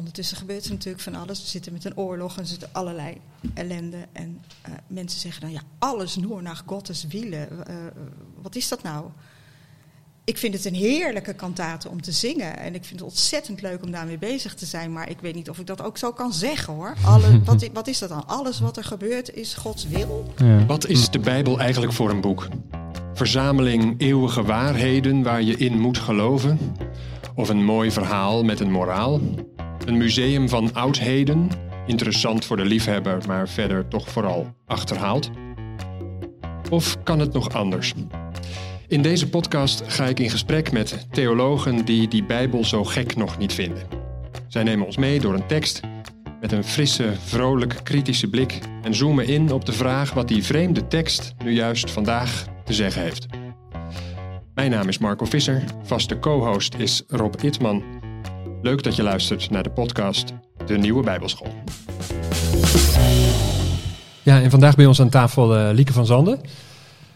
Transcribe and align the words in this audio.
ondertussen 0.00 0.36
gebeurt 0.36 0.64
er 0.64 0.70
natuurlijk 0.70 1.02
van 1.02 1.14
alles. 1.14 1.40
We 1.40 1.48
zitten 1.48 1.72
met 1.72 1.84
een 1.84 1.96
oorlog 1.96 2.36
en 2.36 2.42
er 2.42 2.48
zitten 2.48 2.68
allerlei 2.72 3.16
ellende. 3.54 4.06
En 4.12 4.42
eh, 4.62 4.72
mensen 4.86 5.20
zeggen 5.20 5.40
dan, 5.40 5.52
ja, 5.52 5.62
alles 5.78 6.16
nur 6.16 6.42
naar 6.42 6.62
Gottes 6.66 7.04
wielen. 7.08 7.66
Eh, 7.66 7.74
wat 8.42 8.56
is 8.56 8.68
dat 8.68 8.82
nou? 8.82 9.04
Ik 10.24 10.38
vind 10.38 10.54
het 10.54 10.64
een 10.64 10.74
heerlijke 10.74 11.34
kantate 11.34 11.88
om 11.88 12.02
te 12.02 12.12
zingen. 12.12 12.58
En 12.58 12.74
ik 12.74 12.84
vind 12.84 13.00
het 13.00 13.08
ontzettend 13.08 13.62
leuk 13.62 13.82
om 13.82 13.90
daarmee 13.90 14.18
bezig 14.18 14.54
te 14.54 14.66
zijn. 14.66 14.92
Maar 14.92 15.10
ik 15.10 15.20
weet 15.20 15.34
niet 15.34 15.50
of 15.50 15.58
ik 15.58 15.66
dat 15.66 15.82
ook 15.82 15.98
zo 15.98 16.12
kan 16.12 16.32
zeggen 16.32 16.74
hoor. 16.74 16.94
Alle, 17.04 17.40
wat, 17.44 17.68
wat 17.72 17.86
is 17.86 17.98
dat 17.98 18.08
dan? 18.08 18.26
Alles 18.26 18.60
wat 18.60 18.76
er 18.76 18.84
gebeurt 18.84 19.34
is 19.34 19.54
Gods 19.54 19.86
wil. 19.86 20.32
Ja. 20.36 20.66
Wat 20.66 20.86
is 20.86 21.10
de 21.10 21.18
Bijbel 21.18 21.58
eigenlijk 21.58 21.92
voor 21.92 22.10
een 22.10 22.20
boek? 22.20 22.48
Verzameling 23.14 23.94
eeuwige 24.00 24.42
waarheden 24.42 25.22
waar 25.22 25.42
je 25.42 25.56
in 25.56 25.78
moet 25.78 25.98
geloven? 25.98 26.58
Of 27.34 27.48
een 27.48 27.64
mooi 27.64 27.90
verhaal 27.90 28.44
met 28.44 28.60
een 28.60 28.70
moraal? 28.70 29.20
Een 29.90 29.96
museum 29.96 30.48
van 30.48 30.74
oudheden? 30.74 31.50
Interessant 31.86 32.44
voor 32.44 32.56
de 32.56 32.64
liefhebber, 32.64 33.18
maar 33.26 33.48
verder 33.48 33.88
toch 33.88 34.08
vooral 34.08 34.54
achterhaald? 34.66 35.30
Of 36.70 37.02
kan 37.02 37.18
het 37.18 37.32
nog 37.32 37.52
anders? 37.52 37.94
In 38.88 39.02
deze 39.02 39.28
podcast 39.28 39.82
ga 39.86 40.06
ik 40.06 40.20
in 40.20 40.30
gesprek 40.30 40.72
met 40.72 41.06
theologen 41.10 41.84
die 41.84 42.08
die 42.08 42.24
Bijbel 42.24 42.64
zo 42.64 42.84
gek 42.84 43.16
nog 43.16 43.38
niet 43.38 43.52
vinden. 43.52 43.82
Zij 44.48 44.62
nemen 44.62 44.86
ons 44.86 44.96
mee 44.96 45.20
door 45.20 45.34
een 45.34 45.46
tekst 45.46 45.80
met 46.40 46.52
een 46.52 46.64
frisse, 46.64 47.12
vrolijk, 47.24 47.80
kritische 47.82 48.30
blik 48.30 48.58
en 48.82 48.94
zoomen 48.94 49.26
in 49.26 49.52
op 49.52 49.64
de 49.64 49.72
vraag 49.72 50.12
wat 50.12 50.28
die 50.28 50.44
vreemde 50.44 50.86
tekst 50.86 51.34
nu 51.44 51.52
juist 51.52 51.90
vandaag 51.90 52.46
te 52.64 52.72
zeggen 52.72 53.02
heeft. 53.02 53.26
Mijn 54.54 54.70
naam 54.70 54.88
is 54.88 54.98
Marco 54.98 55.24
Visser, 55.24 55.64
vaste 55.82 56.18
co-host 56.18 56.74
is 56.74 57.02
Rob 57.08 57.34
Itman. 57.42 57.99
Leuk 58.62 58.82
dat 58.82 58.96
je 58.96 59.02
luistert 59.02 59.50
naar 59.50 59.62
de 59.62 59.70
podcast 59.70 60.32
De 60.66 60.78
Nieuwe 60.78 61.02
Bijbelschool. 61.02 61.52
Ja, 64.22 64.40
en 64.40 64.50
vandaag 64.50 64.76
bij 64.76 64.86
ons 64.86 65.00
aan 65.00 65.08
tafel 65.08 65.56
eh, 65.56 65.68
Lieke 65.72 65.92
van 65.92 66.06
Zanden, 66.06 66.40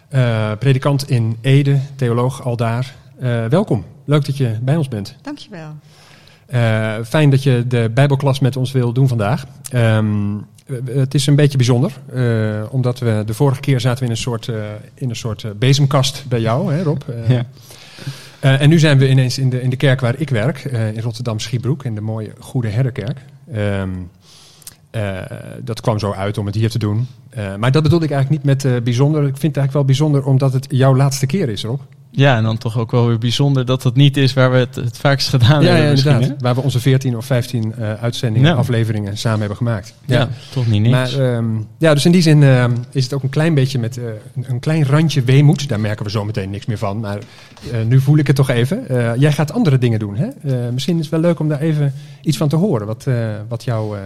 eh, 0.08 0.52
predikant 0.58 1.10
in 1.10 1.38
Ede, 1.40 1.80
theoloog 1.96 2.42
aldaar. 2.42 2.94
Eh 3.18 3.46
welkom, 3.46 3.84
leuk 4.04 4.24
dat 4.24 4.36
je 4.36 4.58
bij 4.62 4.76
ons 4.76 4.88
bent. 4.88 5.16
Dankjewel. 5.22 5.76
Eh, 6.46 6.94
fijn 7.04 7.30
dat 7.30 7.42
je 7.42 7.64
de 7.66 7.90
Bijbelklas 7.94 8.40
met 8.40 8.56
ons 8.56 8.72
wil 8.72 8.92
doen 8.92 9.08
vandaag. 9.08 9.44
Ehm, 9.70 10.36
eh, 10.66 10.76
het 10.94 11.14
is 11.14 11.26
een 11.26 11.36
beetje 11.36 11.56
bijzonder, 11.56 11.92
eh, 12.12 12.62
omdat 12.70 12.98
we 12.98 13.22
de 13.26 13.34
vorige 13.34 13.60
keer 13.60 13.80
zaten 13.80 13.98
we 13.98 14.04
in 14.04 14.10
een 14.10 14.16
soort, 14.16 14.48
eh, 14.48 14.56
in 14.94 15.08
een 15.08 15.16
soort 15.16 15.58
bezemkast 15.58 16.24
bij 16.28 16.40
jou, 16.40 16.72
hè, 16.74 16.82
Rob. 16.82 17.02
Ja. 17.28 17.46
Eh, 18.44 18.60
en 18.60 18.68
nu 18.68 18.78
zijn 18.78 18.98
we 18.98 19.08
ineens 19.08 19.38
in 19.38 19.50
de, 19.50 19.62
in 19.62 19.70
de 19.70 19.76
kerk 19.76 20.00
waar 20.00 20.14
ik 20.18 20.30
werk, 20.30 20.64
eh, 20.64 20.94
in 20.94 21.00
Rotterdam 21.00 21.38
Schiebroek, 21.38 21.84
in 21.84 21.94
de 21.94 22.00
mooie 22.00 22.32
Goede 22.38 22.68
Herderkerk. 22.68 23.18
Ehm, 23.52 23.90
eh, 24.90 25.18
dat 25.62 25.80
kwam 25.80 25.98
zo 25.98 26.12
uit 26.12 26.38
om 26.38 26.46
het 26.46 26.54
hier 26.54 26.70
te 26.70 26.78
doen. 26.78 27.06
Maar 27.58 27.72
dat 27.72 27.82
bedoelde 27.82 28.04
ik 28.04 28.10
eigenlijk 28.10 28.44
niet 28.44 28.62
met 28.62 28.84
bijzonder. 28.84 29.20
Ik 29.20 29.36
vind 29.36 29.54
het 29.54 29.56
eigenlijk 29.56 29.72
wel 29.72 29.84
bijzonder 29.84 30.24
omdat 30.24 30.52
het 30.52 30.66
jouw 30.68 30.96
laatste 30.96 31.26
keer 31.26 31.48
is, 31.48 31.64
Rob. 31.64 31.80
Ja, 32.16 32.36
en 32.36 32.42
dan 32.42 32.58
toch 32.58 32.78
ook 32.78 32.90
wel 32.90 33.06
weer 33.06 33.18
bijzonder 33.18 33.66
dat 33.66 33.82
het 33.82 33.94
niet 33.94 34.16
is 34.16 34.32
waar 34.32 34.50
we 34.50 34.56
het 34.56 34.74
het 34.74 34.98
vaakst 34.98 35.28
gedaan 35.28 35.62
ja, 35.62 35.68
hebben. 35.68 35.96
ja, 35.96 36.14
inderdaad. 36.14 36.40
Waar 36.42 36.54
we 36.54 36.60
onze 36.60 36.80
14 36.80 37.16
of 37.16 37.26
15 37.26 37.74
eh, 37.74 37.92
uitzendingen, 37.92 38.50
Ja. 38.50 38.54
afleveringen 38.56 39.18
samen 39.18 39.38
hebben 39.38 39.56
gemaakt. 39.56 39.94
Ja. 40.04 40.28
toch 40.52 40.66
niet 40.66 40.82
niks. 40.82 41.16
Maar 41.16 41.34
ehm, 41.34 41.46
ja, 41.78 41.94
dus 41.94 42.04
in 42.04 42.12
die 42.12 42.22
zin 42.22 42.42
ehm, 42.42 42.72
is 42.90 43.04
het 43.04 43.12
ook 43.12 43.22
een 43.22 43.28
klein 43.28 43.54
beetje 43.54 43.78
met 43.78 43.98
eh, 43.98 44.04
een, 44.42 44.60
klein 44.60 44.86
randje 44.86 45.22
weemoed. 45.22 45.68
Daar 45.68 45.80
merken 45.80 46.04
we 46.04 46.10
zo 46.10 46.24
meteen 46.24 46.50
niks 46.50 46.66
meer 46.66 46.78
van. 46.78 47.00
Maar 47.00 47.18
eh, 47.72 47.82
nu 47.86 48.00
voel 48.00 48.18
ik 48.18 48.26
het 48.26 48.36
toch 48.36 48.50
even. 48.50 48.84
Jij 49.18 49.32
gaat 49.32 49.52
andere 49.52 49.78
dingen 49.78 49.98
doen. 49.98 50.16
Hè? 50.16 50.28
Misschien 50.72 50.94
is 50.96 51.02
het 51.02 51.10
wel 51.10 51.20
leuk 51.20 51.40
om 51.40 51.48
daar 51.48 51.60
even 51.60 51.94
iets 52.22 52.36
van 52.36 52.48
te 52.48 52.56
horen. 52.56 52.86
Wat, 52.86 53.06
wat 53.48 53.64
jouw 53.64 53.96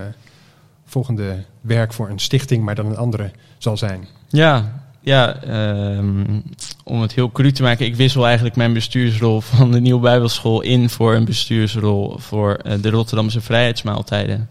volgende 0.86 1.44
werk 1.60 1.92
voor 1.92 2.08
een 2.08 2.18
stichting, 2.18 2.64
maar 2.64 2.74
dan 2.74 2.86
een 2.86 2.96
andere, 2.96 3.30
zal 3.58 3.76
zijn. 3.76 4.06
Ja, 4.28 4.72
ja 5.00 5.42
ehm, 5.42 6.40
om 6.84 7.00
het 7.00 7.12
heel 7.12 7.30
cru 7.32 7.52
te 7.52 7.62
maken. 7.62 7.86
Ik 7.86 7.96
wissel 7.96 8.26
eigenlijk 8.26 8.56
mijn 8.56 8.72
bestuursrol 8.72 9.40
van 9.40 9.72
de 9.72 9.80
Nieuwe 9.80 10.00
Bijbelschool 10.00 10.60
in 10.60 10.88
voor 10.90 11.14
een 11.14 11.24
bestuursrol 11.24 12.16
voor 12.18 12.54
eh, 12.54 12.72
de 12.80 12.90
Rotterdamse 12.90 13.40
Vrijheidsmaaltijden. 13.40 14.48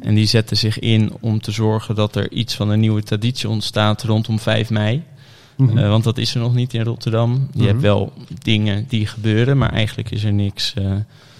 En 0.00 0.14
die 0.14 0.26
zetten 0.26 0.56
zich 0.56 0.78
in 0.78 1.12
om 1.20 1.40
te 1.40 1.50
zorgen 1.50 1.94
dat 1.94 2.16
er 2.16 2.32
iets 2.32 2.54
van 2.54 2.68
een 2.70 2.80
nieuwe 2.80 3.02
traditie 3.02 3.48
ontstaat 3.48 4.02
rondom 4.02 4.38
5 4.38 4.70
mei. 4.70 5.02
Mhm. 5.56 5.78
Eh, 5.78 5.88
want 5.88 6.04
dat 6.04 6.18
is 6.18 6.34
er 6.34 6.40
nog 6.40 6.54
niet 6.54 6.74
in 6.74 6.82
Rotterdam. 6.84 7.48
Je 7.52 7.58
Mhm. 7.58 7.66
hebt 7.68 7.80
wel 7.80 8.12
dingen 8.42 8.84
die 8.88 9.06
gebeuren, 9.06 9.58
maar 9.58 9.72
eigenlijk 9.72 10.10
is 10.10 10.24
er 10.24 10.32
niks 10.32 10.74
eh, 10.74 10.92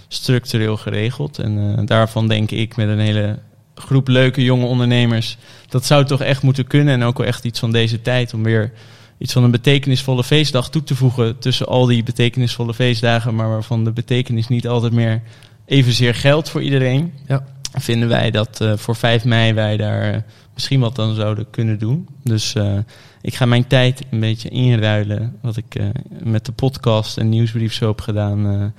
structureel 0.08 0.76
geregeld. 0.76 1.38
En 1.38 1.86
daarvan 1.86 2.28
denk 2.28 2.50
ik 2.50 2.76
met 2.76 2.88
een 2.88 2.98
hele 2.98 3.38
groep 3.74 4.08
leuke 4.08 4.44
jonge 4.44 4.66
ondernemers, 4.66 5.36
dat 5.68 5.84
zou 5.84 6.04
toch 6.04 6.20
echt 6.20 6.42
moeten 6.42 6.66
kunnen. 6.66 6.94
En 6.94 7.02
ook 7.02 7.18
wel 7.18 7.26
echt 7.26 7.44
iets 7.44 7.58
van 7.58 7.72
deze 7.72 8.02
tijd 8.02 8.34
om 8.34 8.42
weer 8.42 8.72
iets 9.18 9.32
van 9.32 9.44
een 9.44 9.50
betekenisvolle 9.50 10.24
feestdag 10.24 10.70
toe 10.70 10.84
te 10.84 10.94
voegen 10.94 11.38
tussen 11.38 11.66
al 11.66 11.86
die 11.86 12.02
betekenisvolle 12.02 12.74
feestdagen, 12.74 13.34
maar 13.34 13.48
waarvan 13.48 13.84
de 13.84 13.92
betekenis 13.92 14.48
niet 14.48 14.68
altijd 14.68 14.92
meer 14.92 15.22
evenzeer 15.66 16.14
geldt 16.14 16.48
voor 16.48 16.62
iedereen. 16.62 17.12
Ja. 17.26 17.44
Vinden 17.74 18.08
wij 18.08 18.30
dat 18.30 18.60
eh, 18.60 18.72
voor 18.76 18.96
5 18.96 19.24
mei 19.24 19.52
wij 19.52 19.76
daar 19.76 20.12
eh, 20.12 20.20
misschien 20.54 20.80
wat 20.80 20.96
dan 20.96 21.14
zouden 21.14 21.50
kunnen 21.50 21.78
doen. 21.78 22.08
Dus 22.22 22.54
eh, 22.54 22.78
ik 23.20 23.34
ga 23.34 23.46
mijn 23.46 23.66
tijd 23.66 24.02
een 24.10 24.20
beetje 24.20 24.48
inruilen. 24.48 25.36
Wat 25.42 25.56
ik 25.56 25.80
met 26.22 26.44
de 26.46 26.52
podcast 26.52 27.18
en 27.18 27.28
nieuwsbrief 27.28 27.72
zo 27.72 27.88
heb 27.88 28.00
gedaan. 28.00 28.72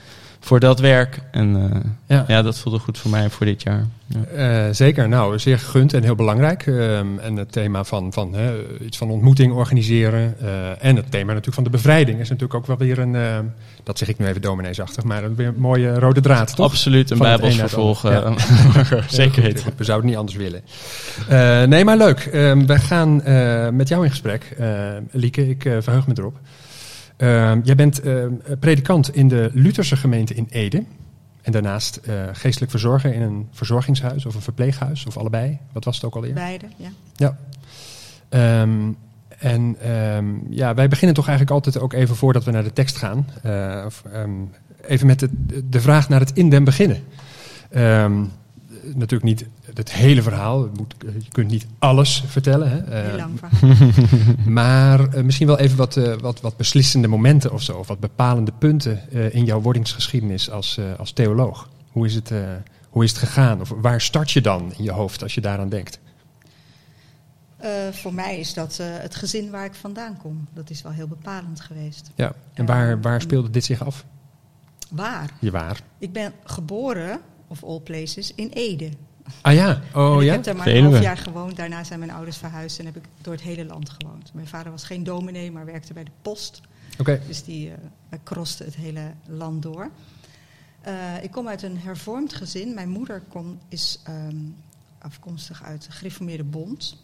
Voor 0.45 0.59
dat 0.59 0.79
werk. 0.79 1.19
En 1.31 1.71
eh, 1.73 1.79
Ja. 2.17 2.25
ja. 2.27 2.41
dat 2.41 2.59
voelde 2.59 2.79
goed 2.79 2.97
voor 2.97 3.11
mij 3.11 3.29
voor 3.29 3.45
dit 3.45 3.61
jaar. 3.63 3.85
Ja. 4.07 4.23
Eh, 4.67 4.73
zeker, 4.73 5.07
nou, 5.09 5.39
zeer 5.39 5.59
gegund 5.59 5.93
en 5.93 6.03
heel 6.03 6.15
belangrijk. 6.15 6.67
Ehm, 6.67 7.07
en 7.19 7.35
het 7.35 7.51
thema 7.51 7.83
van, 7.83 8.13
van 8.13 8.33
hè, 8.33 8.53
iets 8.81 8.97
van 8.97 9.09
ontmoeting 9.09 9.53
organiseren. 9.53 10.35
eh, 10.41 10.85
en 10.85 10.95
het 10.95 11.11
thema 11.11 11.27
natuurlijk 11.27 11.55
van 11.55 11.63
de 11.63 11.69
bevrijding 11.69 12.19
is 12.19 12.29
natuurlijk 12.29 12.53
ook 12.53 12.65
wel 12.67 12.77
weer 12.77 12.99
een, 12.99 13.15
dat 13.83 13.97
zeg 13.97 14.07
ik 14.07 14.17
nu 14.17 14.25
even 14.25 14.41
domineesachtig, 14.41 15.03
maar 15.03 15.23
een 15.23 15.35
weer 15.35 15.47
een 15.47 15.55
mooie 15.57 15.99
rode 15.99 16.21
draad, 16.21 16.55
toch? 16.55 16.65
Absoluut 16.65 17.11
een 17.11 17.17
Van 17.17 17.25
het 17.27 17.35
bijbels 17.41 17.51
een 17.59 17.59
naar 17.61 17.69
het 17.69 17.75
vervolg. 17.75 18.05
ander. 18.25 18.97
eh, 18.97 19.03
Zeker 19.21 19.41
weten. 19.47 19.65
We 19.77 19.83
zouden 19.83 20.09
het 20.09 20.17
niet 20.19 20.29
anders 20.29 20.37
willen. 20.37 20.61
Eh, 21.29 21.67
nee, 21.67 21.85
maar 21.85 21.97
leuk. 21.97 22.19
Ehm, 22.19 22.65
we 22.65 22.79
gaan 22.79 23.21
eh, 23.23 23.69
met 23.69 23.87
jou 23.87 24.03
in 24.03 24.09
gesprek. 24.09 24.55
Eh, 24.57 24.67
Lieke, 25.11 25.49
ik 25.49 25.61
verheug 25.79 26.07
me 26.07 26.13
erop. 26.17 26.37
Ehm, 27.17 27.59
jij 27.63 27.75
bent 27.75 27.99
eh, 28.01 28.25
predikant 28.59 29.15
in 29.15 29.27
de 29.27 29.49
Lutherse 29.53 29.95
gemeente 29.95 30.33
in 30.33 30.47
Ede. 30.49 30.83
En 31.41 31.51
daarnaast 31.51 31.95
eh, 31.95 32.13
geestelijk 32.33 32.71
verzorger 32.71 33.13
in 33.13 33.21
een 33.21 33.47
verzorgingshuis 33.51 34.25
of 34.25 34.35
een 34.35 34.41
verpleeghuis 34.41 35.05
of 35.05 35.17
allebei. 35.17 35.57
Wat 35.71 35.83
was 35.85 35.95
het 35.95 36.05
ook 36.05 36.15
alweer? 36.15 36.33
Beide, 36.33 36.65
ja. 36.77 36.89
Ja. 37.15 37.37
Ehm, 38.29 38.91
en 39.37 39.75
ehm, 39.81 40.25
ja, 40.49 40.73
wij 40.73 40.87
beginnen 40.87 41.15
toch 41.15 41.27
eigenlijk 41.27 41.55
altijd 41.65 41.83
ook 41.83 41.93
even 41.93 42.15
voordat 42.15 42.43
we 42.43 42.51
naar 42.51 42.63
de 42.63 42.73
tekst 42.73 42.97
gaan. 42.97 43.27
eh, 43.43 43.83
of, 43.85 44.03
ehm, 44.11 44.31
even 44.87 45.07
met 45.07 45.19
de, 45.19 45.29
de 45.69 45.81
vraag 45.81 46.09
naar 46.09 46.19
het 46.19 46.31
in 46.33 46.49
den 46.49 46.63
beginnen. 46.63 47.03
Ehm, 47.69 48.23
natuurlijk 48.83 49.23
niet 49.23 49.45
het 49.77 49.91
hele 49.91 50.21
verhaal. 50.21 50.63
Je, 50.63 50.69
moet, 50.77 50.95
je 50.99 51.29
kunt 51.31 51.51
niet 51.51 51.67
alles 51.79 52.23
vertellen. 52.27 52.69
Hè? 52.69 53.01
Heel 53.01 53.11
Eh, 53.11 53.15
lang 53.17 53.39
verhaal. 53.39 53.93
maar 54.61 55.07
eh, 55.13 55.23
misschien 55.23 55.47
wel 55.47 55.59
even 55.59 55.77
wat, 55.77 55.97
eh, 55.97 56.13
wat, 56.17 56.41
wat 56.41 56.57
beslissende 56.57 57.07
momenten 57.07 57.51
of 57.53 57.61
zo. 57.61 57.77
Of 57.77 57.87
wat 57.87 57.99
bepalende 57.99 58.51
punten 58.57 59.11
eh, 59.11 59.35
in 59.35 59.45
jouw 59.45 59.61
wordingsgeschiedenis 59.61 60.49
als, 60.49 60.77
eh, 60.77 60.85
als 60.99 61.11
theoloog. 61.11 61.69
Hoe 61.91 62.05
is, 62.05 62.15
het, 62.15 62.31
eh, 62.31 62.39
hoe 62.89 63.03
is 63.03 63.09
het 63.09 63.19
gegaan? 63.19 63.61
Of 63.61 63.73
waar 63.81 64.01
start 64.01 64.31
je 64.31 64.41
dan 64.41 64.73
in 64.77 64.83
je 64.83 64.91
hoofd 64.91 65.23
als 65.23 65.33
je 65.35 65.41
daaraan 65.41 65.69
denkt? 65.69 65.99
Eh, 67.57 67.71
voor 67.91 68.13
mij 68.13 68.39
is 68.39 68.53
dat 68.53 68.77
eh, 68.79 68.87
het 68.89 69.15
gezin 69.15 69.49
waar 69.51 69.65
ik 69.65 69.73
vandaan 69.73 70.17
kom. 70.17 70.47
Dat 70.53 70.69
is 70.69 70.81
wel 70.81 70.91
heel 70.91 71.07
bepalend 71.07 71.59
geweest. 71.61 72.09
Ja. 72.15 72.33
En 72.53 72.65
waar, 72.65 73.01
waar 73.01 73.21
speelde 73.21 73.49
dit 73.49 73.63
zich 73.65 73.85
af? 73.85 74.05
Waar? 74.89 75.29
Je 75.39 75.51
waar. 75.51 75.79
Ik 75.97 76.13
ben 76.13 76.33
geboren, 76.43 77.19
of 77.47 77.63
all 77.63 77.79
places, 77.79 78.31
in 78.35 78.49
Ede. 78.53 78.89
Ah 79.41 79.53
ja, 79.53 79.81
oh 79.93 80.21
ik 80.21 80.27
ja? 80.27 80.31
heb 80.31 80.43
daar 80.43 80.55
maar 80.55 80.67
een 80.67 80.83
half 80.83 81.01
jaar 81.01 81.17
gewoond. 81.17 81.55
Daarna 81.55 81.83
zijn 81.83 81.99
mijn 81.99 82.11
ouders 82.11 82.37
verhuisd 82.37 82.79
en 82.79 82.85
heb 82.85 82.95
ik 82.95 83.03
door 83.21 83.33
het 83.33 83.41
hele 83.41 83.65
land 83.65 83.89
gewoond. 83.89 84.33
Mijn 84.33 84.47
vader 84.47 84.71
was 84.71 84.83
geen 84.83 85.03
dominee, 85.03 85.51
maar 85.51 85.65
werkte 85.65 85.93
bij 85.93 86.03
de 86.03 86.11
post. 86.21 86.61
Oké. 86.99 87.21
Dus 87.27 87.43
die 87.43 87.71
eh 87.71 88.19
kroste 88.23 88.63
het 88.63 88.75
hele 88.75 89.13
land 89.25 89.61
door. 89.61 89.89
Eh, 90.81 91.23
ik 91.23 91.31
kom 91.31 91.47
uit 91.47 91.61
een 91.61 91.77
hervormd 91.77 92.33
gezin. 92.33 92.73
Mijn 92.73 92.89
moeder 92.89 93.21
kom, 93.27 93.59
is 93.67 93.99
ehm, 94.03 94.35
afkomstig 94.99 95.63
uit 95.63 95.85
de 95.85 95.91
Gereformeerde 95.91 96.43
Bond. 96.43 97.03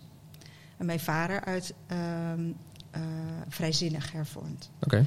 En 0.78 0.86
mijn 0.86 1.00
vader 1.00 1.46
uit 1.46 1.74
ehm, 1.88 2.50
eh, 2.92 3.02
vrijzinnig 3.50 4.12
hervormd. 4.12 4.70
Oké. 4.80 5.06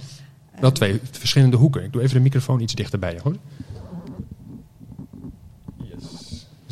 Wel 0.60 0.72
twee 0.72 1.00
verschillende 1.10 1.56
hoeken. 1.56 1.84
Ik 1.84 1.92
doe 1.92 2.02
even 2.02 2.14
de 2.14 2.20
microfoon 2.20 2.60
iets 2.60 2.74
dichterbij 2.74 3.12
je, 3.12 3.20
hoor. 3.22 3.36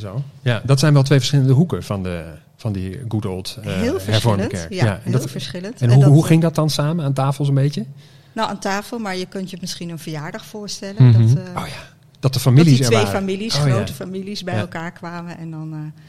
Zo. 0.02 0.22
Ja, 0.43 0.62
dat 0.64 0.78
zijn 0.78 0.93
wel 0.93 1.02
twee 1.02 1.19
verschillende 1.19 1.52
hoeken 1.52 1.82
van, 1.82 2.02
de, 2.02 2.25
van 2.56 2.72
die 2.72 3.00
good 3.08 3.26
old 3.26 3.58
heel 3.60 3.99
hervormde 4.00 4.46
kerk. 4.46 4.72
Ja, 4.72 4.87
en 4.87 5.00
heel 5.02 5.12
dat, 5.12 5.31
verschillend. 5.31 5.81
en 5.81 5.93
hoe, 5.93 6.02
dat, 6.02 6.12
hoe 6.12 6.26
ging 6.26 6.43
dat 6.43 6.54
dan 6.54 6.70
samen 6.70 7.04
aan 7.04 7.12
tafel 7.12 7.44
zo'n 7.44 7.54
beetje? 7.54 7.84
Nou, 8.32 8.49
aan 8.49 8.58
tafel, 8.58 8.99
maar 8.99 9.16
je 9.16 9.26
kunt 9.26 9.50
je 9.50 9.56
misschien 9.60 9.88
een 9.90 9.99
verjaardag 9.99 10.44
voorstellen. 10.44 11.08
Mhm. 11.08 11.34
dat, 11.34 11.44
eh, 11.44 11.62
Oh 11.62 11.66
ja. 11.66 11.90
Dat 12.20 12.32
de 12.32 12.40
families 12.40 12.78
dat 12.78 12.88
die 12.88 12.99
twee 12.99 13.06
families, 13.12 13.56
Oh, 13.58 13.66
ja. 13.66 13.72
grote 13.72 13.93
families, 13.93 14.44
bij 14.44 14.58
elkaar 14.58 14.93
kwamen. 14.93 15.38
En 15.38 15.50
dan 15.50 15.72
eh 15.72 16.02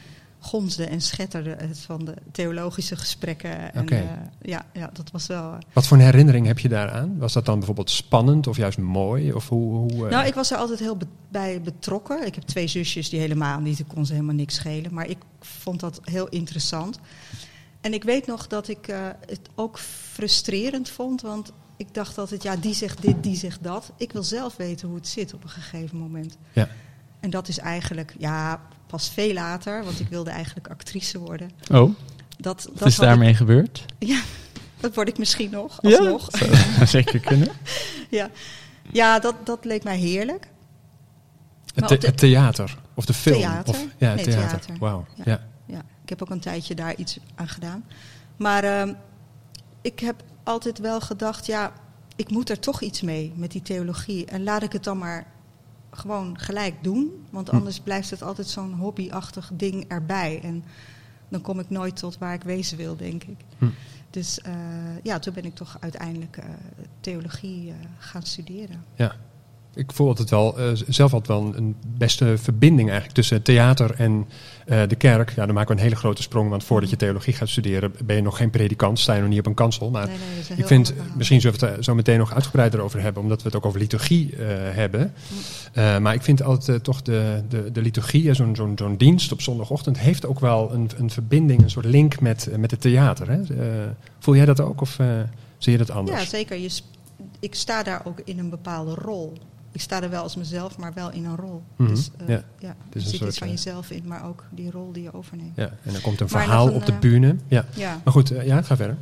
gonsde 0.44 0.84
en 0.84 1.00
schetterde 1.00 1.56
het 1.58 1.78
van 1.78 2.04
de 2.04 2.14
theologische 2.32 2.96
gesprekken. 2.96 3.72
En, 3.74 3.88
eh, 3.88 4.00
ja, 4.42 4.64
ja, 4.72 4.90
dat 4.92 5.10
was 5.10 5.26
wel... 5.26 5.52
eh, 5.52 5.58
Wat 5.72 5.86
voor 5.86 5.96
een 5.96 6.02
herinnering 6.02 6.46
heb 6.46 6.58
je 6.58 6.68
daaraan? 6.68 7.18
Was 7.18 7.32
dat 7.32 7.44
dan 7.44 7.56
bijvoorbeeld 7.56 7.90
spannend 7.90 8.46
of 8.46 8.56
juist 8.56 8.78
mooi? 8.78 9.32
Of 9.32 9.48
hoe, 9.48 9.74
hoe, 9.74 10.04
eh, 10.04 10.10
Nou, 10.10 10.26
ik 10.26 10.34
was 10.34 10.50
er 10.50 10.56
altijd 10.56 10.78
heel 10.78 10.96
be- 10.96 11.06
bij 11.28 11.60
betrokken. 11.60 12.26
Ik 12.26 12.34
heb 12.34 12.44
twee 12.44 12.66
zusjes 12.66 13.08
die 13.10 13.20
helemaal 13.20 13.60
niet, 13.60 13.78
ik 13.78 13.88
kon 13.88 14.06
ze 14.06 14.12
helemaal 14.12 14.34
niks 14.34 14.54
schelen. 14.54 14.94
Maar 14.94 15.08
ik 15.08 15.18
vond 15.40 15.80
dat 15.80 16.00
heel 16.02 16.28
interessant. 16.28 16.98
En 17.80 17.92
ik 17.94 18.04
weet 18.04 18.26
nog 18.26 18.46
dat 18.46 18.68
ik 18.68 18.86
het 19.26 19.40
ook 19.54 19.78
frustrerend 20.12 20.88
vond, 20.88 21.20
want 21.22 21.52
ik 21.76 21.94
dacht 21.94 22.18
altijd, 22.18 22.42
ja, 22.42 22.56
die 22.56 22.74
zegt 22.74 23.02
dit, 23.02 23.22
die 23.22 23.36
zegt 23.36 23.62
dat. 23.62 23.92
Ik 23.96 24.12
wil 24.12 24.22
zelf 24.22 24.56
weten 24.56 24.88
hoe 24.88 24.96
het 24.96 25.08
zit 25.08 25.34
op 25.34 25.42
een 25.42 25.48
gegeven 25.50 25.98
moment. 25.98 26.36
Ja. 26.52 26.68
En 27.24 27.30
dat 27.30 27.48
is 27.48 27.58
eigenlijk, 27.58 28.14
ja, 28.18 28.60
pas 28.86 29.10
veel 29.10 29.32
later, 29.32 29.84
want 29.84 30.00
ik 30.00 30.08
wilde 30.08 30.30
eigenlijk 30.30 30.68
actrice 30.68 31.18
worden. 31.18 31.50
Oh, 31.70 31.94
Dat, 32.38 32.62
dat 32.62 32.70
wat 32.78 32.88
is 32.88 32.96
daarmee 32.96 33.34
gebeurd? 33.34 33.84
Ja, 33.98 34.20
dat 34.80 34.94
word 34.94 35.08
ik 35.08 35.18
misschien 35.18 35.50
nog, 35.50 35.82
alsnog. 35.82 36.28
zou 36.30 36.86
zeker 36.96 37.20
kunnen. 37.20 37.48
Ja, 38.10 38.30
ja 38.92 39.18
dat, 39.18 39.34
dat 39.46 39.64
leek 39.64 39.84
mij 39.84 39.96
heerlijk. 39.96 40.48
het, 41.64 41.76
maar 41.80 41.88
the- 41.88 41.94
op 41.94 42.00
de- 42.00 42.06
het 42.06 42.16
theater 42.18 42.76
of 42.94 43.04
de 43.04 43.14
film? 43.14 43.38
Theater? 43.38 43.74
Of, 43.74 43.86
ja, 43.98 44.06
het 44.08 44.16
Nee, 44.16 44.24
theater. 44.24 44.48
theater. 44.60 44.76
Wauw. 44.78 45.06
Ja. 45.14 45.22
Ja. 45.26 45.40
Ja, 45.66 45.82
ik 46.02 46.08
heb 46.08 46.22
ook 46.22 46.30
een 46.30 46.40
tijdje 46.40 46.74
daar 46.74 46.94
iets 46.96 47.18
aan 47.34 47.48
gedaan. 47.48 47.84
Maar 48.36 48.64
ehm, 48.64 48.94
ik 49.82 49.98
heb 50.00 50.22
altijd 50.42 50.78
wel 50.78 51.00
gedacht, 51.00 51.46
ja, 51.46 51.72
ik 52.16 52.30
moet 52.30 52.50
er 52.50 52.58
toch 52.58 52.80
iets 52.82 53.00
mee 53.02 53.32
met 53.36 53.50
die 53.50 53.62
theologie. 53.62 54.24
En 54.26 54.42
laat 54.42 54.62
ik 54.62 54.72
het 54.72 54.84
dan 54.84 54.98
maar 54.98 55.26
gewoon 55.96 56.38
gelijk 56.38 56.74
doen. 56.82 57.24
Want 57.30 57.48
Hm. 57.48 57.56
anders 57.56 57.80
blijft 57.80 58.10
het 58.10 58.22
altijd 58.22 58.46
zo'n 58.46 58.72
hobbyachtig 58.72 59.50
ding 59.54 59.84
erbij. 59.88 60.40
En 60.42 60.64
dan 61.28 61.40
kom 61.40 61.58
ik 61.60 61.70
nooit 61.70 61.96
tot 61.96 62.18
waar 62.18 62.34
ik 62.34 62.42
wezen 62.42 62.76
wil, 62.76 62.96
denk 62.96 63.24
ik. 63.24 63.36
Hm. 63.58 63.66
Dus 64.10 64.40
eh, 64.40 64.54
ja, 65.02 65.18
toen 65.18 65.34
ben 65.34 65.44
ik 65.44 65.54
toch 65.54 65.76
uiteindelijk 65.80 66.36
eh, 66.36 66.44
theologie 67.00 67.68
eh, 67.70 67.76
gaan 67.98 68.22
studeren. 68.22 68.84
Ja. 68.94 69.16
Ik 69.74 69.92
voel 69.92 70.08
altijd 70.08 70.30
wel, 70.30 70.58
eh, 70.58 70.70
zelf 70.88 71.12
altijd 71.12 71.38
wel 71.38 71.46
een, 71.46 71.56
een 71.56 71.76
beste 71.96 72.34
verbinding 72.38 72.88
eigenlijk 72.88 73.18
tussen 73.18 73.42
theater 73.42 73.94
en 73.94 74.26
eh, 74.66 74.82
de 74.88 74.96
kerk. 74.96 75.32
Ja, 75.36 75.46
dan 75.46 75.54
maken 75.54 75.70
we 75.74 75.76
een 75.76 75.86
hele 75.88 75.96
grote 76.00 76.22
sprong, 76.22 76.50
want 76.50 76.64
voordat 76.64 76.90
je 76.90 76.96
theologie 76.96 77.32
gaat 77.32 77.48
studeren 77.48 77.92
ben 78.04 78.16
je 78.16 78.22
nog 78.22 78.36
geen 78.36 78.50
predikant, 78.50 78.98
sta 78.98 79.14
je 79.14 79.20
nog 79.20 79.30
niet 79.30 79.38
op 79.38 79.46
een 79.46 79.54
kansel. 79.54 79.90
Maar 79.90 80.06
Nee, 80.06 80.16
nee, 80.48 80.58
ik 80.58 80.66
vind, 80.66 80.94
misschien 81.16 81.40
zullen 81.40 81.60
we 81.60 81.66
het 81.66 81.76
er 81.76 81.84
zo 81.84 81.94
meteen 81.94 82.18
nog 82.18 82.34
uitgebreider 82.34 82.80
over 82.80 83.00
hebben, 83.00 83.22
omdat 83.22 83.42
we 83.42 83.48
het 83.48 83.56
ook 83.56 83.66
over 83.66 83.80
liturgie 83.80 84.36
eh, 84.36 84.46
hebben. 84.74 85.12
Eh, 85.72 85.98
maar 85.98 86.14
ik 86.14 86.22
vind 86.22 86.42
altijd 86.42 86.68
eh, 86.68 86.82
toch 86.82 87.02
de, 87.02 87.42
de, 87.48 87.72
de 87.72 87.80
liturgie, 87.82 88.28
eh, 88.28 88.34
zo'n 88.34 88.56
zo'n 88.56 88.72
zo'n 88.78 88.96
dienst 88.96 89.32
op 89.32 89.40
zondagochtend, 89.40 89.98
heeft 89.98 90.26
ook 90.26 90.40
wel 90.40 90.72
een, 90.72 90.90
een 90.96 91.10
verbinding, 91.10 91.62
een 91.62 91.70
soort 91.70 91.84
link 91.86 92.20
met, 92.20 92.46
eh, 92.46 92.58
met 92.58 92.70
het 92.70 92.80
theater. 92.80 93.30
Hè? 93.30 93.40
Eh, 93.42 93.90
voel 94.18 94.36
jij 94.36 94.44
dat 94.44 94.60
ook 94.60 94.80
of 94.80 94.98
eh, 94.98 95.06
zie 95.58 95.72
je 95.72 95.78
dat 95.78 95.90
anders? 95.90 96.22
Ja, 96.22 96.28
zeker. 96.28 96.56
Je, 96.58 96.80
ik 97.40 97.54
sta 97.54 97.82
daar 97.82 98.02
ook 98.04 98.20
in 98.24 98.38
een 98.38 98.50
bepaalde 98.50 98.94
rol. 98.94 99.32
Ik 99.74 99.80
sta 99.80 100.02
er 100.02 100.10
wel 100.10 100.22
als 100.22 100.36
mezelf, 100.36 100.78
maar 100.78 100.92
wel 100.92 101.10
in 101.10 101.24
een 101.24 101.36
rol. 101.36 101.62
Mhm, 101.76 101.88
Dus 101.88 102.10
eh, 102.16 102.28
ja. 102.28 102.44
ja. 102.58 102.76
er 102.92 103.00
zit 103.00 103.20
iets 103.20 103.38
van 103.38 103.46
eh, 103.46 103.52
jezelf 103.52 103.90
in, 103.90 104.02
maar 104.06 104.24
ook 104.24 104.44
die 104.50 104.70
rol 104.70 104.92
die 104.92 105.02
je 105.02 105.14
overneemt. 105.14 105.56
Ja, 105.56 105.70
en 105.82 105.92
dan 105.92 106.00
komt 106.00 106.20
een 106.20 106.26
Maar 106.30 106.42
verhaal 106.42 106.66
een, 106.66 106.74
op 106.74 106.86
de 106.86 106.92
eh, 106.92 106.98
bühne. 106.98 107.36
Ja. 107.48 107.64
Ja. 107.74 108.00
Maar 108.04 108.12
goed, 108.12 108.28
ja, 108.28 108.62
ga 108.62 108.76
verder. 108.76 108.96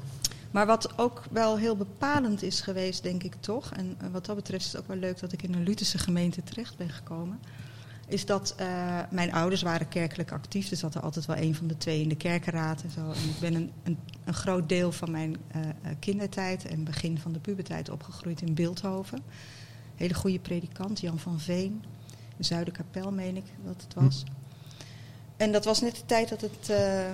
Maar 0.50 0.66
wat 0.66 0.98
ook 0.98 1.22
wel 1.30 1.58
heel 1.58 1.76
bepalend 1.76 2.42
is 2.42 2.60
geweest, 2.60 3.02
denk 3.02 3.22
ik 3.22 3.34
toch, 3.40 3.72
en 3.72 3.96
wat 4.12 4.26
dat 4.26 4.36
betreft 4.36 4.64
is 4.64 4.72
het 4.72 4.80
ook 4.80 4.88
wel 4.88 4.96
leuk 4.96 5.20
dat 5.20 5.32
ik 5.32 5.42
in 5.42 5.54
een 5.54 5.62
Lutherse 5.62 5.98
gemeente 5.98 6.42
terecht 6.42 6.76
ben 6.76 6.90
gekomen, 6.90 7.38
is 8.08 8.26
dat 8.26 8.54
mijn 9.10 9.32
ouders 9.32 9.62
waren 9.62 9.88
kerkelijk 9.88 10.32
actief, 10.32 10.68
dus 10.68 10.80
dat 10.80 10.94
er 10.94 11.00
altijd 11.00 11.26
wel 11.26 11.36
een 11.36 11.54
van 11.54 11.66
de 11.66 11.76
twee 11.76 12.02
in 12.02 12.08
de 12.08 12.16
kerkenraad 12.16 12.82
en 12.82 12.90
zo. 12.90 13.00
En 13.00 13.28
ik 13.28 13.40
ben 13.40 13.54
een, 13.54 13.70
een, 13.82 13.98
een 14.24 14.34
groot 14.34 14.68
deel 14.68 14.92
van 14.92 15.10
mijn 15.10 15.36
kindertijd 15.98 16.66
en 16.66 16.84
begin 16.84 17.18
van 17.18 17.32
de 17.32 17.38
puberteit 17.38 17.90
opgegroeid 17.90 18.40
in 18.42 18.54
Beeldhoven. 18.54 19.22
Hele 19.96 20.14
goede 20.14 20.38
predikant, 20.38 21.00
Jan 21.00 21.18
van 21.18 21.40
Veen, 21.40 21.82
Zuiderkapel 22.38 23.12
meen 23.12 23.36
ik 23.36 23.44
dat 23.64 23.82
het 23.82 23.94
was. 23.94 24.24
En 25.36 25.52
dat 25.52 25.64
was 25.64 25.80
net 25.80 25.96
de 25.96 26.06
tijd 26.06 26.28
dat 26.28 26.40
het 26.40 26.68
eh, 26.68 27.10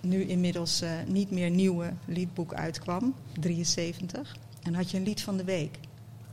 nu 0.00 0.24
inmiddels 0.24 0.80
eh, 0.80 0.90
niet 1.06 1.30
meer 1.30 1.50
nieuwe 1.50 1.92
liedboek 2.04 2.54
uitkwam, 2.54 3.14
73. 3.40 4.36
En 4.62 4.74
had 4.74 4.90
je 4.90 4.96
een 4.96 5.02
lied 5.02 5.22
van 5.22 5.36
de 5.36 5.44
week. 5.44 5.78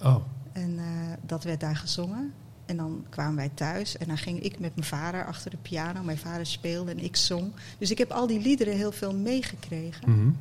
Oh, 0.03 0.15
En 0.51 0.79
eh, 0.79 0.85
dat 1.21 1.43
werd 1.43 1.59
daar 1.59 1.75
gezongen. 1.75 2.33
En 2.65 2.77
dan 2.77 3.05
kwamen 3.09 3.35
wij 3.35 3.51
thuis 3.53 3.97
en 3.97 4.07
dan 4.07 4.17
ging 4.17 4.39
ik 4.39 4.59
met 4.59 4.75
mijn 4.75 4.87
vader 4.87 5.25
achter 5.25 5.51
de 5.51 5.57
piano. 5.57 6.03
Mijn 6.03 6.17
vader 6.17 6.45
speelde 6.45 6.91
en 6.91 7.03
ik 7.03 7.15
zong. 7.15 7.51
Dus 7.77 7.91
ik 7.91 7.97
heb 7.97 8.11
al 8.11 8.27
die 8.27 8.39
liederen 8.39 8.75
heel 8.75 8.91
veel 8.91 9.15
meegekregen. 9.15 10.11
mhm. 10.11 10.31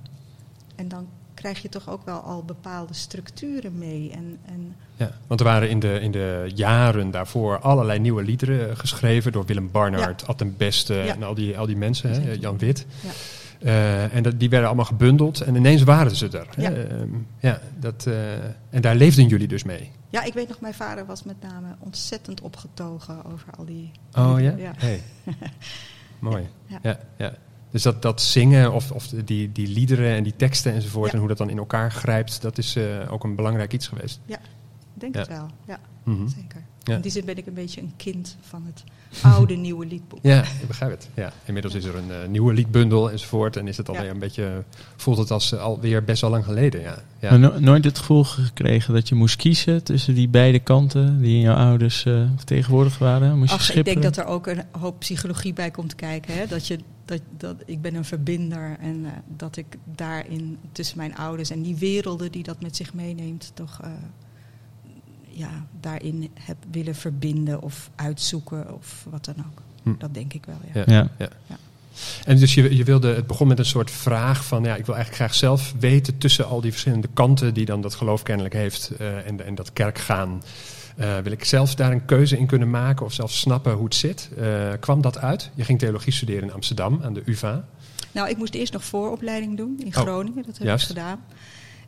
En 0.75 0.89
dan 0.89 1.09
krijg 1.37 1.63
je 1.63 1.69
toch 1.69 1.89
ook 1.91 2.05
wel 2.05 2.19
al 2.21 2.43
bepaalde 2.45 2.95
structuren 2.95 3.79
mee. 3.79 4.11
En, 4.11 4.39
en 4.47 4.77
ja. 4.97 5.11
Want 5.27 5.41
er 5.41 5.47
waren 5.47 5.71
in 5.71 5.81
de, 5.81 6.01
in 6.01 6.11
de 6.11 6.51
jaren 6.55 7.11
daarvoor 7.11 7.59
allerlei 7.59 7.99
nieuwe 7.99 8.23
liederen 8.23 8.77
geschreven 8.77 9.33
door 9.33 9.45
Willem 9.47 9.71
Barnard, 9.71 10.27
Ad 10.27 10.39
den 10.39 10.55
Beste 10.57 10.95
Ja. 10.95 11.15
en 11.15 11.23
al 11.23 11.35
die, 11.35 11.59
al 11.59 11.67
die 11.67 11.77
mensen, 11.77 12.11
hè. 12.23 12.33
Jan 12.33 12.59
Wit. 12.59 12.87
Ja. 13.01 13.11
Eh, 13.61 14.15
en 14.15 14.23
dat, 14.23 14.41
die 14.41 14.49
werden 14.49 14.69
allemaal 14.69 14.85
gebundeld 14.87 15.41
en 15.41 15.55
ineens 15.55 15.83
waren 15.83 16.17
ze 16.17 16.29
er. 16.29 16.47
Ja. 16.57 16.71
Ehm, 16.73 17.09
ja, 17.41 17.61
dat, 17.79 18.07
eh, 18.07 18.33
en 18.71 18.81
daar 18.81 18.95
leefden 18.97 19.27
jullie 19.27 19.49
dus 19.49 19.65
mee. 19.65 19.91
ja, 20.11 20.23
ik 20.25 20.35
weet 20.35 20.49
nog, 20.49 20.61
mijn 20.61 20.75
vader 20.75 21.07
was 21.07 21.23
met 21.23 21.37
name 21.43 21.67
ontzettend 21.79 22.41
opgetogen 22.41 23.25
over 23.25 23.49
al 23.59 23.65
die. 23.65 23.91
Oh 24.13 24.35
ja? 24.41 24.55
ja. 24.57 24.73
Hey. 24.77 25.03
Mooi. 26.19 26.49
Ja. 26.67 26.79
Ja. 26.83 26.99
Ja, 27.17 27.33
Dus 27.77 27.85
dat, 27.85 28.03
dat 28.03 28.23
zingen 28.23 28.73
of, 28.73 28.91
of 28.91 29.07
die, 29.25 29.53
die 29.53 29.69
liederen 29.69 30.15
en 30.15 30.23
die 30.23 30.37
teksten 30.37 30.73
enzovoort 30.73 31.07
Ja. 31.07 31.13
en 31.13 31.19
hoe 31.19 31.29
dat 31.29 31.39
dan 31.39 31.51
in 31.51 31.59
elkaar 31.59 31.93
grijpt, 31.93 32.43
dat 32.43 32.59
is 32.59 32.77
eh, 32.77 32.85
ook 33.11 33.25
een 33.25 33.35
belangrijk 33.37 33.73
iets 33.73 33.89
geweest. 33.89 34.21
Ik 34.27 34.37
denk 34.95 35.15
Ja. 35.15 35.21
het 35.21 35.29
wel, 35.29 35.47
ja, 35.67 35.79
Mhm. 36.05 36.29
zeker. 36.29 36.63
Ja. 36.83 36.95
In 36.95 37.01
die 37.01 37.11
zin 37.11 37.25
ben 37.25 37.37
ik 37.37 37.47
een 37.47 37.55
beetje 37.55 37.81
een 37.81 37.93
kind 37.97 38.37
van 38.41 38.63
het 38.67 38.85
oude 39.23 39.55
nieuwe 39.67 39.87
liedboek. 39.87 40.19
Ja, 40.23 40.41
ik 40.43 40.67
begrijp 40.67 40.91
het. 40.91 41.09
Ja. 41.15 41.33
Inmiddels 41.45 41.75
is 41.75 41.85
er 41.85 41.97
een 41.97 42.11
eh, 42.11 42.29
nieuwe 42.29 42.53
liedbundel 42.53 43.11
enzovoort. 43.11 43.57
En 43.57 43.69
is 43.69 43.77
het 43.77 43.89
alweer 43.89 44.05
Ja. 44.05 44.11
een 44.11 44.19
beetje, 44.19 44.65
voelt 44.97 45.19
het 45.19 45.31
als 45.31 45.53
eh, 45.53 45.61
alweer 45.61 46.05
best 46.05 46.21
wel 46.21 46.31
lang 46.31 46.45
geleden. 46.45 46.81
Ja. 46.81 46.99
Ja. 47.21 47.31
Maar 47.31 47.39
no- 47.39 47.59
nooit 47.59 47.85
het 47.85 47.99
gevoel 47.99 48.25
gekregen 48.25 48.95
dat 48.95 49.09
je 49.09 49.15
moest 49.15 49.37
kiezen 49.37 49.83
tussen 49.85 50.15
die 50.15 50.29
beide 50.29 50.59
kanten 50.59 51.21
die 51.21 51.35
in 51.35 51.41
jouw 51.41 51.57
ouders 51.57 52.05
eh, 52.05 52.23
vertegenwoordigd 52.37 52.99
waren? 52.99 53.39
Moest 53.39 53.51
je 53.51 53.57
Ach, 53.57 53.75
ik 53.75 53.85
denk 53.85 54.03
dat 54.03 54.17
er 54.17 54.25
ook 54.27 54.47
een 54.47 54.63
hoop 54.71 54.99
psychologie 54.99 55.53
bij 55.53 55.71
komt 55.71 55.95
kijken. 55.95 56.35
Hè? 56.35 56.47
Dat 56.47 56.67
je, 56.67 56.79
dat, 57.07 57.21
dat, 57.37 57.57
ik 57.67 57.81
ben 57.81 57.95
een 57.95 58.05
verbinder 58.05 58.77
en 58.81 59.05
eh, 59.05 59.11
dat 59.37 59.57
ik 59.57 59.67
daarin 59.95 60.59
tussen 60.73 60.99
mijn 60.99 61.17
ouders 61.17 61.51
en 61.51 61.63
die 61.63 61.77
werelden 61.77 62.33
die 62.33 62.43
dat 62.43 62.63
met 62.63 62.77
zich 62.77 62.95
meeneemt, 62.95 63.51
toch 63.55 63.81
eh, 63.83 63.91
ja, 65.29 65.67
daarin 65.81 66.31
heb 66.35 66.57
willen 66.71 66.95
verbinden 66.95 67.63
of 67.63 67.91
uitzoeken 67.95 68.75
of 68.75 69.07
wat 69.11 69.25
dan 69.25 69.35
ook. 69.39 69.63
Hm. 69.83 69.93
Dat 69.99 70.15
denk 70.15 70.33
ik 70.33 70.47
wel, 70.47 70.59
ja. 70.75 70.83
Ja. 70.87 71.11
Ja. 71.19 71.59
En 72.25 72.39
dus 72.39 72.55
je, 72.55 72.77
je 72.77 72.85
wilde, 72.85 73.15
het 73.15 73.27
begon 73.27 73.49
met 73.49 73.59
een 73.59 73.65
soort 73.65 73.91
vraag 73.91 74.45
van, 74.45 74.65
ja, 74.65 74.77
ik 74.77 74.87
wil 74.87 74.95
eigenlijk 74.95 75.25
graag 75.25 75.39
zelf 75.39 75.75
weten 75.79 76.19
tussen 76.19 76.47
al 76.47 76.61
die 76.61 76.71
verschillende 76.71 77.09
kanten 77.13 77.55
die 77.55 77.65
dan 77.65 77.81
dat 77.81 77.95
geloof 77.95 78.23
kennelijk 78.23 78.55
heeft 78.55 78.91
eh, 78.99 79.27
en, 79.27 79.47
en 79.47 79.55
dat 79.55 79.73
kerk 79.73 79.99
gaan. 79.99 80.43
Eh, 80.97 81.19
wil 81.19 81.33
ik 81.33 81.45
zelf 81.45 81.75
daar 81.75 81.93
een 81.93 82.05
keuze 82.05 82.39
in 82.39 82.47
kunnen 82.47 82.71
maken 82.71 83.07
of 83.07 83.13
zelf 83.13 83.33
snappen 83.33 83.73
hoe 83.73 83.85
het 83.85 83.95
zit? 83.95 84.29
Eh, 84.39 84.73
kwam 84.81 85.01
dat 85.01 85.19
uit? 85.19 85.51
Je 85.55 85.65
ging 85.65 85.79
theologie 85.79 86.13
studeren 86.13 86.43
in 86.43 86.53
Amsterdam 86.53 87.01
aan 87.03 87.15
de 87.15 87.23
UvA. 87.25 87.65
Nou, 88.13 88.29
ik 88.29 88.37
moest 88.37 88.55
eerst 88.55 88.73
nog 88.73 88.85
vooropleiding 88.85 89.57
doen 89.57 89.77
in 89.81 89.87
Oh, 89.87 89.93
Groningen. 89.93 90.43
dat 90.47 90.59
heb 90.59 90.67
juist. 90.67 90.91
ik 90.91 90.97
gedaan. 90.97 91.25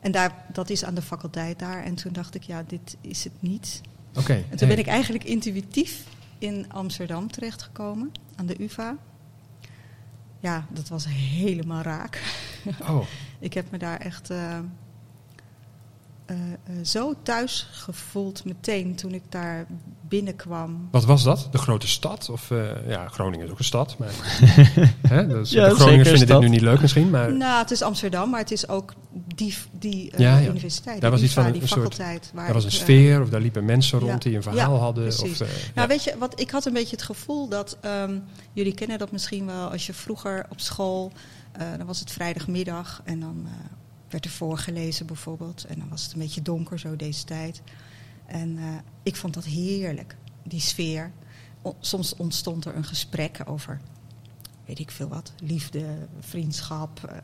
En 0.01 0.13
daar, 0.13 0.45
dat 0.53 0.71
is 0.71 0.85
aan 0.85 0.95
de 0.95 1.03
faculteit 1.03 1.59
daar. 1.59 1.85
En 1.85 1.95
toen 1.95 2.13
dacht 2.13 2.35
ik, 2.35 2.43
ja, 2.43 2.63
dit 2.67 2.97
is 3.01 3.25
het 3.25 3.33
niet. 3.41 3.81
Oké. 4.17 4.45
En 4.51 4.57
toen 4.57 4.69
ben 4.69 4.79
ik 4.79 4.87
eigenlijk 4.87 5.25
intuïtief 5.25 6.03
in 6.39 6.67
Amsterdam 6.73 7.31
terechtgekomen, 7.31 8.13
aan 8.37 8.47
de 8.47 8.63
UvA. 8.63 8.97
Ja, 10.41 10.67
dat 10.71 10.89
was 10.89 11.07
helemaal 11.09 11.83
raak. 11.83 12.23
Oh, 12.89 13.01
Ik 13.41 13.55
heb 13.55 13.71
me 13.71 13.79
daar 13.79 14.01
echt 14.01 14.31
eh, 14.31 14.59
eh, 16.29 16.37
eh, 16.37 16.85
zo 16.85 17.15
thuis 17.23 17.69
gevoeld 17.73 18.45
meteen 18.45 18.95
toen 18.95 19.15
ik 19.15 19.23
daar 19.29 19.67
binnenkwam. 20.09 20.89
wat 20.91 21.05
was 21.05 21.23
dat? 21.25 21.49
De 21.51 21.59
grote 21.59 21.89
stad? 21.89 22.29
Of, 22.29 22.51
eh, 22.51 22.89
ja, 22.89 23.09
Groningen 23.09 23.45
is 23.47 23.53
ook 23.53 23.59
een 23.59 23.65
stad. 23.65 23.99
Maar, 23.99 24.09
hè, 25.09 25.21
Ja, 25.21 25.27
de 25.27 25.45
Groningers 25.75 26.09
een 26.11 26.17
vinden 26.19 26.27
dit 26.27 26.41
nu 26.41 26.49
niet 26.49 26.61
leuk 26.61 26.81
misschien, 26.81 27.11
maar... 27.11 27.33
Nou, 27.33 27.59
het 27.59 27.71
is 27.71 27.83
Amsterdam, 27.83 28.31
maar 28.31 28.41
het 28.41 28.51
is 28.51 28.69
ook 28.69 28.93
die, 29.35 29.55
die 29.73 30.11
eh, 30.11 30.19
Ja, 30.19 30.39
ja. 30.39 30.49
universiteit. 30.49 31.01
Daar 31.01 31.11
die 31.11 31.11
was 31.11 31.23
iets 31.23 31.33
van 31.33 31.45
een 31.47 31.53
die 31.53 31.67
soort- 31.67 31.73
faculteit. 31.81 32.31
Waar 32.35 32.45
Daar 32.45 32.55
was 32.55 32.65
een 32.65 32.71
ik, 32.71 32.77
sfeer 32.77 33.23
of 33.23 33.29
daar 33.29 33.41
liepen 33.41 33.65
mensen 33.65 33.99
rond 33.99 34.13
ja. 34.13 34.19
die 34.29 34.37
een 34.37 34.43
verhaal 34.43 34.75
Ja, 34.75 34.81
hadden. 34.81 35.03
precies. 35.05 35.41
Of, 35.41 35.49
eh, 35.49 35.55
Nou, 35.55 35.65
ja. 35.75 35.87
weet 35.87 36.05
je, 36.05 36.15
wat, 36.19 36.41
ik 36.41 36.51
had 36.51 36.67
een 36.67 36.73
beetje 36.73 36.97
het 36.97 37.05
gevoel 37.05 37.49
dat. 37.49 37.77
ehm, 37.81 38.19
jullie 38.53 38.75
kennen 38.75 38.99
dat 38.99 39.13
misschien 39.13 39.47
wel 39.47 39.69
als 39.71 39.87
je 39.87 39.93
vroeger 39.95 40.47
op 40.51 40.61
school. 40.61 41.13
eh, 41.53 41.67
dan 41.77 41.87
was 41.87 42.01
het 42.01 42.11
vrijdagmiddag 42.13 43.01
en 43.05 43.21
dan 43.21 43.43
eh, 43.47 43.53
werd 44.09 44.25
er 44.25 44.31
voorgelezen 44.31 45.07
bijvoorbeeld. 45.07 45.65
En 45.65 45.79
dan 45.79 45.89
was 45.89 46.03
het 46.03 46.13
een 46.13 46.19
beetje 46.19 46.43
donker, 46.43 46.79
zo 46.79 46.97
deze 46.97 47.25
tijd. 47.25 47.63
En 48.27 48.59
eh, 48.59 48.65
ik 49.03 49.17
vond 49.17 49.35
dat 49.35 49.45
heerlijk. 49.45 50.17
die 50.43 50.61
sfeer. 50.61 51.13
Soms 51.81 52.17
ontstond 52.17 52.65
er 52.65 52.77
een 52.77 52.85
gesprek 52.85 53.41
over, 53.45 53.81
weet 54.67 54.79
ik 54.79 54.91
veel 54.91 55.09
wat, 55.09 55.33
liefde, 55.43 56.09
vriendschap, 56.21 57.05
eh, 57.05 57.17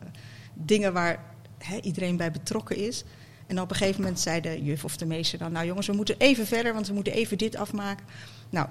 dingen 0.53 0.93
waar 0.93 1.35
iedereen 1.81 2.17
bij 2.17 2.31
betrokken 2.31 2.75
is. 2.75 3.03
En 3.47 3.61
op 3.61 3.69
een 3.69 3.75
gegeven 3.75 4.01
moment 4.01 4.19
zei 4.19 4.41
de 4.41 4.63
juf 4.63 4.83
of 4.83 4.97
de 4.97 5.05
meester 5.05 5.39
dan, 5.39 5.51
nou 5.51 5.65
jongens, 5.65 5.87
we 5.87 5.93
moeten 5.93 6.17
even 6.17 6.47
verder, 6.47 6.73
want 6.73 6.87
we 6.87 6.93
moeten 6.93 7.13
even 7.13 7.37
dit 7.37 7.55
afmaken. 7.55 8.05
Nou, 8.49 8.67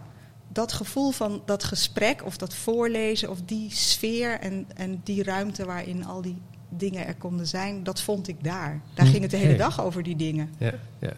dat 0.49 0.73
gevoel 0.73 1.11
van 1.11 1.43
dat 1.47 1.65
gesprek 1.65 2.25
of 2.25 2.37
dat 2.37 2.55
voorlezen 2.55 3.31
of 3.31 3.43
die 3.43 3.71
sfeer 3.71 4.41
en, 4.41 4.67
en 4.75 5.01
die 5.05 5.23
ruimte 5.23 5.65
waarin 5.65 6.05
al 6.05 6.23
die 6.23 6.43
dingen 6.77 7.07
er 7.07 7.15
konden 7.15 7.47
zijn, 7.47 7.83
dat 7.83 8.01
vond 8.01 8.29
ik 8.29 8.45
daar. 8.45 8.81
Daar 8.95 9.05
Hm. 9.07 9.11
ging 9.11 9.23
het 9.23 9.31
de 9.31 9.37
hele 9.37 9.57
dag 9.57 9.83
over 9.83 10.03
die 10.03 10.17
dingen. 10.17 10.51
Ja, 10.59 10.73
ja. 10.99 11.13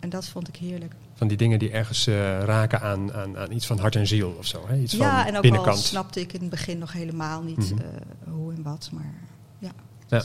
En 0.00 0.08
dat 0.10 0.26
vond 0.28 0.48
ik 0.48 0.56
heerlijk. 0.56 0.92
Van 1.14 1.28
die 1.28 1.36
dingen 1.36 1.58
die 1.58 1.70
ergens 1.70 2.06
eh, 2.06 2.14
raken 2.42 2.80
aan, 2.80 3.12
aan, 3.12 3.38
aan 3.38 3.52
iets 3.52 3.66
van 3.66 3.78
hart 3.78 3.96
en 3.96 4.06
ziel 4.06 4.34
of 4.38 4.46
zo. 4.46 4.64
Hè? 4.68 4.76
Iets 4.78 4.92
ja, 4.92 5.16
van 5.18 5.26
en 5.28 5.36
ook 5.36 5.42
binnenkant. 5.42 5.76
al 5.76 5.82
snapte 5.82 6.20
ik 6.20 6.32
in 6.32 6.40
het 6.40 6.50
begin 6.50 6.78
nog 6.78 6.92
helemaal 6.92 7.42
niet 7.42 7.56
Mhm. 7.70 7.80
eh, 7.80 8.32
hoe 8.32 8.52
en 8.52 8.62
wat. 8.62 8.90
Maar 8.92 9.14
ja. 9.58 9.70
Ja. 10.06 10.22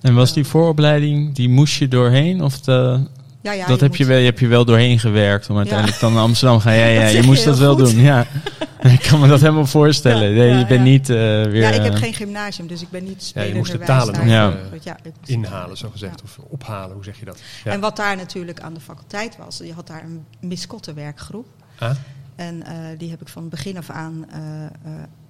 En 0.00 0.14
was 0.14 0.32
die 0.32 0.44
vooropleiding, 0.44 1.34
die 1.34 1.48
moest 1.48 1.78
je 1.78 1.88
doorheen? 1.88 2.42
Of 2.42 2.60
de, 2.60 3.06
Ja, 3.48 3.54
ja, 3.54 3.66
dat 3.66 3.80
heb, 3.80 3.96
je 3.96 4.04
wel, 4.04 4.18
je 4.18 4.24
heb 4.24 4.38
je 4.38 4.46
wel 4.46 4.64
doorheen 4.64 4.98
gewerkt 4.98 5.50
om 5.50 5.56
uiteindelijk 5.56 6.00
dan 6.00 6.12
naar 6.12 6.22
Amsterdam 6.22 6.60
gaan. 6.60 6.74
Ja, 6.74 6.86
ja, 6.86 7.06
je 7.18 7.22
moest 7.22 7.42
je 7.42 7.48
dat 7.48 7.58
wel 7.58 7.74
goed. 7.76 7.90
doen. 7.90 8.00
Ja. 8.00 8.26
ik 8.80 9.00
kan 9.00 9.20
me 9.20 9.28
dat 9.28 9.40
helemaal 9.40 9.66
voorstellen. 9.66 10.28
Ja, 10.28 10.36
nee, 10.36 10.48
ja, 10.48 10.58
je 10.58 10.66
bent 10.66 10.80
ja. 10.80 10.90
niet 10.90 11.10
eh, 11.10 11.16
weer... 11.16 11.54
Ja, 11.54 11.70
ik 11.70 11.82
heb 11.82 11.92
eh, 11.92 11.98
geen 11.98 12.14
gymnasium, 12.14 12.66
dus 12.66 12.82
ik 12.82 12.90
ben 12.90 13.04
niet 13.04 13.22
spelende 13.22 13.56
moest 13.56 13.72
de 13.72 13.78
talen 13.78 14.14
nog. 14.14 14.26
Ja. 14.26 14.54
Ja, 14.82 14.96
Inhalen, 15.24 15.76
zo 15.76 15.88
gezegd. 15.90 16.20
Ja. 16.20 16.24
Of 16.24 16.38
ophalen, 16.48 16.94
hoe 16.94 17.04
zeg 17.04 17.18
je 17.18 17.24
dat? 17.24 17.40
Ja. 17.64 17.72
En 17.72 17.80
wat 17.80 17.96
daar 17.96 18.16
natuurlijk 18.16 18.60
aan 18.60 18.74
de 18.74 18.80
faculteit 18.80 19.36
was, 19.36 19.60
je 19.64 19.72
had 19.72 19.86
daar 19.86 20.02
een 20.04 20.24
miskottenwerkgroep. 20.40 21.46
Ah, 21.78 21.90
En 22.36 22.62
eh, 22.66 22.74
die 22.98 23.10
heb 23.10 23.20
ik 23.20 23.28
van 23.28 23.48
begin 23.48 23.76
af 23.76 23.90
aan 23.90 24.26
eh, 24.30 24.64
eh, 24.64 24.70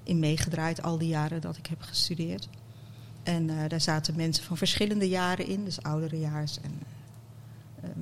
in 0.04 0.18
meegedraaid, 0.18 0.82
al 0.82 0.98
die 0.98 1.08
jaren 1.08 1.40
dat 1.40 1.56
ik 1.56 1.66
heb 1.66 1.82
gestudeerd. 1.82 2.48
En 3.28 3.50
eh, 3.50 3.56
daar 3.68 3.80
zaten 3.80 4.16
mensen 4.16 4.44
van 4.44 4.56
verschillende 4.56 5.08
jaren 5.08 5.46
in, 5.46 5.64
dus 5.64 5.82
ouderejaars 5.82 6.58
en 6.62 6.72
eh, 6.80 6.86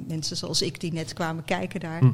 mensen 0.07 0.37
zoals 0.37 0.63
ik 0.63 0.81
die 0.81 0.93
net 0.93 1.13
kwamen 1.13 1.45
kijken 1.45 1.81
daar. 1.81 1.99
Hm. 2.01 2.11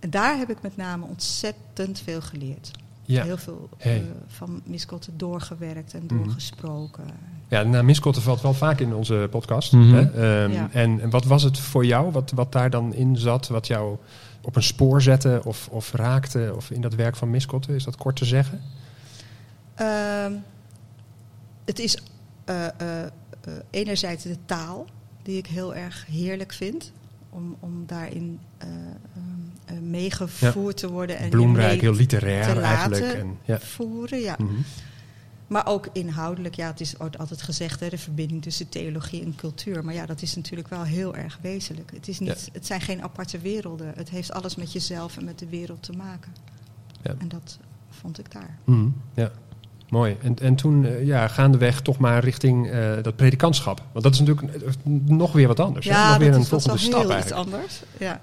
En 0.00 0.10
daar 0.10 0.38
heb 0.38 0.50
ik 0.50 0.62
met 0.62 0.76
name 0.76 1.04
ontzettend 1.04 2.00
veel 2.04 2.20
geleerd. 2.20 2.70
ja. 3.04 3.22
Heel 3.24 3.36
veel 3.36 3.68
Hey. 3.78 3.96
eh, 3.96 4.02
van 4.26 4.62
miskotten 4.64 5.12
doorgewerkt 5.18 5.94
en 5.94 6.04
Mhm. 6.08 6.16
doorgesproken. 6.24 7.04
Ja, 7.48 7.62
nou, 7.62 7.84
miskotten 7.84 8.22
valt 8.22 8.40
wel 8.40 8.54
vaak 8.54 8.80
in 8.80 8.94
onze 8.94 9.26
podcast. 9.30 9.72
Mhm. 9.72 9.94
hè? 9.94 10.00
Ehm, 10.00 10.52
Ja. 10.52 10.68
en, 10.72 11.00
en 11.00 11.10
wat 11.10 11.24
was 11.24 11.42
het 11.42 11.58
voor 11.58 11.84
jou, 11.86 12.10
wat, 12.12 12.30
wat 12.34 12.52
daar 12.52 12.70
dan 12.70 12.94
in 12.94 13.16
zat, 13.18 13.48
wat 13.48 13.66
jou 13.66 13.96
op 14.42 14.56
een 14.56 14.62
spoor 14.62 15.02
zette 15.02 15.40
of, 15.44 15.68
of 15.68 15.92
raakte 15.92 16.52
of 16.56 16.70
in 16.70 16.80
dat 16.80 16.94
werk 16.94 17.16
van 17.16 17.30
miskotten? 17.30 17.74
Is 17.74 17.84
dat 17.84 17.96
kort 17.96 18.16
te 18.16 18.24
zeggen? 18.24 18.60
Ehm, 19.74 20.32
het 21.64 21.78
is 21.78 21.98
eh, 22.44 22.64
eh, 22.66 23.02
eh, 23.02 23.08
enerzijds 23.70 24.22
de 24.22 24.36
taal, 24.44 24.86
die 25.26 25.36
ik 25.36 25.46
heel 25.46 25.74
erg 25.74 26.06
heerlijk 26.06 26.52
vind. 26.52 26.92
Om, 27.30 27.56
om 27.60 27.84
daarin 27.86 28.38
eh, 28.58 28.68
meegevoerd 29.80 30.76
te 30.76 30.90
worden. 30.90 31.18
En 31.18 31.30
Bloemrijk, 31.30 31.80
heel 31.80 31.94
literair 31.94 32.54
te 32.54 32.60
eigenlijk. 32.60 33.02
laten 33.02 33.20
En, 33.20 33.38
ja. 33.44 33.60
voeren, 33.60 34.20
ja. 34.20 34.36
Mhm. 34.38 34.54
Maar 35.46 35.66
ook 35.66 35.88
inhoudelijk, 35.92 36.54
ja, 36.54 36.66
het 36.66 36.80
is 36.80 36.98
altijd 36.98 37.42
gezegd, 37.42 37.80
hè, 37.80 37.88
de 37.88 37.98
verbinding 37.98 38.42
tussen 38.42 38.68
theologie 38.68 39.22
en 39.22 39.34
cultuur. 39.34 39.84
Maar 39.84 39.94
ja, 39.94 40.06
dat 40.06 40.22
is 40.22 40.36
natuurlijk 40.36 40.68
wel 40.68 40.82
heel 40.82 41.16
erg 41.16 41.38
wezenlijk. 41.40 41.90
Het, 41.94 42.08
is 42.08 42.18
niet, 42.18 42.48
het 42.52 42.66
zijn 42.66 42.80
geen 42.80 43.02
aparte 43.02 43.38
werelden. 43.38 43.92
Het 43.96 44.10
heeft 44.10 44.32
alles 44.32 44.56
met 44.56 44.72
jezelf 44.72 45.16
en 45.16 45.24
met 45.24 45.38
de 45.38 45.48
wereld 45.48 45.82
te 45.82 45.92
maken. 45.92 46.32
Ja. 47.02 47.14
En 47.18 47.28
dat 47.28 47.58
vond 47.90 48.18
ik 48.18 48.32
daar. 48.32 48.58
Mhm. 48.64 48.88
ja. 49.14 49.32
Mooi. 49.88 50.16
En, 50.22 50.36
en 50.38 50.54
toen 50.54 50.84
eh, 50.84 51.06
ja, 51.06 51.28
gaandeweg 51.28 51.80
toch 51.82 51.98
maar 51.98 52.24
richting 52.24 52.70
eh, 52.70 52.90
dat 53.02 53.16
predikantschap. 53.16 53.82
Want 53.92 54.04
dat 54.04 54.14
is 54.14 54.20
natuurlijk 54.20 54.62
eh, 54.64 54.70
nog 55.04 55.32
weer 55.32 55.46
wat 55.48 55.60
anders. 55.60 55.86
hè? 55.86 55.92
nog 55.92 56.00
Ja, 56.00 56.18
weer 56.18 56.30
dat 56.30 56.38
een 56.40 56.46
volgende 56.46 56.74
wel 56.74 56.82
stap 56.86 57.00
heel 57.00 57.18
iets 57.18 57.30
eigenlijk. 57.30 57.54
anders. 57.54 57.82
Ja. 57.98 58.20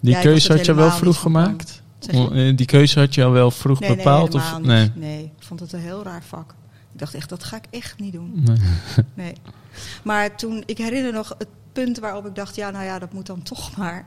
Die 0.00 0.12
Ja, 0.14 0.20
keuze 0.20 0.52
had 0.52 0.64
je 0.64 0.74
wel 0.74 0.90
vroeg 0.90 1.20
gemaakt? 1.20 1.82
Die 2.56 2.66
keuze 2.66 2.98
had 2.98 3.14
je 3.14 3.24
al 3.24 3.30
wel 3.30 3.50
vroeg 3.50 3.80
Nee, 3.80 3.96
bepaald? 3.96 4.32
nee, 4.32 4.42
of, 4.42 4.58
nee. 4.60 4.90
Nee, 4.94 5.22
ik 5.24 5.44
vond 5.44 5.60
het 5.60 5.72
een 5.72 5.80
heel 5.80 6.02
raar 6.02 6.22
vak. 6.22 6.54
Ik 6.92 6.98
dacht 6.98 7.14
echt, 7.14 7.28
dat 7.28 7.44
ga 7.44 7.56
ik 7.56 7.64
echt 7.70 7.98
niet 7.98 8.12
doen. 8.12 8.32
Nee. 8.34 8.56
Nee. 9.14 9.32
Maar 10.04 10.36
toen, 10.36 10.62
ik 10.66 10.78
herinner 10.78 11.12
nog 11.12 11.34
het 11.38 11.48
punt 11.72 11.98
waarop 11.98 12.26
ik 12.26 12.34
dacht, 12.34 12.56
ja, 12.56 12.70
nou 12.70 12.84
ja, 12.84 12.98
dat 12.98 13.12
moet 13.12 13.26
dan 13.26 13.42
toch 13.42 13.76
maar. 13.76 14.06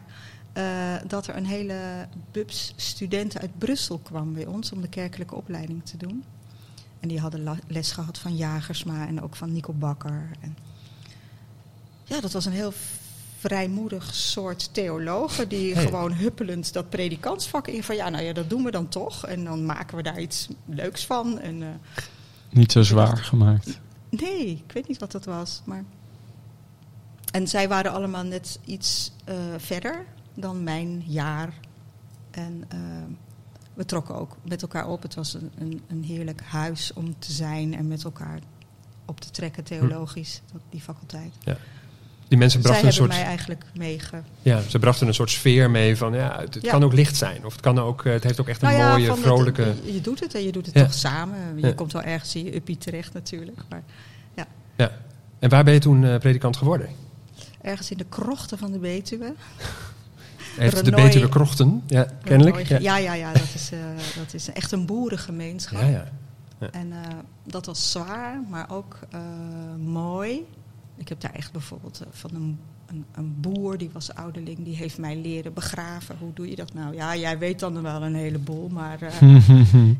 eh, 0.53 0.63
dat 1.07 1.27
er 1.27 1.35
een 1.37 1.45
hele 1.45 1.75
bubs 2.31 2.73
studenten 2.75 3.41
uit 3.41 3.57
Brussel 3.57 3.97
kwam 4.03 4.33
bij 4.33 4.45
ons 4.45 4.71
om 4.71 4.81
de 4.81 4.87
kerkelijke 4.87 5.35
opleiding 5.35 5.85
te 5.85 5.97
doen. 5.97 6.23
En 7.01 7.07
die 7.07 7.19
hadden 7.19 7.59
les 7.67 7.91
gehad 7.91 8.17
van 8.17 8.35
Jagersma 8.35 9.07
en 9.07 9.21
ook 9.21 9.35
van 9.35 9.53
Nico 9.53 9.73
Bakker. 9.73 10.31
En 10.39 10.57
ja, 12.03 12.21
dat 12.21 12.31
was 12.31 12.45
een 12.45 12.51
heel 12.51 12.73
vrijmoedig 13.37 14.15
soort 14.15 14.73
theologen 14.73 15.49
die 15.49 15.73
Hey. 15.73 15.85
gewoon 15.85 16.13
huppelend 16.13 16.73
dat 16.73 16.89
predikantsvak 16.89 17.67
in 17.67 17.83
van 17.83 17.95
ja, 17.95 18.09
nou 18.09 18.23
ja, 18.23 18.33
dat 18.33 18.49
doen 18.49 18.63
we 18.63 18.71
dan 18.71 18.87
toch. 18.87 19.25
En 19.25 19.43
dan 19.43 19.65
maken 19.65 19.97
we 19.97 20.03
daar 20.03 20.21
iets 20.21 20.47
leuks 20.65 21.05
van. 21.05 21.39
En, 21.39 21.63
eh, 21.63 21.69
Niet 22.49 22.71
zo 22.71 22.81
zwaar 22.83 23.17
gemaakt. 23.17 23.79
Nee, 24.09 24.63
ik 24.65 24.71
weet 24.71 24.87
niet 24.87 24.99
wat 24.99 25.11
dat 25.11 25.25
was. 25.25 25.61
Maar... 25.65 25.83
En 27.31 27.47
zij 27.47 27.67
waren 27.67 27.91
allemaal 27.91 28.23
net 28.23 28.59
iets 28.65 29.11
eh, 29.23 29.35
verder 29.57 30.05
dan 30.33 30.63
mijn 30.63 31.03
jaar. 31.05 31.53
En 32.31 32.63
eh, 32.67 32.79
we 33.81 33.87
trokken 33.87 34.15
ook 34.15 34.37
met 34.47 34.61
elkaar 34.61 34.87
op. 34.87 35.01
Het 35.03 35.15
was 35.15 35.33
een, 35.33 35.51
een, 35.59 35.81
een 35.87 36.03
heerlijk 36.03 36.41
huis 36.41 36.93
om 36.93 37.15
te 37.19 37.31
zijn 37.31 37.75
en 37.75 37.87
met 37.87 38.03
elkaar 38.03 38.39
op 39.05 39.19
te 39.19 39.29
trekken 39.31 39.63
theologisch, 39.63 40.41
dat, 40.51 40.61
die 40.69 40.81
faculteit. 40.81 41.33
Die 42.27 42.37
mensen 42.39 42.61
brachten 42.61 42.85
een 42.87 42.93
soort, 42.93 43.09
mij 43.09 43.23
eigenlijk 43.23 43.63
meege... 43.75 44.21
ja, 44.41 44.61
ze 44.61 44.79
brachten 44.79 45.07
een 45.07 45.13
soort 45.13 45.29
sfeer 45.29 45.69
mee 45.71 45.97
van 45.97 46.13
ja, 46.13 46.39
het, 46.39 46.53
het 46.53 46.63
Ja. 46.63 46.71
kan 46.71 46.83
ook 46.83 46.93
licht 46.93 47.15
zijn. 47.15 47.45
Of 47.45 47.51
het, 47.51 47.61
kan 47.61 47.79
ook, 47.79 48.05
eh, 48.05 48.13
het 48.13 48.23
heeft 48.23 48.39
ook 48.39 48.47
echt 48.47 48.61
een 48.61 48.67
Nou 48.67 48.79
ja, 48.79 48.91
mooie, 48.91 49.09
het- 49.11 49.19
vrolijke... 49.19 49.73
je, 49.83 49.93
je 49.93 50.01
doet 50.01 50.19
het 50.19 50.35
en 50.35 50.43
je 50.43 50.51
doet 50.51 50.65
het 50.65 50.75
Ja. 50.75 50.83
toch 50.83 50.93
samen. 50.93 51.37
Je 51.59 51.67
Ja. 51.67 51.73
komt 51.73 51.91
wel 51.93 52.01
ergens 52.03 52.35
in 52.35 52.43
je 52.45 52.55
uppie 52.55 52.77
terecht 52.77 53.13
natuurlijk. 53.13 53.61
Maar 53.69 53.83
Ja. 54.77 54.91
En 55.39 55.49
waar 55.49 55.63
ben 55.63 55.73
je 55.73 55.79
toen 55.79 56.03
eh, 56.05 56.17
predikant 56.19 56.57
geworden? 56.57 56.89
ergens 57.61 57.91
in 57.91 57.97
de 57.97 58.05
krochten 58.09 58.57
van 58.57 58.71
de 58.71 58.77
Betuwe. 58.79 59.33
Heeft 60.55 60.85
de 60.85 60.91
Betuwe 60.91 61.29
Krochten, 61.29 61.83
ja, 61.87 62.07
kennelijk. 62.23 62.67
Ja, 62.67 62.77
Ja. 62.79 62.97
ja, 62.97 63.13
ja, 63.13 63.33
dat, 63.33 63.49
is, 63.53 63.71
eh, 63.71 63.79
dat 64.17 64.33
is 64.33 64.51
echt 64.51 64.71
een 64.71 64.85
boerengemeenschap. 64.85 65.81
Ja, 65.81 65.87
ja. 66.59 66.69
En 66.71 66.91
eh, 66.91 66.99
dat 67.43 67.65
was 67.65 67.91
zwaar, 67.91 68.41
maar 68.49 68.69
ook 68.69 68.99
eh, 69.11 69.19
mooi. 69.85 70.45
Ik 70.97 71.09
heb 71.09 71.21
daar 71.21 71.33
echt 71.33 71.51
bijvoorbeeld 71.51 72.01
van 72.11 72.35
een, 72.35 72.59
een, 72.91 73.05
een 73.15 73.35
boer, 73.39 73.77
die 73.77 73.89
was 73.93 74.13
ouderling, 74.15 74.63
die 74.63 74.75
heeft 74.75 74.97
mij 74.97 75.17
leren 75.17 75.53
begraven. 75.53 76.15
Hoe 76.19 76.33
doe 76.33 76.49
je 76.49 76.55
dat 76.55 76.73
nou? 76.73 76.95
Ja, 76.95 77.15
jij 77.15 77.37
weet 77.37 77.59
dan 77.59 77.81
wel 77.81 78.03
een 78.03 78.15
heleboel, 78.15 78.69
maar 78.69 79.01
eh, 79.01 79.49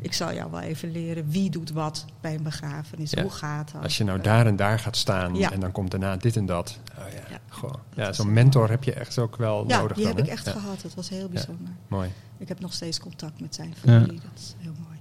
ik 0.00 0.12
zal 0.12 0.34
jou 0.34 0.50
wel 0.50 0.60
even 0.60 0.90
leren 0.90 1.28
wie 1.30 1.50
doet 1.50 1.70
wat 1.70 2.04
bij 2.20 2.34
een 2.34 2.42
begrafenis. 2.42 3.10
Ja. 3.10 3.22
Hoe 3.22 3.30
gaat 3.30 3.72
dat? 3.72 3.82
Als 3.82 3.98
je 3.98 4.04
nou 4.04 4.20
daar 4.20 4.46
en 4.46 4.56
daar 4.56 4.78
gaat 4.78 4.96
staan 4.96 5.34
Ja. 5.34 5.52
en 5.52 5.60
dan 5.60 5.72
komt 5.72 5.90
daarna 5.90 6.16
dit 6.16 6.36
en 6.36 6.46
dat. 6.46 6.78
Oh 6.98 7.04
ja, 7.12 7.20
Ja. 7.30 7.38
gewoon. 7.48 7.78
Dat 7.94 8.06
Ja, 8.06 8.12
zo'n 8.12 8.32
mentor 8.32 8.70
heb 8.70 8.84
je 8.84 8.92
echt 8.92 9.18
ook 9.18 9.36
wel 9.36 9.64
ja, 9.68 9.80
nodig 9.80 9.96
die 9.96 10.06
dan, 10.06 10.16
heb 10.16 10.24
ik 10.24 10.30
echt 10.30 10.44
Ja, 10.46 10.52
gehad. 10.52 10.82
Het 10.82 10.94
was 10.94 11.08
heel 11.08 11.28
bijzonder. 11.28 11.72
Mooi. 11.88 12.08
Ik 12.38 12.48
heb 12.48 12.60
nog 12.60 12.72
steeds 12.72 13.00
contact 13.00 13.40
met 13.40 13.54
zijn 13.54 13.74
familie. 13.80 14.20
Dat 14.20 14.38
is 14.38 14.54
heel 14.58 14.72
mooi. 14.86 14.98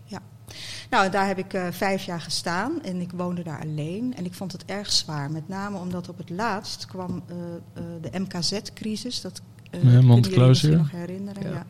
Ja. 0.51 0.98
Nou, 0.98 1.12
daar 1.12 1.27
heb 1.27 1.38
ik 1.38 1.53
eh, 1.53 1.67
vijf 1.72 2.03
jaar 2.03 2.22
gestaan 2.22 2.84
en 2.84 3.01
ik 3.01 3.12
woonde 3.12 3.43
daar 3.43 3.62
alleen. 3.62 4.15
En 4.15 4.25
ik 4.25 4.34
vond 4.34 4.51
het 4.51 4.65
erg 4.65 4.91
zwaar. 4.91 5.31
Met 5.31 5.48
name 5.48 5.77
omdat 5.77 6.10
op 6.10 6.17
het 6.17 6.29
laatst 6.29 6.86
kwam 6.86 7.24
eh, 7.27 7.36
eh, 7.74 7.84
de 8.01 8.20
MKZ-crisis. 8.20 9.22
Dat 9.22 9.41
eh, 9.63 9.70
kunnen 9.70 9.91
jullie 9.91 10.08
Montclausure. 10.08 10.48
misschien 10.50 10.77
nog 10.77 10.91
herinneren. 10.91 11.43
Ja. 11.43 11.50
Ja. 11.50 11.65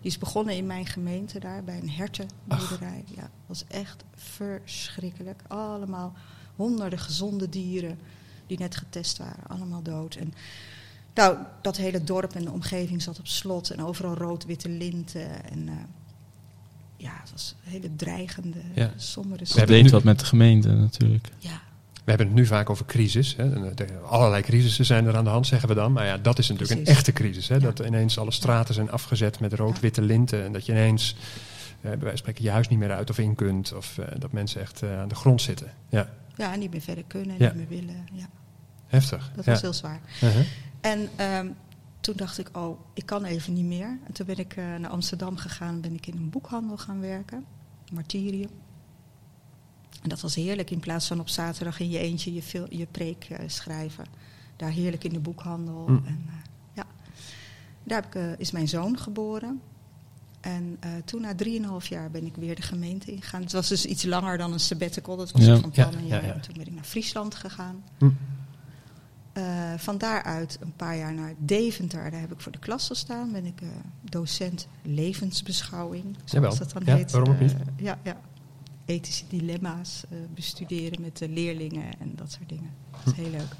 Die 0.00 0.10
is 0.10 0.18
begonnen 0.18 0.56
in 0.56 0.66
mijn 0.66 0.86
gemeente 0.86 1.40
daar 1.40 1.64
bij 1.64 1.78
een 1.78 1.90
hertenboerderij. 1.90 3.04
Ja, 3.06 3.20
dat 3.20 3.30
was 3.46 3.64
echt 3.68 4.04
verschrikkelijk. 4.14 5.42
Allemaal 5.48 6.12
honderden 6.56 6.98
gezonde 6.98 7.48
dieren 7.48 7.98
die 8.46 8.58
net 8.58 8.76
getest 8.76 9.18
waren. 9.18 9.46
Allemaal 9.46 9.82
dood. 9.82 10.14
En 10.14 10.34
nou, 11.14 11.38
dat 11.62 11.76
hele 11.76 12.04
dorp 12.04 12.34
en 12.34 12.44
de 12.44 12.50
omgeving 12.50 13.02
zat 13.02 13.18
op 13.18 13.26
slot 13.26 13.70
en 13.70 13.84
overal 13.84 14.14
rood-witte 14.14 14.68
linten. 14.68 15.50
En 15.50 15.68
ja, 16.98 17.10
het 17.20 17.30
was 17.30 17.54
een 17.64 17.70
hele 17.70 17.96
dreigende, 17.96 18.58
Ja. 18.74 18.90
sombere 18.96 19.44
We 19.44 19.58
hebben 19.58 19.82
nu- 19.82 19.90
wat 19.90 20.02
met 20.04 20.18
de 20.18 20.24
gemeente 20.24 20.68
natuurlijk. 20.72 21.28
Ja, 21.38 21.60
We 22.04 22.14
hebben 22.14 22.26
het 22.26 22.36
nu 22.36 22.46
vaak 22.46 22.70
over 22.70 22.84
crisis. 22.86 23.34
Hè. 23.36 23.54
En, 23.54 23.74
Allerlei 24.08 24.42
crisissen 24.42 24.84
zijn 24.84 25.06
er 25.06 25.16
aan 25.16 25.24
de 25.24 25.30
hand, 25.30 25.46
zeggen 25.46 25.68
we 25.68 25.74
dan. 25.74 25.92
Maar 25.92 26.06
ja, 26.06 26.16
dat 26.18 26.38
is 26.38 26.48
natuurlijk 26.48 26.80
een 26.80 26.86
echte 26.86 27.12
crisis. 27.12 27.48
Hè. 27.48 27.54
Ja. 27.54 27.60
Dat 27.60 27.78
ineens 27.78 28.18
alle 28.18 28.30
straten 28.30 28.74
zijn 28.74 28.90
afgezet 28.90 29.40
met 29.40 29.52
rood-witte 29.52 30.02
linten. 30.02 30.44
En 30.44 30.52
dat 30.52 30.66
je 30.66 30.72
ineens, 30.72 31.16
eh, 31.16 31.80
bij 31.80 31.90
wijze 31.90 32.06
van 32.08 32.16
spreken, 32.18 32.44
je 32.44 32.50
huis 32.50 32.68
niet 32.68 32.78
meer 32.78 32.92
uit 32.92 33.10
of 33.10 33.18
in 33.18 33.34
kunt. 33.34 33.72
Of 33.72 33.98
eh, 33.98 34.06
dat 34.18 34.32
mensen 34.32 34.60
echt 34.60 34.82
eh, 34.82 34.98
aan 35.00 35.08
de 35.08 35.14
grond 35.14 35.42
zitten. 35.42 35.72
Ja, 35.88 36.08
ja, 36.36 36.54
niet 36.54 36.70
meer 36.70 36.80
verder 36.80 37.04
kunnen, 37.06 37.36
Ja. 37.38 37.44
niet 37.46 37.54
meer 37.56 37.78
willen. 37.80 38.06
Ja, 38.12 38.28
heftig. 38.86 39.30
dat 39.36 39.44
ja. 39.44 39.50
was 39.52 39.60
heel 39.60 39.72
zwaar. 39.72 40.00
Uh-huh. 40.22 40.42
En 40.80 41.08
ehm, 41.16 41.46
toen 42.00 42.16
dacht 42.16 42.38
ik, 42.38 42.56
oh, 42.56 42.80
ik 42.94 43.06
kan 43.06 43.24
even 43.24 43.52
niet 43.52 43.64
meer. 43.64 43.98
En 44.06 44.12
toen 44.12 44.26
ben 44.26 44.38
ik 44.38 44.56
eh, 44.56 44.64
naar 44.64 44.90
Amsterdam 44.90 45.36
gegaan, 45.36 45.80
ben 45.80 45.94
ik 45.94 46.06
in 46.06 46.16
een 46.16 46.30
boekhandel 46.30 46.76
gaan 46.76 47.00
werken, 47.00 47.44
Martyrium. 47.92 48.50
En 50.02 50.08
dat 50.08 50.20
was 50.20 50.34
heerlijk, 50.34 50.70
in 50.70 50.80
plaats 50.80 51.06
van 51.06 51.20
op 51.20 51.28
zaterdag 51.28 51.80
in 51.80 51.90
je 51.90 51.98
eentje 51.98 52.34
je, 52.34 52.42
fil- 52.42 52.74
je 52.74 52.86
preek 52.86 53.24
eh, 53.24 53.48
schrijven. 53.48 54.04
Daar 54.56 54.70
heerlijk 54.70 55.04
in 55.04 55.12
de 55.12 55.20
boekhandel. 55.20 55.84
Mm. 55.88 56.02
En, 56.06 56.24
eh, 56.28 56.34
ja. 56.72 56.84
Daar 57.84 58.02
heb 58.02 58.14
ik, 58.14 58.38
is 58.38 58.50
mijn 58.50 58.68
zoon 58.68 58.98
geboren. 58.98 59.60
En 60.40 60.78
toen 61.04 61.20
na 61.20 61.34
drieënhalf 61.34 61.86
jaar 61.86 62.10
ben 62.10 62.26
ik 62.26 62.36
weer 62.36 62.54
de 62.54 62.62
gemeente 62.62 63.12
ingegaan. 63.12 63.42
Het 63.42 63.52
was 63.52 63.68
dus 63.68 63.86
iets 63.86 64.04
langer 64.04 64.38
dan 64.38 64.52
een 64.52 64.60
sabbatical. 64.60 65.16
Dat 65.16 65.30
was 65.32 65.44
Ja. 65.44 65.56
van 65.58 65.70
Ja, 65.72 65.88
plan 65.88 66.00
een 66.00 66.06
ja, 66.06 66.14
jaar. 66.14 66.26
ja. 66.26 66.32
En 66.32 66.40
toen 66.40 66.54
ben 66.56 66.66
ik 66.66 66.72
naar 66.74 66.84
Friesland 66.84 67.34
gegaan. 67.34 67.84
Hm. 67.98 68.10
Eh, 69.38 69.44
van 69.76 69.98
daaruit 69.98 70.58
een 70.60 70.72
paar 70.76 70.96
jaar 70.96 71.14
naar 71.14 71.34
Deventer. 71.38 72.10
Daar 72.10 72.20
heb 72.20 72.32
ik 72.32 72.40
voor 72.40 72.52
de 72.52 72.58
klas 72.58 72.86
gestaan. 72.86 73.32
Ben 73.32 73.44
ik 73.44 73.60
eh, 73.60 73.68
docent 74.02 74.68
levensbeschouwing, 74.82 76.04
zoals 76.24 76.30
Jawel. 76.32 76.56
dat 76.58 76.72
dan 76.72 76.82
Ja, 76.84 76.96
heet. 76.96 77.10
waarom 77.10 77.30
ook 77.34 77.40
niet? 77.40 77.52
Eh, 77.52 77.58
ja, 77.76 77.98
ja. 78.04 78.16
Ethische 78.84 79.24
dilemma's 79.28 80.04
bestuderen 80.34 81.00
met 81.00 81.16
de 81.18 81.28
leerlingen 81.28 81.98
en 82.00 82.12
dat 82.14 82.32
soort 82.32 82.48
dingen. 82.48 82.70
Dat 82.90 83.12
is 83.16 83.22
heel 83.22 83.30
leuk. 83.30 83.52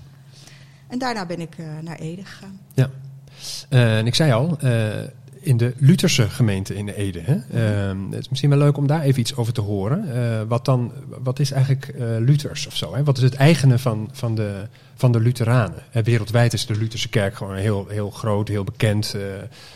En 0.88 0.98
daarna 0.98 1.26
ben 1.26 1.40
ik 1.40 1.56
naar 1.82 1.96
Ede 1.98 2.24
gegaan. 2.24 2.60
Ja. 2.74 2.90
En 3.68 4.06
ik 4.06 4.14
zei 4.14 4.32
al, 4.32 4.58
in 5.40 5.56
de 5.56 5.72
Lutherse 5.76 6.28
gemeente 6.28 6.74
in 6.74 6.88
Ede. 6.88 7.20
Hè? 7.20 7.34
Eh, 7.34 7.96
het 8.10 8.20
is 8.20 8.28
misschien 8.28 8.50
wel 8.50 8.58
leuk 8.58 8.76
om 8.76 8.86
daar 8.86 9.02
even 9.02 9.20
iets 9.20 9.36
over 9.36 9.52
te 9.52 9.60
horen. 9.60 10.14
Eh, 10.14 10.42
wat, 10.48 10.64
dan, 10.64 10.92
wat 11.08 11.38
is 11.38 11.50
eigenlijk 11.50 11.88
eh, 11.88 12.06
Luthers 12.18 12.66
of 12.66 12.76
zo? 12.76 12.94
Hè? 12.94 13.04
Wat 13.04 13.16
is 13.16 13.22
het 13.22 13.34
eigene 13.34 13.78
van, 13.78 14.08
van, 14.12 14.34
de, 14.34 14.66
van 14.94 15.12
de 15.12 15.20
Lutheranen? 15.20 15.82
Eh, 15.90 16.02
wereldwijd 16.02 16.52
is 16.52 16.66
de 16.66 16.76
Lutherse 16.76 17.08
kerk 17.08 17.34
gewoon 17.34 17.52
een 17.52 17.58
heel, 17.58 17.86
heel 17.88 18.10
groot, 18.10 18.48
heel 18.48 18.64
bekend 18.64 19.14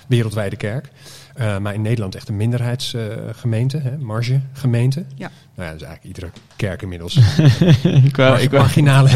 wereldwijde 0.06 0.56
kerk. 0.56 0.88
Eh, 1.34 1.58
maar 1.58 1.74
in 1.74 1.82
Nederland 1.82 2.14
echt 2.14 2.28
een 2.28 2.36
minderheidsgemeente, 2.36 3.78
hè? 3.78 3.98
margegemeente. 3.98 5.04
Ja. 5.14 5.30
Nou 5.54 5.68
ja, 5.68 5.72
dat 5.72 5.80
is 5.80 5.86
eigenlijk 5.86 6.04
iedere 6.04 6.30
kerk 6.56 6.82
inmiddels 6.82 7.16
ik 8.04 8.16
wou, 8.16 8.40
ik 8.40 8.50
wou 8.50 8.62
marginale, 8.62 9.10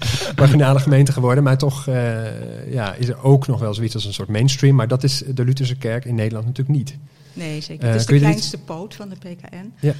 marginale 0.36 0.80
gemeente 0.80 1.12
geworden. 1.12 1.44
Maar 1.44 1.58
toch 1.58 1.86
eh, 1.86 2.72
ja, 2.72 2.94
is 2.94 3.08
er 3.08 3.22
ook 3.22 3.46
nog 3.46 3.60
wel 3.60 3.74
zoiets 3.74 3.94
als 3.94 4.04
een 4.04 4.12
soort 4.12 4.28
mainstream. 4.28 4.74
Maar 4.74 4.88
dat 4.88 5.02
is 5.02 5.22
de 5.34 5.44
Lutherse 5.44 5.76
kerk 5.76 6.04
in 6.04 6.14
Nederland 6.14 6.46
natuurlijk 6.46 6.78
niet. 6.78 6.96
Nee, 7.32 7.60
zeker. 7.60 7.84
Eh, 7.84 7.90
het 7.90 8.00
is 8.00 8.06
de 8.06 8.18
kleinste 8.18 8.58
poot 8.58 8.94
van 8.94 9.08
de 9.08 9.16
PKN. 9.16 9.72
Ja. 9.80 9.92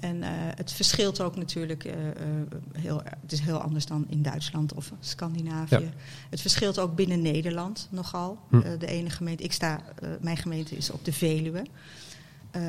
En 0.00 0.22
het 0.56 0.72
verschilt 0.72 1.20
ook 1.20 1.36
natuurlijk, 1.36 1.84
eh, 1.84 2.08
eh, 2.08 2.14
heel, 2.72 3.02
het 3.20 3.32
is 3.32 3.40
heel 3.40 3.58
anders 3.60 3.86
dan 3.86 4.06
in 4.08 4.22
Duitsland 4.22 4.74
of 4.74 4.92
Scandinavië. 5.00 5.74
Ja. 5.78 5.90
Het 6.30 6.40
verschilt 6.40 6.78
ook 6.78 6.94
binnen 6.94 7.22
Nederland 7.22 7.88
nogal. 7.90 8.38
Hm. 8.48 8.56
Eh, 8.60 8.70
de 8.78 8.86
ene 8.86 9.10
gemeente, 9.10 9.42
ik 9.42 9.52
sta, 9.52 9.80
eh, 10.02 10.08
mijn 10.20 10.36
gemeente 10.36 10.76
is 10.76 10.90
op 10.90 11.04
de 11.04 11.12
Veluwe. 11.12 11.62
Eh, 12.50 12.62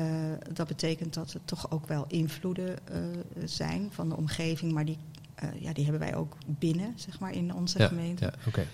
dat 0.52 0.66
betekent 0.66 1.14
dat 1.14 1.32
er 1.32 1.40
toch 1.44 1.70
ook 1.70 1.88
wel 1.88 2.04
invloeden 2.08 2.68
eh, 2.88 2.98
zijn 3.44 3.88
van 3.92 4.08
de 4.08 4.16
omgeving, 4.16 4.72
maar 4.72 4.84
die, 4.84 4.98
eh, 5.34 5.48
ja, 5.60 5.72
die 5.72 5.82
hebben 5.84 6.02
wij 6.02 6.14
ook 6.16 6.36
binnen, 6.46 6.92
zeg 6.96 7.18
maar, 7.20 7.32
in 7.34 7.54
onze 7.54 7.78
Ja, 7.78 7.86
gemeente. 7.88 8.24
ja 8.24 8.32
oké. 8.46 8.64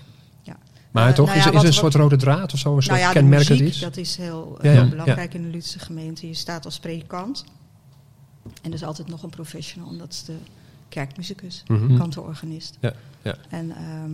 Ja. 0.42 0.56
Maar 0.90 1.08
Eh, 1.08 1.14
toch, 1.14 1.26
nou 1.26 1.38
is, 1.38 1.44
ja, 1.44 1.50
er- 1.50 1.56
is 1.56 1.60
er 1.62 1.66
een 1.68 1.72
soort 1.74 1.94
rode 1.94 2.16
draad 2.16 2.52
of 2.52 2.58
zo? 2.58 2.76
Een 2.76 2.82
soort 2.82 2.96
Nou 2.98 3.00
ja, 3.08 3.12
de 3.12 3.18
kenmerkend 3.20 3.60
iets? 3.60 3.78
dat 3.80 3.96
is 3.96 4.16
heel, 4.16 4.58
Ja, 4.62 4.70
heel 4.70 4.82
ja, 4.82 4.88
belangrijk 4.88 5.34
in 5.34 5.42
de 5.42 5.48
Lutherse 5.48 5.78
gemeente. 5.78 6.26
Je 6.28 6.34
staat 6.34 6.64
als 6.64 6.78
predikant. 6.78 7.44
En 8.62 8.68
er 8.70 8.74
is 8.74 8.82
altijd 8.84 9.08
nog 9.08 9.22
een 9.22 9.30
professional, 9.30 9.90
en 9.90 9.98
dat 9.98 10.12
is 10.12 10.24
de 10.24 10.36
kerkmuzikus, 10.88 11.62
Mhm. 11.66 11.96
kantororganist. 11.96 12.76
Ja, 12.80 12.92
ja. 13.22 13.36
En 13.48 13.70
ehm, 13.76 14.12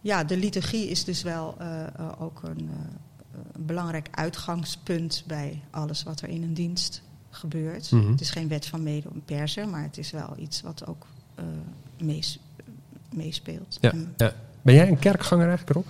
ja, 0.00 0.24
de 0.24 0.36
liturgie 0.36 0.88
is 0.88 1.04
dus 1.04 1.22
wel 1.22 1.54
eh, 1.58 1.82
eh, 1.86 2.22
ook 2.22 2.42
een, 2.42 2.68
eh, 2.70 3.38
een 3.52 3.66
belangrijk 3.66 4.08
uitgangspunt 4.10 5.24
bij 5.26 5.62
alles 5.70 6.02
wat 6.02 6.20
er 6.20 6.28
in 6.28 6.42
een 6.42 6.54
dienst 6.54 7.02
gebeurt. 7.30 7.90
Mhm. 7.90 8.10
Het 8.10 8.20
is 8.20 8.30
geen 8.30 8.48
wet 8.48 8.66
van 8.66 8.82
mede 8.82 9.08
persen, 9.24 9.70
maar 9.70 9.82
het 9.82 9.98
is 9.98 10.10
wel 10.10 10.34
iets 10.38 10.60
wat 10.60 10.86
ook 10.86 11.06
mees- 12.02 12.38
meespeelt. 13.14 13.78
Ja, 13.80 13.90
En- 13.92 14.14
ja. 14.16 14.32
Ben 14.62 14.74
jij 14.74 14.88
een 14.88 14.98
kerkganger 14.98 15.48
eigenlijk, 15.48 15.76
Rob? 15.76 15.86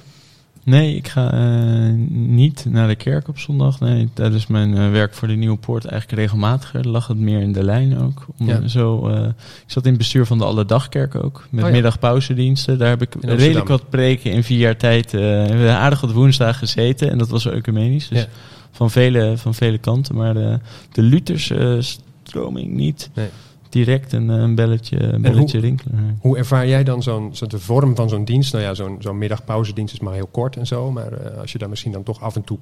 Nee, 0.65 0.97
ik 0.97 1.09
ga 1.09 1.33
eh, 1.33 1.93
niet 2.09 2.67
naar 2.69 2.89
de 2.89 2.95
kerk 2.95 3.29
op 3.29 3.39
zondag. 3.39 3.81
Nee, 3.81 4.09
tijdens 4.15 4.47
mijn 4.47 4.77
eh, 4.77 4.91
werk 4.91 5.15
voor 5.15 5.29
de 5.29 5.35
Nieuwe 5.35 5.57
Poort 5.57 5.85
eigenlijk 5.85 6.21
regelmatiger. 6.21 6.89
Lag 6.89 7.07
het 7.07 7.19
meer 7.19 7.41
in 7.41 7.53
de 7.53 7.63
lijn 7.65 7.99
ook. 7.99 8.27
Om 8.39 8.47
Ja. 8.47 8.69
zo, 8.69 9.09
eh, 9.09 9.25
ik 9.27 9.33
zat 9.67 9.83
in 9.85 9.89
het 9.89 9.99
bestuur 9.99 10.27
van 10.27 10.39
de 10.39 10.45
Alledagkerk 10.45 11.15
ook. 11.15 11.47
Met 11.51 11.63
Oh 11.63 11.69
ja. 11.69 11.75
middagpauzediensten. 11.75 12.79
Daar 12.79 12.89
heb 12.89 13.03
ik 13.03 13.15
redelijk 13.21 13.69
wat 13.69 13.89
preken 13.91 14.31
in 14.33 14.45
vier 14.45 14.59
jaar 14.59 14.77
tijd. 14.77 15.15
eh, 15.15 15.21
hebben 15.21 15.63
we 15.65 15.71
aardig 15.71 16.01
wat 16.01 16.13
woensdag 16.13 16.59
gezeten. 16.59 17.11
En 17.11 17.19
dat 17.19 17.29
was 17.29 17.47
ecumenisch. 17.47 18.09
Dus 18.09 18.19
Ja. 18.21 18.27
van, 18.71 18.91
vele, 18.91 19.33
van 19.37 19.55
vele 19.55 19.79
kanten. 19.79 20.15
Maar 20.15 20.35
de, 20.35 20.59
de 20.93 21.03
Lutherse 21.03 21.79
stroming 22.23 22.73
niet. 22.75 23.11
Nee. 23.15 23.29
Direct 23.75 24.13
een, 24.13 24.31
eh, 24.31 24.37
een 24.37 24.55
belletje, 24.55 25.03
een 25.03 25.23
belletje 25.23 25.59
rinkelen. 25.59 26.19
Hoe 26.21 26.37
ervaar 26.37 26.69
jij 26.69 26.85
dan 26.85 27.03
zo'n, 27.03 27.35
zo 27.35 27.47
de 27.47 27.59
vorm 27.59 27.97
van 27.97 28.09
zo'n 28.09 28.25
dienst? 28.25 28.53
Nou 28.53 28.65
ja, 28.65 28.75
zo'n, 28.75 28.97
zo'n 28.99 29.19
middagpauzedienst 29.19 29.95
is 29.95 30.01
maar 30.01 30.15
heel 30.15 30.29
kort 30.31 30.57
en 30.57 30.67
zo. 30.67 30.91
Maar 30.91 31.13
eh, 31.13 31.39
als 31.41 31.53
je 31.53 31.59
daar 31.59 31.69
misschien 31.69 31.93
dan 31.93 32.03
toch 32.03 32.21
af 32.21 32.37
en 32.37 32.45
toe 32.45 32.59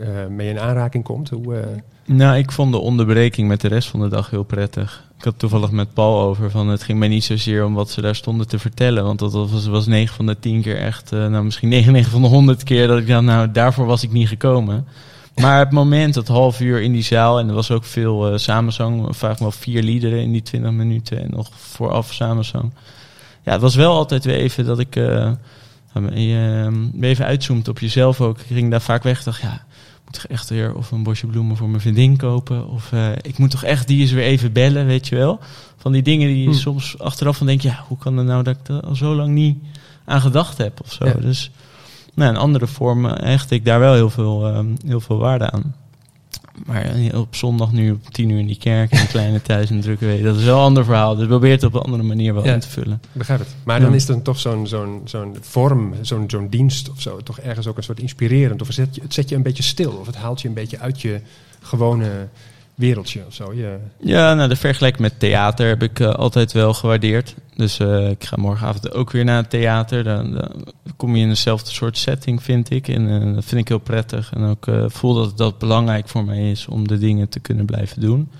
eh, 0.00 0.26
mee 0.26 0.48
in 0.48 0.58
aanraking 0.58 1.04
komt, 1.04 1.30
hoe... 1.30 1.64
Nou, 2.06 2.36
ik 2.36 2.52
vond 2.52 2.72
de 2.72 2.78
onderbreking 2.78 3.48
met 3.48 3.60
de 3.60 3.68
rest 3.68 3.88
van 3.88 4.00
de 4.00 4.08
dag 4.08 4.30
heel 4.30 4.42
prettig. 4.42 5.10
Ik 5.18 5.24
had 5.24 5.38
toevallig 5.38 5.70
met 5.70 5.94
Paul 5.94 6.20
over 6.20 6.50
van 6.50 6.68
het 6.68 6.82
ging 6.82 6.98
mij 6.98 7.08
niet 7.08 7.24
zozeer 7.24 7.64
om 7.64 7.74
wat 7.74 7.90
ze 7.90 8.00
daar 8.00 8.14
stonden 8.14 8.48
te 8.48 8.58
vertellen. 8.58 9.04
Want 9.04 9.18
dat 9.18 9.32
was, 9.32 9.66
was 9.66 9.86
9 9.86 10.14
van 10.16 10.26
de 10.26 10.38
10 10.38 10.62
keer 10.62 10.76
echt, 10.76 11.12
eh, 11.12 11.26
nou 11.26 11.44
misschien 11.44 11.68
99 11.68 12.12
van 12.12 12.22
de 12.22 12.28
100 12.28 12.62
keer 12.62 12.86
dat 12.86 12.98
ik 12.98 13.06
dacht, 13.06 13.24
nou 13.24 13.50
daarvoor 13.50 13.86
was 13.86 14.02
ik 14.02 14.12
niet 14.12 14.28
gekomen. 14.28 14.86
Maar 15.34 15.58
het 15.58 15.70
moment, 15.70 16.14
dat 16.14 16.28
half 16.28 16.60
uur 16.60 16.82
in 16.82 16.92
die 16.92 17.02
zaal, 17.02 17.38
en 17.38 17.48
er 17.48 17.54
was 17.54 17.70
ook 17.70 17.84
veel 17.84 18.32
eh, 18.32 18.38
samenzang, 18.38 19.16
vaak 19.16 19.38
wel 19.38 19.50
vier 19.50 19.82
liederen 19.82 20.22
in 20.22 20.32
die 20.32 20.42
20 20.42 20.70
minuten 20.70 21.22
en 21.22 21.30
nog 21.30 21.48
vooraf 21.52 22.12
samenzang. 22.12 22.72
Ja, 23.44 23.52
het 23.52 23.60
was 23.60 23.74
wel 23.74 23.94
altijd 23.94 24.24
weer 24.24 24.36
even 24.36 24.64
dat 24.64 24.78
ik 24.78 24.94
weer 24.94 25.38
even 27.00 27.24
uitzoomt 27.24 27.68
op 27.68 27.78
jezelf 27.78 28.20
ook. 28.20 28.38
Ik 28.38 28.46
ging 28.46 28.70
daar 28.70 28.80
vaak 28.80 29.02
weg, 29.02 29.22
dacht 29.22 29.40
ja, 29.40 29.52
ik 29.52 30.00
moet 30.04 30.14
toch 30.14 30.26
echt 30.26 30.48
weer 30.48 30.74
of 30.74 30.90
een 30.90 31.02
bosje 31.02 31.26
bloemen 31.26 31.56
voor 31.56 31.68
mijn 31.68 31.80
vriendin 31.80 32.16
kopen. 32.16 32.68
Of 32.68 32.92
ik 33.22 33.38
moet 33.38 33.50
toch 33.50 33.64
echt 33.64 33.86
die 33.86 34.00
eens 34.00 34.10
weer 34.10 34.24
even 34.24 34.52
bellen, 34.52 34.86
weet 34.86 35.08
je 35.08 35.16
wel. 35.16 35.40
Van 35.76 35.92
die 35.92 36.02
dingen 36.02 36.28
die 36.28 36.38
je 36.38 36.48
Hmm. 36.48 36.54
soms 36.54 36.98
achteraf 36.98 37.36
van 37.36 37.46
denk, 37.46 37.60
ja, 37.60 37.84
hoe 37.88 37.98
kan 37.98 38.16
het 38.16 38.26
nou 38.26 38.42
dat 38.42 38.56
ik 38.56 38.68
er 38.68 38.80
al 38.80 38.94
zo 38.94 39.14
lang 39.14 39.34
niet 39.34 39.58
aan 40.04 40.20
gedacht 40.20 40.58
heb 40.58 40.80
of 40.80 40.92
zo. 40.92 41.06
Ja. 41.06 41.12
Dus 41.12 41.50
nou, 42.14 42.30
in 42.30 42.36
andere 42.40 42.66
vormen 42.66 43.24
hecht 43.24 43.50
ik 43.50 43.64
daar 43.64 43.80
wel 43.80 43.94
heel 43.94 44.10
veel, 44.10 44.46
ehm, 44.48 44.66
heel 44.86 45.00
veel 45.00 45.18
waarde 45.18 45.50
aan. 45.50 45.74
Maar 46.66 46.82
eh, 46.84 47.18
op 47.18 47.34
zondag 47.34 47.72
nu 47.72 47.90
op 47.90 48.08
tien 48.10 48.28
uur 48.30 48.38
in 48.38 48.46
die 48.46 48.58
kerk 48.58 48.90
en 48.90 49.00
een 49.00 49.06
kleine 49.06 49.42
thuis 49.52 49.70
en 49.70 49.80
drukke 49.80 50.06
week, 50.06 50.22
dat 50.22 50.36
is 50.36 50.44
wel 50.44 50.56
een 50.56 50.62
ander 50.64 50.84
verhaal. 50.84 51.16
Dus 51.16 51.26
probeer 51.26 51.50
het 51.50 51.62
op 51.64 51.74
een 51.74 51.80
andere 51.80 52.02
manier 52.02 52.34
wel 52.34 52.44
Ja. 52.44 52.52
in 52.54 52.60
te 52.60 52.68
vullen. 52.68 53.00
Begrijp 53.12 53.38
het. 53.40 53.48
Maar 53.64 53.80
dan 53.80 53.94
is 53.94 54.06
dan 54.06 54.22
toch 54.22 54.38
zo'n, 54.38 54.66
zo'n, 54.66 55.00
zo'n 55.04 55.36
vorm, 55.40 55.94
zo'n, 56.00 56.24
zo'n 56.26 56.48
dienst 56.48 56.90
of 56.90 57.00
zo, 57.00 57.16
toch 57.18 57.38
ergens 57.38 57.66
ook 57.66 57.76
een 57.76 57.82
soort 57.82 58.00
inspirerend. 58.00 58.60
Of 58.60 58.66
het 58.66 58.76
zet, 58.76 58.94
je, 58.94 59.00
het 59.00 59.14
zet 59.14 59.28
je 59.28 59.34
een 59.34 59.42
beetje 59.42 59.62
stil. 59.62 59.92
Of 59.92 60.06
het 60.06 60.16
haalt 60.16 60.40
je 60.42 60.48
een 60.48 60.54
beetje 60.54 60.78
uit 60.78 61.00
je 61.00 61.20
gewone 61.62 62.28
wereldje 62.74 63.24
of 63.26 63.34
zo. 63.34 63.52
Je, 63.54 63.78
Ja, 64.00 64.34
nou, 64.34 64.48
de 64.48 64.56
vergelijking 64.56 65.02
met 65.02 65.20
theater 65.20 65.68
heb 65.68 65.82
ik 65.82 66.00
eh, 66.00 66.08
altijd 66.08 66.52
wel 66.52 66.74
gewaardeerd. 66.74 67.34
Dus 67.56 67.78
eh, 67.78 68.10
ik 68.10 68.24
ga 68.24 68.36
morgenavond 68.36 68.92
ook 68.92 69.10
weer 69.10 69.24
naar 69.24 69.36
het 69.36 69.50
theater. 69.50 70.04
Dan, 70.04 70.32
dan 70.32 70.64
kom 70.96 71.16
je 71.16 71.22
in 71.22 71.28
dezelfde 71.28 71.70
soort 71.70 71.98
setting, 71.98 72.42
vind 72.42 72.70
ik. 72.70 72.88
En 72.88 73.08
eh, 73.08 73.34
dat 73.34 73.44
vind 73.44 73.60
ik 73.60 73.68
heel 73.68 73.78
prettig. 73.78 74.32
En 74.34 74.44
ook 74.44 74.66
voel 74.86 75.14
dat 75.14 75.36
dat 75.36 75.58
belangrijk 75.58 76.08
voor 76.08 76.24
mij 76.24 76.50
is 76.50 76.66
om 76.66 76.88
de 76.88 76.98
dingen 76.98 77.28
te 77.28 77.40
kunnen 77.40 77.66
blijven 77.66 78.00
doen. 78.00 78.30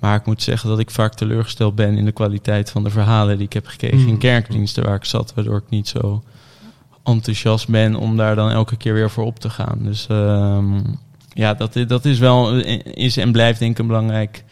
Maar 0.00 0.16
ik 0.16 0.26
moet 0.26 0.42
zeggen 0.42 0.68
dat 0.68 0.78
ik 0.78 0.90
vaak 0.90 1.14
teleurgesteld 1.14 1.74
ben 1.74 1.96
in 1.96 2.04
de 2.04 2.12
kwaliteit 2.12 2.70
van 2.70 2.84
de 2.84 2.90
verhalen 2.90 3.36
die 3.36 3.46
ik 3.46 3.52
heb 3.52 3.66
gekregen 3.66 3.98
Mm. 3.98 4.08
in 4.08 4.18
kerkdiensten 4.18 4.84
waar 4.84 4.94
ik 4.94 5.04
zat. 5.04 5.34
Waardoor 5.34 5.56
ik 5.56 5.68
niet 5.68 5.88
zo 5.88 6.22
enthousiast 7.04 7.68
ben 7.68 7.94
om 7.94 8.16
daar 8.16 8.34
dan 8.34 8.50
elke 8.50 8.76
keer 8.76 8.94
weer 8.94 9.10
voor 9.10 9.24
op 9.24 9.38
te 9.38 9.50
gaan. 9.50 9.78
Dus 9.82 10.06
ehm, 10.08 10.80
ja, 11.32 11.54
dat, 11.54 11.72
dat 11.86 12.04
is 12.04 12.18
wel 12.18 12.54
is 12.82 13.16
en 13.16 13.32
blijft 13.32 13.58
denk 13.58 13.72
ik 13.72 13.78
een 13.78 13.86
belangrijk 13.86 14.44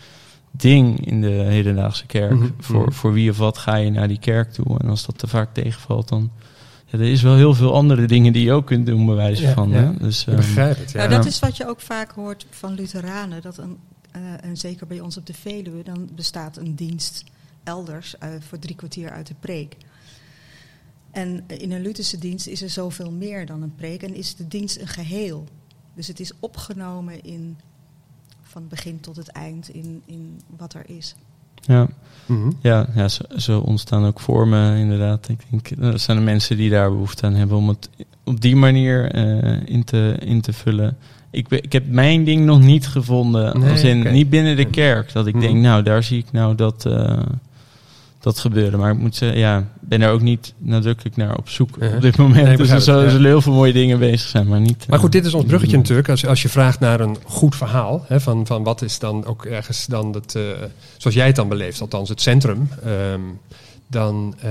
ding 0.51 1.07
in 1.07 1.21
de 1.21 1.29
hedendaagse 1.29 2.07
kerk. 2.07 2.33
Mhm, 2.33 2.49
Voor, 2.59 2.83
mhm. 2.83 2.93
voor 2.93 3.13
wie 3.13 3.31
of 3.31 3.39
wat 3.39 3.59
ga 3.59 3.77
je 3.77 3.91
naar 3.91 4.09
die 4.09 4.19
kerk 4.19 4.53
toe. 4.53 4.79
En 4.79 4.89
als 4.89 5.07
dat 5.07 5.19
te 5.19 5.27
vaak 5.27 5.55
tegenvalt, 5.55 6.09
dan... 6.09 6.31
Ja, 6.91 6.99
er 6.99 7.11
is 7.11 7.23
wel 7.23 7.37
heel 7.37 7.55
veel 7.55 7.75
andere 7.75 8.07
dingen 8.07 8.33
die 8.33 8.45
je 8.45 8.53
ook 8.53 8.67
kunt 8.67 8.87
doen, 8.87 9.07
bij 9.07 9.15
wijze 9.15 9.43
Ja, 9.43 9.53
van. 9.53 9.69
ja. 9.69 9.77
Hè? 9.77 9.97
Dus, 9.99 10.21
ik 10.21 10.27
ehm, 10.27 10.37
begrijp 10.37 10.79
het. 10.79 10.91
Ja. 10.91 10.99
Nou, 10.99 11.11
dat 11.11 11.27
is 11.27 11.39
wat 11.39 11.57
je 11.57 11.69
ook 11.69 11.81
vaak 11.81 12.11
hoort 12.11 12.47
van 12.51 12.75
Lutheranen. 12.75 13.43
Dat 13.43 13.59
een, 13.59 13.77
eh, 14.11 14.21
en 14.41 14.57
zeker 14.57 14.87
bij 14.87 15.01
ons 15.01 15.17
op 15.17 15.27
de 15.27 15.35
Veluwe, 15.35 15.83
dan 15.83 16.09
bestaat 16.15 16.57
een 16.57 16.75
dienst 16.75 17.25
elders 17.65 18.19
eh, 18.19 18.29
voor 18.49 18.59
drie 18.59 18.77
kwartier 18.77 19.11
uit 19.11 19.27
de 19.27 19.35
preek. 19.41 19.77
En 21.11 21.45
in 21.47 21.73
een 21.73 21.83
Lutherse 21.83 22.19
dienst 22.19 22.47
is 22.47 22.63
er 22.63 22.71
zoveel 22.71 23.11
meer 23.11 23.47
dan 23.47 23.63
een 23.63 23.75
preek 23.75 24.03
en 24.03 24.15
is 24.15 24.35
de 24.35 24.49
dienst 24.49 24.81
een 24.81 24.89
geheel. 24.89 25.47
Dus 25.99 26.07
het 26.07 26.21
is 26.21 26.33
opgenomen 26.41 27.23
in, 27.25 27.57
van 28.43 28.61
het 28.63 28.71
begin 28.71 29.01
tot 29.01 29.17
het 29.17 29.29
eind 29.29 29.69
in, 29.69 30.03
in 30.07 30.41
wat 30.57 30.75
er 30.75 30.83
is. 30.87 31.15
Ja, 31.61 31.89
Mhm. 32.27 32.51
ja, 32.61 32.87
ja 32.95 33.09
zo, 33.09 33.23
zo 33.37 33.59
ontstaan 33.61 34.05
ook 34.05 34.21
vormen 34.21 34.77
inderdaad. 34.77 35.29
Ik 35.29 35.41
denk, 35.51 35.71
eh, 35.71 35.91
dat 35.91 36.01
zijn 36.01 36.17
de 36.17 36.23
mensen 36.23 36.57
die 36.57 36.71
daar 36.71 36.91
behoefte 36.91 37.27
aan 37.27 37.35
hebben 37.35 37.57
om 37.57 37.69
het 37.69 37.89
op 38.25 38.41
die 38.41 38.57
manier 38.57 39.11
eh, 39.13 39.61
in, 39.65 39.85
te, 39.85 40.17
in 40.21 40.41
te 40.41 40.53
vullen. 40.53 40.97
Ik, 41.31 41.49
ik 41.49 41.73
heb 41.73 41.87
mijn 41.89 42.25
ding 42.25 42.45
nog 42.45 42.61
niet 42.61 42.87
gevonden, 42.89 43.61
Nee, 43.61 43.71
als 43.71 43.83
in, 43.83 44.01
oké. 44.01 44.11
niet 44.11 44.31
binnen 44.31 44.57
de 44.57 44.71
kerk. 44.71 45.13
Dat 45.13 45.27
ik 45.27 45.35
Mhm. 45.35 45.43
denk, 45.43 45.57
nou, 45.57 45.83
daar 45.83 46.03
zie 46.03 46.19
ik 46.19 46.33
nou 46.33 46.55
dat, 46.55 46.87
eh, 46.87 47.23
dat 48.21 48.39
gebeuren. 48.39 48.79
Maar 48.79 48.93
ik 48.93 48.99
moet 48.99 49.17
zeggen, 49.17 49.39
ja, 49.39 49.69
ben 49.81 50.03
er 50.03 50.11
ook 50.11 50.21
niet 50.21 50.55
nadrukkelijk 50.59 51.17
naar 51.17 51.37
op 51.37 51.49
zoek 51.49 51.77
op 51.95 52.01
dit 52.01 52.17
moment. 52.17 52.47
Nee, 52.47 52.57
dus 52.57 52.71
er 52.71 52.81
zullen 52.81 53.13
ja. 53.13 53.29
heel 53.29 53.41
veel 53.41 53.53
mooie 53.53 53.73
dingen 53.73 53.99
bezig 53.99 54.29
zijn, 54.29 54.49
maar 54.49 54.61
niet... 54.61 54.87
Maar 54.89 54.99
goed, 54.99 55.13
dit 55.13 55.25
is 55.27 55.35
ons 55.35 55.43
eh, 55.43 55.49
bruggetje 55.49 55.77
natuurlijk. 55.77 56.09
Als, 56.09 56.27
als 56.27 56.43
je 56.43 56.49
vraagt 56.49 56.81
naar 56.81 57.01
een 57.01 57.17
goed 57.25 57.57
verhaal, 57.57 58.05
hè, 58.09 58.21
van, 58.21 58.47
van 58.47 58.63
wat 58.63 58.83
is 58.83 58.99
dan 58.99 59.25
ook 59.25 59.45
ergens 59.45 59.87
dan 59.87 60.13
het, 60.15 60.35
eh, 60.35 60.43
zoals 60.97 61.17
jij 61.17 61.27
het 61.27 61.37
dan 61.37 61.49
beleeft, 61.49 61.81
althans 61.81 62.09
het 62.09 62.21
centrum, 62.21 62.69
ehm, 62.85 63.21
dan, 63.91 64.35
eh, 64.41 64.51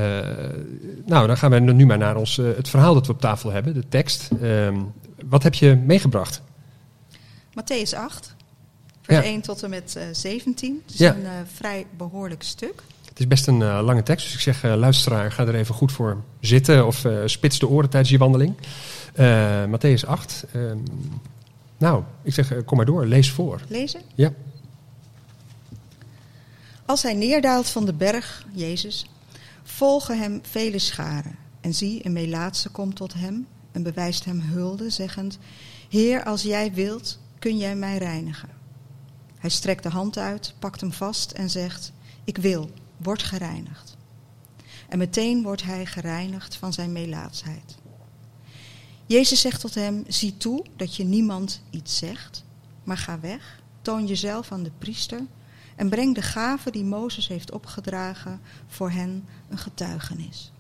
nou, 1.06 1.27
dan 1.27 1.38
gaan 1.38 1.51
we 1.51 1.60
nu 1.60 1.86
maar 1.86 1.97
naar 1.97 2.15
ons, 2.15 2.38
eh, 2.38 2.45
het 2.56 2.69
verhaal 2.69 2.93
dat 2.93 3.08
we 3.08 3.13
op 3.13 3.21
tafel 3.21 3.51
hebben, 3.51 3.73
de 3.73 3.88
tekst. 3.89 4.30
Ehm, 4.41 4.75
wat 5.25 5.43
heb 5.43 5.53
je 5.53 5.75
meegebracht? 5.86 6.41
Matthäus 7.60 7.95
8, 7.95 8.36
vers 9.01 9.25
Ja. 9.25 9.32
1 9.32 9.41
tot 9.41 9.63
en 9.63 9.69
met 9.69 9.95
eh, 9.95 10.03
17. 10.12 10.82
Het 10.86 10.93
is 10.93 10.99
Ja. 10.99 11.15
een 11.15 11.25
eh, 11.25 11.32
vrij 11.53 11.86
behoorlijk 11.97 12.43
stuk. 12.43 12.84
Het 13.17 13.25
is 13.25 13.32
best 13.32 13.47
een 13.47 13.62
eh, 13.62 13.80
lange 13.84 14.03
tekst, 14.03 14.25
dus 14.25 14.34
ik 14.34 14.39
zeg, 14.39 14.63
eh, 14.63 14.75
luisteraar, 14.75 15.32
ga 15.32 15.45
er 15.45 15.56
even 15.56 15.75
goed 15.75 15.91
voor 15.91 16.23
zitten 16.39 16.86
of 16.86 17.06
eh, 17.06 17.21
spits 17.25 17.60
de 17.60 17.67
oren 17.67 17.89
tijdens 17.89 18.12
je 18.12 18.17
wandeling. 18.17 18.56
Matthäus 19.67 20.06
8. 20.08 20.45
ehm, 20.53 20.77
nou, 21.77 22.03
ik 22.21 22.34
zeg, 22.34 22.63
kom 22.65 22.77
maar 22.77 22.86
door, 22.86 23.06
lees 23.06 23.32
voor. 23.32 23.62
Lezen? 23.67 24.01
Ja. 24.15 24.34
Als 26.86 27.03
hij 27.03 27.13
neerdaalt 27.13 27.67
van 27.67 27.86
de 27.86 27.93
berg, 27.93 28.45
Jezus, 28.51 29.10
volgen 29.63 30.19
hem 30.19 30.39
vele 30.43 30.80
scharen. 30.80 31.36
En 31.62 31.73
zie, 31.73 32.06
een 32.06 32.13
Melaatse 32.13 32.69
komt 32.69 32.95
tot 32.95 33.13
hem 33.13 33.47
en 33.71 33.84
bewijst 33.84 34.25
hem 34.25 34.41
hulde, 34.41 34.89
zeggend: 34.89 35.38
Heer, 35.89 36.23
als 36.23 36.41
jij 36.41 36.73
wilt, 36.73 37.19
kun 37.39 37.58
jij 37.58 37.75
mij 37.75 37.97
reinigen. 37.97 38.49
Hij 39.38 39.49
strekt 39.49 39.84
de 39.84 39.89
hand 39.89 40.17
uit, 40.17 40.53
pakt 40.60 40.82
hem 40.82 40.91
vast 40.91 41.32
en 41.32 41.49
zegt: 41.49 41.91
Ik 42.23 42.38
wil, 42.38 42.69
word 42.98 43.24
gereinigd. 43.24 43.98
En 44.90 44.98
meteen 44.98 45.44
wordt 45.44 45.64
hij 45.64 45.86
gereinigd 45.86 46.56
van 46.56 46.74
zijn 46.74 46.92
melaatsheid. 46.92 47.78
Jezus 49.06 49.42
zegt 49.42 49.62
tot 49.62 49.76
hem: 49.76 50.04
Zie 50.08 50.38
toe 50.38 50.66
dat 50.76 50.96
je 50.96 51.04
niemand 51.04 51.62
iets 51.70 51.98
zegt, 51.98 52.44
maar 52.84 52.98
ga 52.98 53.20
weg, 53.20 53.62
toon 53.82 54.08
jezelf 54.08 54.52
aan 54.52 54.64
de 54.64 54.72
priester 54.78 55.22
en 55.76 55.90
breng 55.90 56.16
de 56.16 56.22
gave 56.22 56.72
die 56.72 56.84
Mozes 56.84 57.28
heeft 57.28 57.52
opgedragen 57.52 58.42
voor 58.68 58.90
hen 58.92 59.26
een 59.50 59.58
getuigenis. 59.58 60.52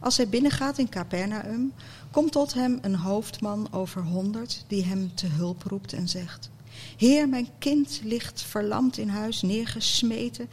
Als 0.00 0.16
hij 0.16 0.28
binnengaat 0.28 0.78
in 0.78 0.88
Capernaum, 0.88 1.72
komt 2.10 2.32
tot 2.32 2.54
hem 2.54 2.78
een 2.82 2.94
hoofdman 2.94 3.72
over 3.72 4.02
honderd 4.02 4.64
die 4.66 4.84
hem 4.84 5.14
te 5.14 5.26
hulp 5.26 5.62
roept 5.62 5.92
en 5.92 6.08
zegt: 6.08 6.50
Heer, 6.96 7.28
mijn 7.28 7.48
kind 7.58 8.00
ligt 8.04 8.42
verlamd 8.42 8.98
in 8.98 9.08
huis, 9.08 9.42
neergesmeten. 9.42 10.48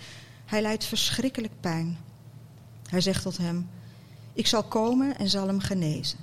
Hij 0.45 0.61
lijdt 0.61 0.85
verschrikkelijk 0.85 1.53
pijn. 1.59 1.97
Hij 2.89 3.01
zegt 3.01 3.21
tot 3.21 3.37
hem: 3.37 3.69
Ik 4.33 4.47
zal 4.47 4.63
komen 4.63 5.17
en 5.17 5.29
zal 5.29 5.47
hem 5.47 5.59
genezen. 5.59 6.19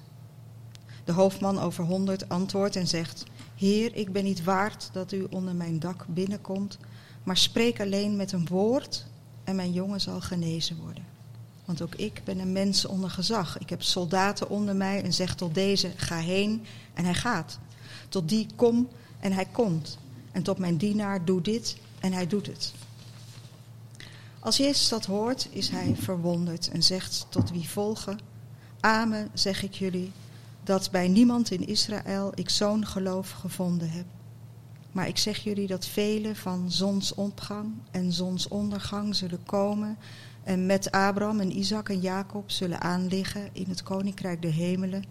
De 1.04 1.12
hoofdman 1.12 1.58
over 1.58 1.84
honderd 1.84 2.28
antwoordt 2.28 2.76
en 2.76 2.86
zegt: 2.86 3.24
Heer, 3.56 3.96
ik 3.96 4.12
ben 4.12 4.24
niet 4.24 4.44
waard 4.44 4.90
dat 4.92 5.12
u 5.12 5.26
onder 5.30 5.54
mijn 5.54 5.78
dak 5.78 6.04
binnenkomt, 6.08 6.78
maar 7.22 7.36
spreek 7.36 7.80
alleen 7.80 8.16
met 8.16 8.32
een 8.32 8.46
woord 8.46 9.06
en 9.44 9.56
mijn 9.56 9.72
jongen 9.72 10.00
zal 10.00 10.20
genezen 10.20 10.76
worden. 10.76 11.04
Want 11.64 11.82
ook 11.82 11.94
ik 11.94 12.20
ben 12.24 12.38
een 12.38 12.52
mens 12.52 12.84
onder 12.84 13.10
gezag. 13.10 13.58
Ik 13.58 13.70
heb 13.70 13.82
soldaten 13.82 14.48
onder 14.48 14.76
mij 14.76 15.02
en 15.02 15.12
zeg 15.12 15.34
tot 15.34 15.54
deze: 15.54 15.92
ga 15.96 16.16
heen 16.16 16.64
en 16.94 17.04
hij 17.04 17.14
gaat. 17.14 17.58
Tot 18.08 18.28
die 18.28 18.46
kom 18.56 18.88
en 19.20 19.32
hij 19.32 19.46
komt. 19.52 19.98
En 20.32 20.42
tot 20.42 20.58
mijn 20.58 20.76
dienaar 20.76 21.24
doe 21.24 21.40
dit 21.40 21.76
en 22.00 22.12
hij 22.12 22.26
doet 22.26 22.46
het. 22.46 22.72
Als 24.42 24.56
Jezus 24.56 24.88
dat 24.88 25.06
hoort, 25.06 25.48
is 25.50 25.68
hij 25.68 25.94
verwonderd 25.96 26.70
en 26.70 26.82
zegt 26.82 27.26
tot 27.28 27.50
wie 27.50 27.68
volgen: 27.68 28.18
Amen, 28.80 29.30
zeg 29.34 29.62
ik 29.62 29.74
jullie, 29.74 30.12
dat 30.64 30.90
bij 30.90 31.08
niemand 31.08 31.50
in 31.50 31.66
Israël 31.66 32.32
ik 32.34 32.50
zo'n 32.50 32.86
geloof 32.86 33.30
gevonden 33.30 33.90
heb. 33.90 34.04
Maar 34.92 35.08
ik 35.08 35.18
zeg 35.18 35.38
jullie 35.38 35.66
dat 35.66 35.86
velen 35.86 36.36
van 36.36 36.70
zonsopgang 36.70 37.72
en 37.90 38.12
zonsondergang 38.12 39.16
zullen 39.16 39.44
komen 39.44 39.96
en 40.44 40.66
met 40.66 40.90
Abraham 40.90 41.40
en 41.40 41.58
Isaac 41.58 41.88
en 41.88 42.00
Jacob 42.00 42.50
zullen 42.50 42.80
aanliggen 42.80 43.48
in 43.52 43.66
het 43.68 43.82
koninkrijk 43.82 44.42
der 44.42 44.52
hemelen. 44.52 45.04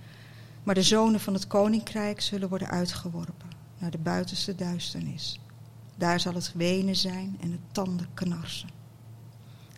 Maar 0.64 0.76
de 0.76 0.84
zonen 0.84 1.20
van 1.20 1.34
het 1.34 1.48
koninkrijk 1.48 2.22
zullen 2.22 2.50
worden 2.50 2.70
uitgeworpen 2.70 3.50
naar 3.78 3.92
de 3.92 3.98
buitenste 3.98 4.56
duisternis. 4.56 5.40
Daar 5.96 6.20
zal 6.20 6.34
het 6.34 6.54
wenen 6.56 6.96
zijn 6.96 7.38
en 7.42 7.52
het 7.52 7.74
tanden 7.74 8.08
knarsen. 8.14 8.81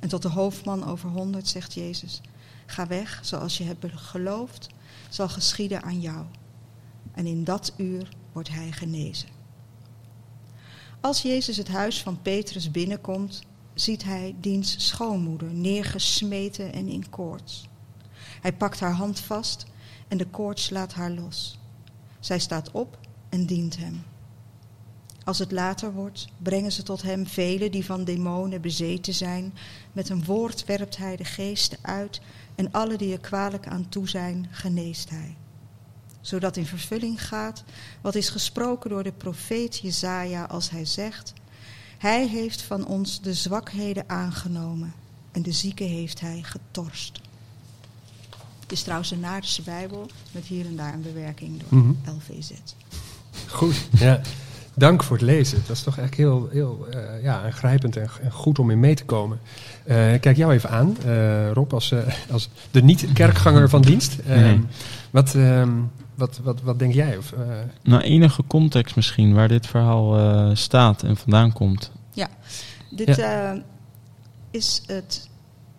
En 0.04 0.10
tot 0.10 0.22
de 0.22 0.30
hoofdman 0.30 0.86
over 0.86 1.10
honderd 1.10 1.48
zegt 1.48 1.74
Jezus: 1.74 2.22
Ga 2.66 2.88
weg, 2.88 3.20
zoals 3.22 3.58
je 3.58 3.64
hebt 3.64 3.86
geloofd, 3.96 4.70
zal 5.10 5.30
geschieden 5.30 5.84
aan 5.84 6.02
jou. 6.02 6.26
En 7.12 7.26
in 7.26 7.44
dat 7.44 7.74
uur 7.78 8.10
wordt 8.32 8.50
hij 8.50 8.72
genezen. 8.72 9.30
Als 11.00 11.22
Jezus 11.22 11.58
het 11.58 11.68
huis 11.68 12.02
van 12.02 12.22
Petrus 12.22 12.72
binnenkomt, 12.72 13.44
ziet 13.74 14.04
hij 14.04 14.36
diens 14.40 14.88
schoonmoeder 14.88 15.54
neergesmeten 15.54 16.74
en 16.74 16.88
in 16.88 17.10
koorts. 17.10 17.68
Hij 18.42 18.54
pakt 18.54 18.80
haar 18.80 18.94
hand 18.94 19.20
vast 19.20 19.66
en 20.08 20.18
de 20.18 20.28
koorts 20.28 20.70
laat 20.70 20.94
haar 20.94 21.12
los. 21.12 21.60
Zij 22.20 22.40
staat 22.40 22.72
op 22.72 23.00
en 23.30 23.46
dient 23.46 23.78
hem. 23.78 24.04
Als 25.24 25.40
het 25.40 25.52
later 25.52 25.94
wordt, 25.94 26.28
brengen 26.38 26.72
ze 26.72 26.84
tot 26.84 27.02
hem 27.02 27.28
velen 27.28 27.72
die 27.72 27.86
van 27.86 28.04
demonen 28.04 28.62
bezeten 28.62 29.14
zijn. 29.14 29.54
Met 29.92 30.10
een 30.10 30.26
woord 30.26 30.66
werpt 30.66 30.98
hij 30.98 31.16
de 31.16 31.26
geesten 31.26 31.78
uit 31.82 32.22
en 32.56 32.72
alle 32.72 32.98
die 32.98 33.14
er 33.14 33.20
kwalijk 33.20 33.68
aan 33.68 33.90
toe 33.90 34.10
zijn, 34.10 34.48
geneest 34.52 35.10
hij. 35.10 35.36
Zodat 36.22 36.58
in 36.58 36.66
vervulling 36.66 37.28
gaat 37.28 37.64
wat 38.02 38.16
is 38.16 38.30
gesproken 38.30 38.90
door 38.90 39.04
de 39.04 39.12
profeet 39.12 39.80
Jezaja 39.80 40.44
als 40.44 40.70
hij 40.70 40.86
zegt... 40.86 41.34
Hij 41.98 42.28
heeft 42.28 42.62
van 42.62 42.88
ons 42.88 43.22
de 43.22 43.34
zwakheden 43.34 44.04
aangenomen 44.08 44.94
en 45.32 45.42
de 45.42 45.52
zieken 45.52 45.88
heeft 45.88 46.20
hij 46.20 46.40
getorst. 46.44 47.20
Het 48.60 48.72
is 48.72 48.82
trouwens 48.82 49.12
een 49.12 49.20
Naardense 49.20 49.62
Bijbel 49.62 50.10
met 50.32 50.46
hier 50.46 50.66
en 50.66 50.76
daar 50.76 50.94
een 50.94 51.02
bewerking 51.02 51.60
door 51.60 51.80
Mhm. 51.80 51.94
LVZ. 52.06 52.52
Goed, 53.48 53.88
ja. 53.92 54.22
Dank 54.76 55.04
voor 55.04 55.18
het 55.18 55.26
lezen. 55.26 55.58
Dat 55.68 55.76
is 55.76 55.84
toch 55.84 55.98
echt 55.98 56.14
heel, 56.16 56.50
heel 56.52 56.88
eh, 56.92 57.24
ja, 57.24 57.42
aangrijpend 57.44 57.98
en, 57.98 58.10
en 58.22 58.32
goed 58.32 58.60
om 58.60 58.70
in 58.72 58.80
mee 58.80 58.96
te 58.96 59.06
komen. 59.06 59.40
Eh, 59.84 60.14
ik 60.14 60.22
kijk 60.22 60.38
jou 60.38 60.54
even 60.54 60.70
aan, 60.70 60.98
eh, 61.06 61.52
Rob, 61.52 61.74
als, 61.74 61.92
eh, 61.92 62.00
als 62.32 62.50
de 62.72 62.84
niet-kerkganger 62.84 63.70
van 63.70 63.82
dienst. 63.82 64.18
Eh, 64.28 64.38
Mhm. 64.38 64.60
wat, 65.12 65.36
ehm, 65.36 65.72
wat, 66.16 66.40
wat, 66.44 66.62
wat 66.62 66.80
denk 66.80 66.94
jij? 66.94 67.18
Of, 67.18 67.32
eh, 67.32 67.40
Nou, 67.84 68.02
enige 68.02 68.44
context 68.48 68.96
misschien 68.96 69.34
waar 69.34 69.48
dit 69.48 69.68
verhaal 69.68 70.18
eh, 70.18 70.56
staat 70.56 71.04
en 71.04 71.18
vandaan 71.18 71.54
komt. 71.54 71.92
Dit 72.96 73.18
eh, 73.18 73.52
is 74.52 74.82
het 74.88 75.30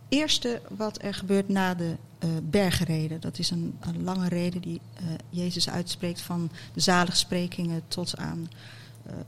eerste 0.08 0.60
wat 0.76 1.02
er 1.02 1.14
gebeurt 1.14 1.48
na 1.48 1.74
de 1.74 1.94
eh 2.18 2.28
bergreden. 2.42 3.20
Dat 3.20 3.38
is 3.38 3.50
een, 3.50 3.74
een 3.80 4.04
lange 4.04 4.28
reden 4.28 4.60
die 4.60 4.80
eh, 4.94 5.02
Jezus 5.30 5.70
uitspreekt 5.70 6.20
van 6.20 6.50
de 6.72 6.80
zaligsprekingen 6.80 7.82
tot 7.88 8.16
aan 8.16 8.48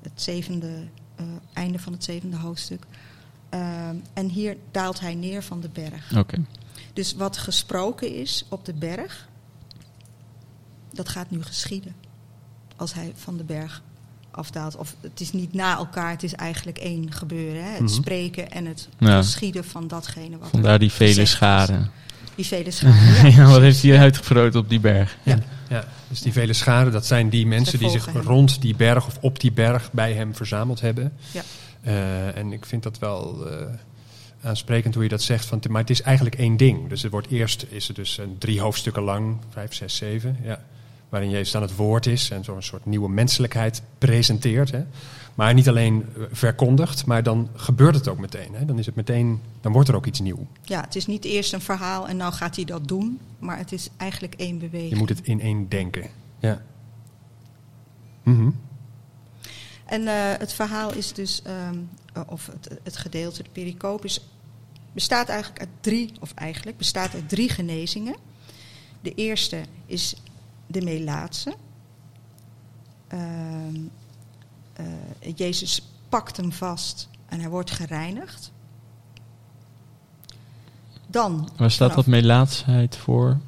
het 0.03 0.23
zevende, 0.23 0.87
eh, 1.17 1.25
einde 1.53 1.79
van 1.79 1.93
het 1.93 2.05
zevende 2.05 2.37
hoofdstuk. 2.37 2.85
Eh, 3.49 3.89
en 4.13 4.29
hier 4.29 4.57
daalt 4.71 5.01
hij 5.01 5.15
neer 5.15 5.43
van 5.43 5.61
de 5.61 5.69
berg. 5.69 6.17
Oké. 6.17 6.45
Dus 6.93 7.15
wat 7.15 7.37
gesproken 7.37 8.15
is 8.15 8.45
op 8.49 8.65
de 8.65 8.75
berg, 8.75 9.29
dat 10.93 11.09
gaat 11.09 11.31
nu 11.31 11.43
geschieden. 11.43 11.95
Als 12.77 12.95
hij 12.95 13.13
van 13.17 13.37
de 13.37 13.45
berg 13.45 13.83
afdaalt. 14.31 14.77
Of 14.77 14.97
het 15.01 15.21
is 15.21 15.33
niet 15.33 15.53
na 15.53 15.77
elkaar, 15.77 16.11
het 16.11 16.23
is 16.23 16.35
eigenlijk 16.35 16.79
één 16.79 17.13
gebeuren. 17.13 17.65
Hè? 17.65 17.71
Het 17.71 17.81
Mhm. 17.81 17.89
spreken 17.89 18.51
en 18.51 18.65
het 18.67 18.89
Ja. 18.99 19.17
geschieden 19.17 19.65
van 19.65 19.89
datgene 19.89 20.39
wat 20.39 20.49
Vandaar 20.51 20.79
die 20.79 20.93
vele 20.93 21.21
is. 21.23 21.35
Die 22.37 22.47
vele 22.47 22.71
scharen. 22.71 23.31
Ja, 23.37 23.47
wat 23.51 23.61
heeft 23.61 23.83
hij 23.83 23.99
uitgevroot 23.99 24.55
op 24.55 24.69
die 24.69 24.81
berg? 24.81 25.17
ja. 25.23 25.39
ja, 25.69 25.85
dus 26.09 26.21
die 26.21 26.33
vele 26.33 26.53
scharen, 26.53 26.93
dat 26.93 27.07
zijn 27.07 27.29
die 27.29 27.47
mensen 27.47 27.79
die 27.79 27.91
zich 27.91 28.13
hem. 28.13 28.23
rond 28.23 28.61
die 28.61 28.77
berg 28.77 29.07
of 29.07 29.19
op 29.21 29.41
die 29.41 29.53
berg 29.53 29.93
bij 29.93 30.13
hem 30.13 30.35
verzameld 30.35 30.81
hebben. 30.81 31.13
Ja. 31.31 31.43
Eh, 31.83 32.37
en 32.37 32.53
ik 32.53 32.67
vind 32.67 32.83
dat 32.83 32.99
wel 32.99 33.47
eh, 33.51 33.67
aansprekend 34.43 34.95
hoe 34.95 35.03
je 35.03 35.09
dat 35.09 35.23
zegt. 35.23 35.45
Van, 35.45 35.63
maar 35.69 35.81
het 35.81 35.91
is 35.91 36.03
eigenlijk 36.03 36.37
één 36.37 36.57
ding. 36.57 36.89
Dus 36.89 37.03
het 37.03 37.13
wordt 37.13 37.29
eerst 37.29 37.67
is 37.69 37.87
het 37.87 37.97
dus 37.97 38.19
een 38.19 38.37
drie 38.39 38.61
hoofdstukken 38.61 39.03
lang, 39.03 39.37
vijf, 39.53 39.75
zes, 39.75 39.97
zeven. 39.97 40.37
Ja. 40.45 40.63
waarin 41.09 41.31
Jezus 41.31 41.51
dan 41.51 41.63
het 41.63 41.77
woord 41.77 42.07
is 42.07 42.31
en 42.31 42.45
zo'n 42.45 42.63
soort 42.63 42.87
nieuwe 42.87 43.09
menselijkheid 43.09 43.83
presenteert. 43.99 44.71
Hè. 44.71 44.83
Maar 45.37 45.55
niet 45.55 45.69
alleen 45.69 46.05
eh, 46.17 46.23
verkondigt, 46.31 47.07
maar 47.07 47.23
dan 47.23 47.49
gebeurt 47.55 47.95
het 47.95 48.09
ook 48.09 48.19
meteen. 48.19 48.55
Hè. 48.55 48.65
Dan, 48.65 48.79
is 48.79 48.87
het 48.87 48.95
meteen, 48.95 49.41
dan 49.61 49.73
wordt 49.73 49.89
er 49.89 49.97
ook 49.97 50.07
iets 50.07 50.21
nieuw. 50.21 50.47
Ja, 50.63 50.81
het 50.81 50.97
is 50.97 51.07
niet 51.07 51.25
eerst 51.25 51.53
een 51.53 51.61
verhaal 51.61 52.09
en 52.09 52.17
nou 52.17 52.33
gaat 52.33 52.57
hij 52.57 52.65
dat 52.65 52.89
doen, 52.89 53.21
maar 53.39 53.59
het 53.59 53.73
is 53.73 53.89
eigenlijk 53.97 54.35
één 54.35 54.59
beweging. 54.59 54.91
Je 54.91 54.97
moet 54.97 55.09
het 55.09 55.21
in 55.23 55.41
één 55.41 55.69
denken. 55.69 56.11
Ja. 56.39 56.63
Mhm. 58.23 58.51
En 59.85 60.07
eh, 60.07 60.39
het 60.39 60.53
verhaal 60.53 60.93
is 60.93 61.13
dus, 61.13 61.43
ehm, 61.43 61.79
eh, 62.13 62.23
of 62.27 62.47
het, 62.47 62.81
het 62.83 62.97
gedeelte, 62.97 63.43
de 63.43 63.51
pericoop, 63.53 64.05
is, 64.05 64.29
bestaat 64.93 65.29
eigenlijk 65.29 65.61
uit 65.61 65.69
drie, 65.81 66.13
of 66.21 66.35
eigenlijk 66.35 66.77
bestaat 66.77 67.15
uit 67.15 67.29
drie 67.29 67.49
genezingen. 67.49 68.17
De 69.01 69.15
eerste 69.15 69.61
is 69.87 70.17
de 70.67 70.83
Melaatse. 70.83 71.55
Ehm, 73.09 73.75
eh, 73.75 73.81
Jezus 75.35 75.89
pakt 76.09 76.37
hem 76.37 76.53
vast 76.53 77.09
en 77.29 77.41
hij 77.41 77.49
wordt 77.49 77.71
gereinigd. 77.71 78.53
Dan. 81.07 81.49
Waar 81.57 81.71
staat 81.71 81.91
vanaf- 81.91 82.05
dat 82.05 82.15
melaatsheid 82.15 82.97
voor? 82.97 83.39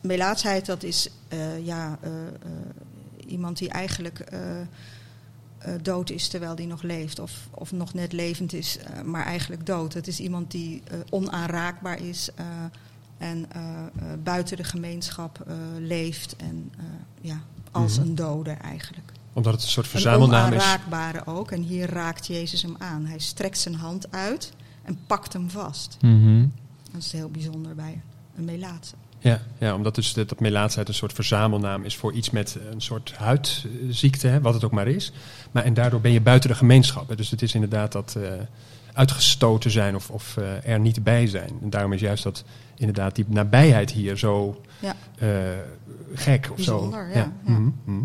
Melaatsheid, 0.00 0.66
dat 0.66 0.82
is 0.82 1.08
eh, 1.28 1.66
ja, 1.66 1.98
eh, 2.00 2.26
eh, 2.26 2.32
iemand 3.26 3.58
die 3.58 3.68
eigenlijk 3.68 4.18
eh, 4.20 4.60
eh, 4.60 4.66
dood 5.82 6.10
is 6.10 6.28
terwijl 6.28 6.54
die 6.54 6.66
nog 6.66 6.82
leeft. 6.82 7.18
Of, 7.18 7.48
of 7.50 7.72
nog 7.72 7.94
net 7.94 8.12
levend 8.12 8.52
is, 8.52 8.78
eh, 8.78 9.02
maar 9.02 9.24
eigenlijk 9.24 9.66
dood. 9.66 9.94
Het 9.94 10.06
is 10.06 10.20
iemand 10.20 10.50
die 10.50 10.82
eh, 10.84 10.98
onaanraakbaar 11.10 12.00
is 12.00 12.28
eh, 12.34 12.46
en 13.18 13.46
eh, 13.52 13.62
eh, 13.62 13.88
buiten 14.22 14.56
de 14.56 14.64
gemeenschap 14.64 15.40
eh, 15.46 15.54
leeft. 15.78 16.36
En 16.36 16.72
eh, 16.78 16.84
ja, 17.20 17.40
als 17.70 17.98
Mhm. 17.98 18.06
een 18.08 18.14
dode 18.14 18.50
eigenlijk. 18.50 19.11
Omdat 19.32 19.52
het 19.52 19.62
een 19.62 19.68
soort 19.68 19.88
verzamelnaam 19.88 20.52
is. 20.52 20.62
onaanraakbare 20.62 21.26
ook. 21.26 21.50
En 21.50 21.62
hier 21.62 21.90
raakt 21.90 22.26
Jezus 22.26 22.62
hem 22.62 22.74
aan. 22.78 23.04
Hij 23.06 23.18
strekt 23.18 23.58
zijn 23.58 23.74
hand 23.74 24.12
uit 24.12 24.52
en 24.82 24.98
pakt 25.06 25.32
hem 25.32 25.50
vast. 25.50 25.96
Mhm. 26.00 26.46
Dat 26.92 27.00
is 27.02 27.12
heel 27.12 27.30
bijzonder 27.30 27.74
bij 27.74 28.00
een 28.36 28.44
melaatse. 28.44 28.94
Ja, 29.18 29.40
ja 29.58 29.74
omdat 29.74 29.94
dus 29.94 30.12
dat, 30.12 30.28
dat 30.28 30.40
melaatsheid 30.40 30.88
een 30.88 30.94
soort 30.94 31.12
verzamelnaam 31.12 31.84
is 31.84 31.96
voor 31.96 32.12
iets 32.12 32.30
met 32.30 32.58
een 32.70 32.80
soort 32.80 33.12
huidziekte, 33.16 34.26
hè, 34.26 34.40
wat 34.40 34.54
het 34.54 34.64
ook 34.64 34.70
maar 34.72 34.88
is. 34.88 35.12
Maar, 35.50 35.64
en 35.64 35.74
daardoor 35.74 36.00
ben 36.00 36.12
je 36.12 36.20
buiten 36.20 36.50
de 36.50 36.56
gemeenschap. 36.56 37.08
Hè. 37.08 37.14
Dus 37.16 37.30
het 37.30 37.42
is 37.42 37.54
inderdaad 37.54 37.92
dat 37.92 38.16
eh, 38.16 38.32
uitgestoten 38.92 39.70
zijn 39.70 39.94
of, 39.94 40.10
of 40.10 40.36
eh, 40.36 40.68
er 40.68 40.80
niet 40.80 41.02
bij 41.04 41.26
zijn. 41.26 41.50
En 41.62 41.70
daarom 41.70 41.92
is 41.92 42.00
juist 42.00 42.22
dat 42.22 42.44
inderdaad 42.76 43.14
die 43.14 43.24
nabijheid 43.28 43.90
hier 43.90 44.16
zo 44.18 44.60
Ja. 44.80 44.94
eh, 45.18 45.28
gek 46.14 46.48
of 46.50 46.56
Bijzonder, 46.56 47.06
zo. 47.12 47.18
ja, 47.18 47.32
ja. 47.44 47.52
Mhm, 47.52 47.62
mhm. 47.84 47.96
Ehm, 47.96 48.04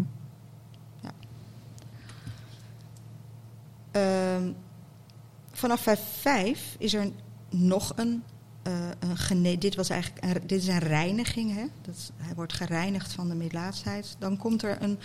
vanaf 5.51 5.87
5 6.19 6.75
is 6.79 6.93
er 6.93 7.11
nog 7.49 7.93
een, 7.95 8.23
eh 8.63 8.89
een 8.99 9.17
gene- 9.17 9.57
Dit, 9.57 9.75
was 9.75 9.89
eigenlijk 9.89 10.23
een, 10.25 10.47
dit 10.47 10.61
is 10.61 10.67
een 10.67 10.79
reiniging. 10.79 11.53
Hè? 11.55 11.65
Dat, 11.81 11.95
is- 11.95 12.09
hij 12.17 12.35
wordt 12.35 12.53
gereinigd 12.53 13.13
van 13.13 13.27
de 13.29 13.35
melaatsheid. 13.35 14.15
Dan 14.19 14.37
komt 14.37 14.63
er 14.63 14.81
een 14.81 14.99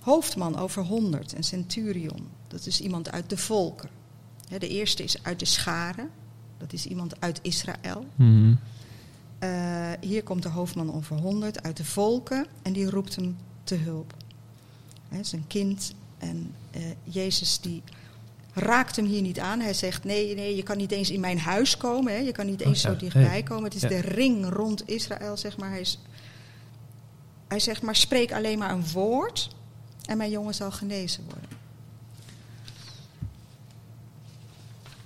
hoofdman 0.00 0.58
over 0.58 0.82
100, 0.82 1.36
een 1.36 1.42
centurion. 1.44 2.28
Dat 2.48 2.66
is 2.66 2.80
iemand 2.80 3.10
uit 3.10 3.30
de 3.30 3.36
volken. 3.36 3.88
Hè, 4.48 4.58
de 4.58 4.68
eerste 4.68 5.02
is 5.02 5.22
uit 5.22 5.38
de 5.38 5.44
scharen. 5.44 6.10
Dat 6.58 6.72
is 6.72 6.86
iemand 6.86 7.20
uit 7.20 7.38
Israël. 7.42 8.06
Mhm. 8.14 8.54
Eh, 9.38 9.90
hier 10.00 10.22
komt 10.22 10.42
de 10.42 10.48
hoofdman 10.48 10.94
over 10.94 11.20
100 11.20 11.62
uit 11.62 11.76
de 11.76 11.84
volken 11.84 12.46
en 12.62 12.72
die 12.72 12.90
roept 12.90 13.16
hem 13.16 13.36
te 13.64 13.74
hulp. 13.74 14.14
Hè, 15.08 15.22
zijn 15.24 15.46
kind 15.46 15.94
en 16.28 16.54
eh, 16.70 16.82
Jezus 17.04 17.60
die 17.60 17.82
raakt 18.52 18.96
hem 18.96 19.04
hier 19.04 19.22
niet 19.22 19.38
aan. 19.38 19.60
Hij 19.60 19.74
zegt 19.74 20.04
nee, 20.04 20.34
nee, 20.34 20.56
je 20.56 20.62
kan 20.62 20.76
niet 20.76 20.90
eens 20.92 21.10
in 21.10 21.20
mijn 21.20 21.38
huis 21.38 21.76
komen. 21.76 22.12
Hè. 22.12 22.18
Je 22.18 22.32
kan 22.32 22.46
niet 22.46 22.60
Oh, 22.62 22.66
eens 22.66 22.82
ja. 22.82 22.90
zo 22.90 22.96
dichtbij 22.96 23.22
Hey. 23.24 23.42
komen. 23.42 23.64
Het 23.64 23.74
is 23.74 23.80
Ja. 23.82 23.88
de 23.88 24.00
ring 24.00 24.48
rond 24.48 24.88
Israël, 24.88 25.36
zeg 25.36 25.56
maar. 25.56 25.70
Hij, 25.70 25.80
is, 25.80 25.98
hij 27.48 27.58
zegt 27.60 27.82
maar 27.82 27.96
spreek 27.96 28.32
alleen 28.32 28.58
maar 28.58 28.70
een 28.70 28.86
woord 28.92 29.48
en 30.04 30.16
mijn 30.16 30.30
jongen 30.30 30.54
zal 30.54 30.70
genezen 30.70 31.24
worden. 31.24 31.53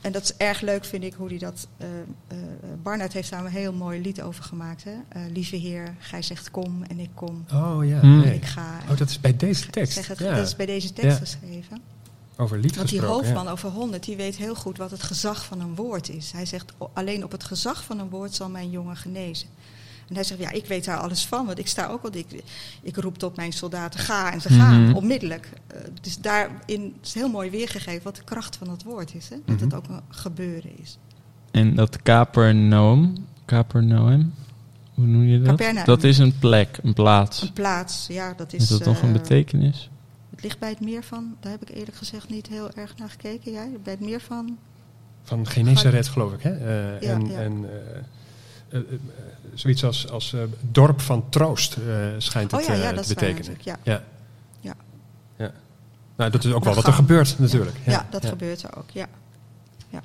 En 0.09 0.15
dat 0.15 0.23
is 0.23 0.37
erg 0.37 0.61
leuk, 0.61 0.85
vind 0.85 1.05
ik, 1.05 1.15
hoe 1.15 1.29
hij 1.29 1.39
dat. 1.39 1.69
eh 1.77 1.87
eh 2.29 2.37
Barnard 2.83 3.13
heeft 3.13 3.31
daar 3.31 3.45
een 3.45 3.51
heel 3.51 3.73
mooi 3.73 4.01
lied 4.01 4.23
over 4.23 4.45
gemaakt. 4.45 4.85
Hè? 4.85 4.91
Eh, 5.09 5.23
Lieve 5.33 5.57
Heer, 5.57 5.95
gij 5.99 6.23
zegt 6.23 6.51
kom 6.51 6.83
en 6.83 6.99
ik 6.99 7.11
kom. 7.15 7.45
Oh 7.53 7.87
ja. 7.87 8.01
Hmm. 8.01 8.23
En 8.23 8.35
ik 8.35 8.45
ga. 8.45 8.81
Oh, 8.91 8.97
dat 8.97 9.09
is 9.09 9.21
bij 9.21 9.37
deze 9.37 9.67
tekst. 9.71 9.93
zeg 9.93 10.07
het, 10.07 10.19
ja. 10.19 10.35
Dat 10.35 10.47
is 10.47 10.57
bij 10.57 10.67
deze 10.67 10.93
tekst 10.93 11.11
Ja. 11.19 11.25
geschreven. 11.25 11.81
Over 12.37 12.59
lied 12.59 12.77
Want 12.77 12.89
die 12.89 13.01
hoofdman 13.01 13.45
ja. 13.45 13.51
over 13.51 13.71
100, 13.71 14.05
die 14.05 14.17
weet 14.17 14.37
heel 14.37 14.55
goed 14.55 14.77
wat 14.79 14.91
het 14.91 15.03
gezag 15.03 15.45
van 15.45 15.61
een 15.61 15.75
woord 15.75 16.09
is. 16.09 16.33
Hij 16.33 16.47
zegt, 16.47 16.73
"O- 16.79 16.91
alleen 16.95 17.25
op 17.25 17.33
het 17.33 17.45
gezag 17.45 17.85
van 17.85 17.99
een 17.99 18.09
woord 18.09 18.35
zal 18.35 18.49
mijn 18.49 18.71
jongen 18.71 18.97
genezen. 18.97 19.49
En 20.09 20.15
hij 20.15 20.25
zegt, 20.25 20.41
ja, 20.41 20.51
ik 20.51 20.67
weet 20.67 20.85
daar 20.85 20.97
alles 20.99 21.27
van, 21.27 21.47
want 21.47 21.59
ik 21.59 21.67
sta 21.67 21.87
ook 21.87 22.03
al, 22.05 22.11
ik, 22.15 22.43
ik 22.83 22.97
roep 22.97 23.19
tot 23.19 23.37
mijn 23.37 23.53
soldaten, 23.53 24.01
ga, 24.01 24.33
en 24.33 24.41
ze 24.41 24.49
gaan, 24.49 24.83
Mhm. 24.85 24.95
onmiddellijk. 24.95 25.49
Eh, 25.67 25.81
dus 26.01 26.19
daarin 26.19 26.95
is 27.03 27.15
heel 27.15 27.29
mooi 27.29 27.51
weergegeven 27.51 28.03
wat 28.05 28.17
de 28.17 28.25
kracht 28.25 28.57
van 28.57 28.71
het 28.71 28.83
woord 28.83 29.15
is. 29.15 29.29
Hè? 29.29 29.37
Dat 29.45 29.61
het 29.61 29.69
Mhm. 29.69 29.77
ook 29.79 29.89
een 29.89 30.01
gebeuren 30.09 30.71
is. 30.83 30.99
En 31.51 31.75
dat 31.75 32.03
Capernaum, 32.03 33.13
Capernaum, 33.47 34.35
hoe 34.95 35.07
noem 35.07 35.23
je 35.23 35.39
dat? 35.39 35.49
Capernaum. 35.57 35.85
Dat 35.85 36.05
is 36.05 36.19
een 36.19 36.39
plek, 36.39 36.79
een 36.83 36.95
plaats. 36.95 37.43
Een 37.43 37.53
plaats, 37.53 38.07
ja, 38.07 38.35
dat 38.37 38.53
is... 38.53 38.63
Is 38.63 38.69
dat 38.69 38.85
nog 38.85 39.03
een 39.03 39.07
eh, 39.15 39.21
betekenis? 39.21 39.91
Het 40.31 40.43
ligt 40.43 40.59
bij 40.59 40.69
het 40.69 40.81
meer 40.81 41.03
van, 41.03 41.37
daar 41.41 41.53
heb 41.53 41.63
ik 41.63 41.77
eerlijk 41.77 41.97
gezegd 41.97 42.29
niet 42.29 42.47
heel 42.47 42.71
erg 42.75 42.97
naar 42.97 43.11
gekeken. 43.11 43.53
Jij, 43.53 43.69
bij 43.83 43.93
het 43.93 44.03
meer 44.03 44.21
van... 44.21 44.59
Van 45.23 45.47
Genesaret, 45.47 46.09
geloof 46.09 46.33
ik. 46.33 46.43
Hè? 46.43 46.51
Eh, 46.57 47.01
Ja, 47.03 47.13
en 47.13 47.27
ja. 47.27 47.39
en 47.39 47.67
zoiets 49.55 49.85
als, 49.85 50.11
als 50.11 50.33
eh, 50.33 50.41
dorp 50.61 51.01
van 51.01 51.29
troost 51.29 51.77
eh, 51.77 52.07
schijnt 52.19 52.51
het 52.51 52.61
Oh 52.61 52.67
ja, 52.67 52.75
ja, 52.75 52.89
eh, 52.91 52.95
dat 52.97 53.07
te 53.07 53.15
waar 53.15 53.25
betekenen. 53.25 53.57
natuurlijk, 53.57 53.85
Ja. 53.85 54.03
Ja. 54.61 54.75
ja. 55.37 55.53
Nou, 56.17 56.31
dat 56.31 56.45
is 56.45 56.53
ook 56.53 56.65
wel 56.65 56.75
wat 56.75 56.87
er 56.87 56.93
gebeurt 56.93 57.39
natuurlijk. 57.39 57.77
Ja, 57.87 58.07
dat 58.11 58.27
gebeurt 58.27 58.63
er 58.63 58.77
ook, 58.77 58.91
ja. 58.91 59.07
ja. 59.89 60.03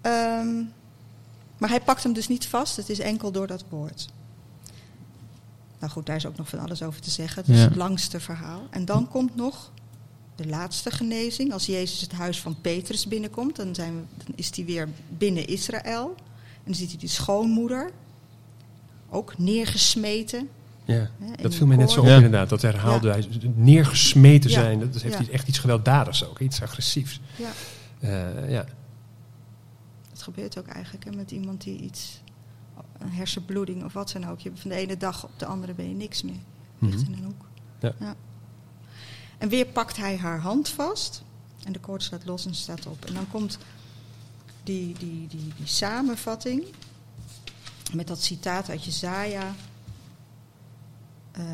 Ehm, 0.00 0.62
maar 1.58 1.68
hij 1.68 1.80
pakt 1.80 2.02
hem 2.02 2.12
dus 2.12 2.28
niet 2.28 2.46
vast, 2.46 2.76
het 2.76 2.88
is 2.88 2.98
enkel 2.98 3.30
door 3.32 3.46
dat 3.46 3.64
woord. 3.68 4.08
Nou 5.78 5.92
goed, 5.92 6.06
daar 6.06 6.16
is 6.16 6.26
ook 6.26 6.36
nog 6.36 6.48
van 6.48 6.58
alles 6.58 6.82
over 6.82 7.00
te 7.00 7.10
zeggen. 7.10 7.42
Het 7.42 7.50
is 7.54 7.60
Ja. 7.60 7.64
het 7.68 7.76
langste 7.76 8.20
verhaal. 8.20 8.66
En 8.70 8.84
dan 8.84 9.08
komt 9.08 9.36
nog 9.36 9.70
de 10.38 10.46
laatste 10.48 10.90
genezing. 10.90 11.52
Als 11.52 11.66
Jezus 11.66 12.00
het 12.00 12.12
huis 12.12 12.40
van 12.40 12.60
Petrus 12.60 13.06
binnenkomt, 13.08 13.56
dan, 13.56 13.74
zijn 13.74 13.94
we, 13.94 14.24
dan 14.24 14.34
is 14.36 14.50
hij 14.56 14.64
weer 14.64 14.88
binnen 15.18 15.46
Israël. 15.46 16.14
En 16.54 16.62
dan 16.64 16.74
ziet 16.74 16.88
hij 16.90 16.98
die 16.98 17.08
schoonmoeder, 17.08 17.90
ook 19.10 19.38
neergesmeten. 19.38 20.48
Ja, 20.84 21.10
Hè, 21.18 21.42
dat 21.42 21.54
viel 21.54 21.66
mij 21.66 21.76
net 21.76 21.90
zo 21.90 22.00
op 22.00 22.06
Ja. 22.06 22.14
inderdaad. 22.14 22.48
Dat 22.48 22.62
herhaalde 22.62 23.06
Ja. 23.08 23.12
hij 23.12 23.28
neergesmeten 23.54 24.50
Ja. 24.50 24.60
zijn. 24.60 24.78
Dat 24.78 25.02
heeft 25.02 25.20
iets, 25.20 25.28
echt 25.30 25.48
iets 25.48 25.58
gewelddadigs 25.58 26.24
ook. 26.28 26.38
Iets 26.40 26.62
agressiefs. 26.62 27.20
Ja. 27.36 27.50
Eh, 28.00 28.50
ja. 28.50 28.64
Dat 30.10 30.22
gebeurt 30.22 30.58
ook 30.58 30.66
eigenlijk 30.66 31.04
hè, 31.04 31.10
met 31.10 31.30
iemand 31.30 31.62
die 31.62 31.78
iets, 31.80 32.20
een 32.98 33.10
hersenbloeding 33.10 33.84
of 33.84 33.92
wat 33.92 34.10
dan 34.12 34.26
ook. 34.28 34.40
Je, 34.40 34.50
van 34.54 34.70
de 34.70 34.76
ene 34.76 34.96
dag 34.96 35.24
op 35.24 35.30
de 35.36 35.46
andere 35.46 35.74
ben 35.74 35.88
je 35.88 35.94
niks 35.94 36.22
meer. 36.22 36.34
Ligt 36.78 37.02
Mhm. 37.02 37.12
in 37.12 37.18
een 37.18 37.24
hoek. 37.24 37.44
Ja. 38.00 38.14
En 39.38 39.48
weer 39.48 39.66
pakt 39.66 39.96
hij 39.96 40.16
haar 40.16 40.40
hand 40.40 40.68
vast 40.68 41.22
en 41.64 41.72
de 41.72 41.80
koord 41.80 42.02
slaat 42.02 42.24
los 42.24 42.46
en 42.46 42.54
staat 42.54 42.86
op. 42.86 43.04
En 43.04 43.14
dan 43.14 43.28
komt 43.28 43.58
die, 44.62 44.94
die, 44.98 45.26
die, 45.26 45.52
die 45.56 45.66
samenvatting 45.66 46.64
met 47.92 48.06
dat 48.06 48.22
citaat 48.22 48.68
uit 48.68 48.84
Jezaja. 48.84 49.54
Eh, 51.32 51.44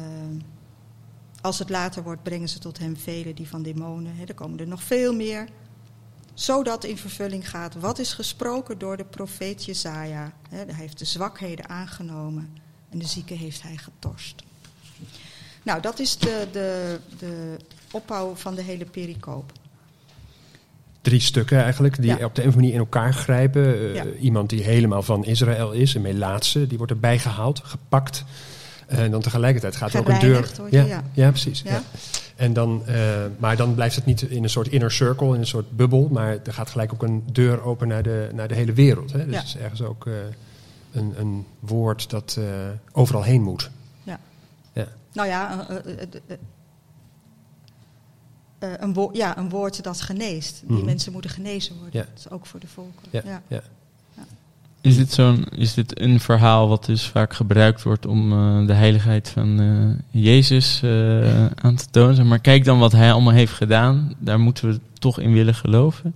als 1.41 1.59
het 1.59 1.71
later 1.71 2.03
wordt, 2.03 2.23
brengen 2.23 2.49
ze 2.49 2.59
tot 2.59 2.79
hem 2.79 2.97
velen 2.97 3.35
die 3.35 3.49
van 3.49 3.63
demonen. 3.63 4.29
Er 4.29 4.35
komen 4.35 4.59
er 4.59 4.67
nog 4.67 4.83
veel 4.83 5.15
meer 5.15 5.49
zodat 6.35 6.85
in 6.85 6.99
vervulling 6.99 7.51
gaat 7.51 7.75
wat 7.75 7.99
is 7.99 8.13
gesproken 8.13 8.79
door 8.79 8.97
de 8.97 9.05
profeet 9.05 9.65
Jezaja. 9.65 10.33
Hij 10.49 10.67
heeft 10.69 10.99
de 10.99 11.05
zwakheden 11.05 11.69
aangenomen 11.69 12.57
en 12.91 12.99
de 12.99 13.07
zieken 13.07 13.37
heeft 13.37 13.63
hij 13.63 13.77
getorst. 13.77 14.43
Nou, 15.63 15.81
dat 15.81 15.99
is 15.99 16.19
de, 16.19 16.49
de, 16.53 17.01
de 17.19 17.57
opbouw 17.95 18.35
van 18.35 18.55
de 18.55 18.63
hele 18.63 18.85
pericoop. 18.85 19.53
Drie 21.01 21.21
stukken 21.21 21.63
eigenlijk, 21.63 21.97
die 22.03 22.17
Ja. 22.19 22.25
op 22.25 22.35
de 22.35 22.43
een 22.43 22.49
of 22.49 22.55
andere 22.55 22.57
manier 22.57 22.73
in 22.73 22.79
elkaar 22.79 23.15
grijpen. 23.15 23.65
Eh, 23.75 23.95
Ja. 23.95 24.05
Iemand 24.21 24.51
die 24.51 24.63
helemaal 24.63 25.03
van 25.03 25.25
Israël 25.25 25.73
is, 25.73 25.95
een 25.95 26.03
Melaatse, 26.03 26.67
die 26.67 26.77
wordt 26.79 26.93
erbij 26.93 27.19
gehaald, 27.19 27.61
gepakt. 27.65 28.25
Eh, 28.87 28.99
En 29.03 29.11
dan 29.11 29.21
tegelijkertijd 29.21 29.77
gaat 29.77 29.93
er 29.93 30.01
ook 30.01 30.09
een 30.09 30.19
deur. 30.19 30.51
Ja, 30.71 31.03
ja. 31.13 31.31
precies. 31.31 31.63
Ja. 31.63 31.71
Ja. 31.71 31.83
En 32.37 32.53
dan, 32.53 32.83
eh, 32.87 33.25
maar 33.39 33.57
dan 33.57 33.75
blijft 33.75 33.97
het 33.97 34.05
niet 34.07 34.23
in 34.23 34.43
een 34.43 34.51
soort 34.51 34.69
inner 34.69 34.91
circle, 34.91 35.35
in 35.35 35.41
een 35.41 35.47
soort 35.47 35.77
bubbel. 35.77 36.09
Maar 36.13 36.39
er 36.45 36.53
gaat 36.53 36.71
gelijk 36.71 36.93
ook 36.93 37.03
een 37.03 37.23
deur 37.33 37.63
open 37.63 37.89
naar 37.89 38.03
de, 38.03 38.29
naar 38.35 38.49
de 38.49 38.55
hele 38.55 38.73
wereld. 38.73 39.13
Hè? 39.13 39.27
Dus 39.27 39.37
het 39.37 39.45
is 39.45 39.57
ergens 39.57 39.83
ook 39.83 40.07
een, 40.93 41.15
een 41.19 41.47
woord 41.61 42.11
dat 42.11 42.39
overal 42.93 43.23
heen 43.23 43.43
moet. 43.43 43.71
Ja. 44.03 44.19
Ja. 44.73 44.87
Nou 45.13 45.29
ja, 45.29 45.67
eh, 48.65 48.73
een, 48.79 48.93
woord, 48.93 49.17
ja, 49.17 49.39
een 49.39 49.49
woord 49.49 49.83
dat 49.83 50.01
geneest. 50.01 50.63
Die 50.67 50.77
Mhm. 50.77 50.85
mensen 50.85 51.13
moeten 51.13 51.31
genezen 51.31 51.75
worden. 51.75 52.01
Ja. 52.01 52.07
Dat 52.15 52.19
is 52.19 52.31
ook 52.31 52.47
voor 52.47 52.61
de 52.61 52.67
volken. 52.67 53.09
Ja, 53.11 53.23
Ja. 53.25 53.43
ja. 53.49 53.63
Is 54.81 54.97
dit, 54.97 55.13
zo'n, 55.13 55.45
is 55.49 55.75
dit 55.75 56.01
een 56.01 56.21
verhaal 56.21 56.69
wat 56.69 56.85
dus 56.85 57.07
vaak 57.07 57.35
gebruikt 57.35 57.83
wordt 57.83 58.07
om 58.07 58.33
eh, 58.33 58.67
de 58.67 58.73
heiligheid 58.73 59.29
van 59.29 59.61
eh, 59.61 60.23
Jezus 60.23 60.81
eh, 60.83 61.47
aan 61.47 61.75
te 61.77 61.87
tonen? 61.91 62.15
Zeg 62.15 62.25
Maar 62.25 62.39
kijk 62.41 62.65
dan 62.65 62.79
wat 62.79 62.93
hij 62.93 63.13
allemaal 63.13 63.33
heeft 63.33 63.53
gedaan. 63.53 64.15
Daar 64.19 64.41
moeten 64.41 64.69
we 64.71 64.81
toch 64.99 65.19
in 65.21 65.33
willen 65.33 65.55
geloven. 65.55 66.15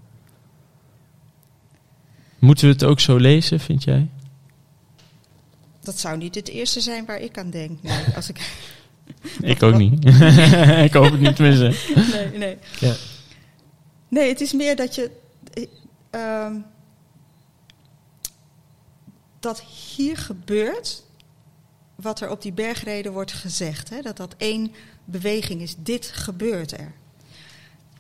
Moeten 2.39 2.67
we 2.67 2.73
het 2.73 2.85
ook 2.85 3.01
zo 3.01 3.17
lezen, 3.17 3.61
vind 3.61 3.85
jij? 3.85 4.09
Dat 5.81 5.99
zou 5.99 6.17
niet 6.17 6.35
het 6.35 6.49
eerste 6.49 6.81
zijn 6.81 7.05
waar 7.07 7.21
ik 7.21 7.39
aan 7.39 7.51
denk. 7.51 7.83
Nee, 7.83 8.05
als 8.17 8.29
ik, 8.29 8.59
Ik 9.41 9.63
ook 9.63 9.77
niet. 9.77 10.05
ik 10.89 10.93
hoop 10.93 11.11
het 11.11 11.21
niet 11.21 11.37
te 11.37 11.43
missen. 11.43 11.75
nee, 12.13 12.39
nee. 12.39 12.59
Ja. 12.79 12.95
nee, 14.09 14.29
het 14.29 14.41
is 14.41 14.53
meer 14.53 14.77
dat 14.77 14.95
je. 14.95 15.11
eh, 15.53 15.65
ehm, 16.11 16.55
dat 19.41 19.61
hier 19.97 20.17
gebeurt 20.17 21.03
wat 21.95 22.21
er 22.21 22.31
op 22.31 22.43
die 22.43 22.53
bergreden 22.53 23.13
wordt 23.13 23.33
gezegd. 23.33 23.91
Hè? 23.91 24.01
Dat 24.03 24.17
dat 24.17 24.35
één 24.37 24.73
beweging 25.05 25.61
is. 25.61 25.75
Dit 25.79 26.07
gebeurt 26.07 26.73
er. 26.73 26.93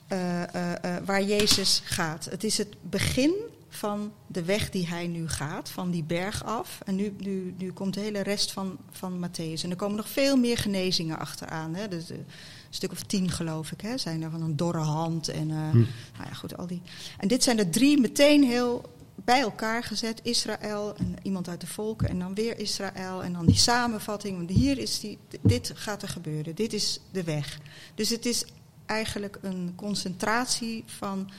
Eh, 0.08 0.42
eh, 0.42 1.04
waar 1.04 1.22
Jezus 1.22 1.82
gaat. 1.84 2.24
Het 2.24 2.44
is 2.44 2.58
het 2.58 2.74
begin 2.82 3.32
van 3.78 4.12
de 4.26 4.44
weg 4.44 4.70
die 4.70 4.86
hij 4.86 5.06
nu 5.06 5.28
gaat, 5.28 5.70
van 5.70 5.90
die 5.90 6.04
berg 6.04 6.44
af. 6.44 6.78
En 6.84 6.94
nu, 6.94 7.14
nu, 7.18 7.54
nu 7.58 7.72
komt 7.72 7.94
de 7.94 8.00
hele 8.00 8.20
rest 8.20 8.52
van, 8.52 8.78
van 8.90 9.26
Matthäus. 9.26 9.62
En 9.62 9.70
er 9.70 9.76
komen 9.76 9.96
nog 9.96 10.08
veel 10.08 10.36
meer 10.36 10.58
genezingen 10.58 11.18
achteraan. 11.18 11.74
Hè? 11.74 11.88
Dus, 11.88 12.10
eh, 12.10 12.16
een 12.16 12.24
stuk 12.70 12.92
of 12.92 13.02
tien, 13.02 13.30
geloof 13.30 13.72
ik, 13.72 13.80
hè? 13.80 13.98
zijn 13.98 14.22
er 14.22 14.30
van 14.30 14.42
een 14.42 14.56
dorre 14.56 14.78
hand. 14.78 15.28
En, 15.28 15.50
eh, 15.50 15.70
Hm. 15.70 15.76
nou 15.76 16.28
ja, 16.28 16.32
goed, 16.34 16.56
al 16.56 16.66
die. 16.66 16.82
En 17.18 17.28
dit 17.28 17.42
zijn 17.42 17.58
er 17.58 17.70
drie 17.70 18.00
meteen 18.00 18.44
heel 18.44 18.96
bij 19.14 19.40
elkaar 19.40 19.82
gezet. 19.82 20.20
Israël 20.22 20.94
en 20.96 21.14
iemand 21.22 21.48
uit 21.48 21.60
de 21.60 21.66
volken 21.66 22.08
en 22.08 22.18
dan 22.18 22.34
weer 22.34 22.58
Israël. 22.58 23.22
En 23.22 23.32
dan 23.32 23.46
die 23.46 23.56
samenvatting. 23.56 24.36
Want 24.36 24.50
hier 24.50 24.78
is 24.78 25.00
die, 25.00 25.18
dit 25.40 25.72
gaat 25.74 26.02
er 26.02 26.08
gebeuren. 26.08 26.54
Dit 26.54 26.72
is 26.72 27.00
de 27.10 27.22
weg. 27.22 27.58
Dus 27.94 28.08
het 28.08 28.26
is 28.26 28.44
eigenlijk 28.86 29.38
een 29.42 29.72
concentratie 29.76 30.82
van, 30.86 31.30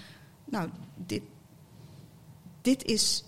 nou, 0.45 0.69
dit, 0.95 1.21
dit 2.61 2.83
is 2.85 3.23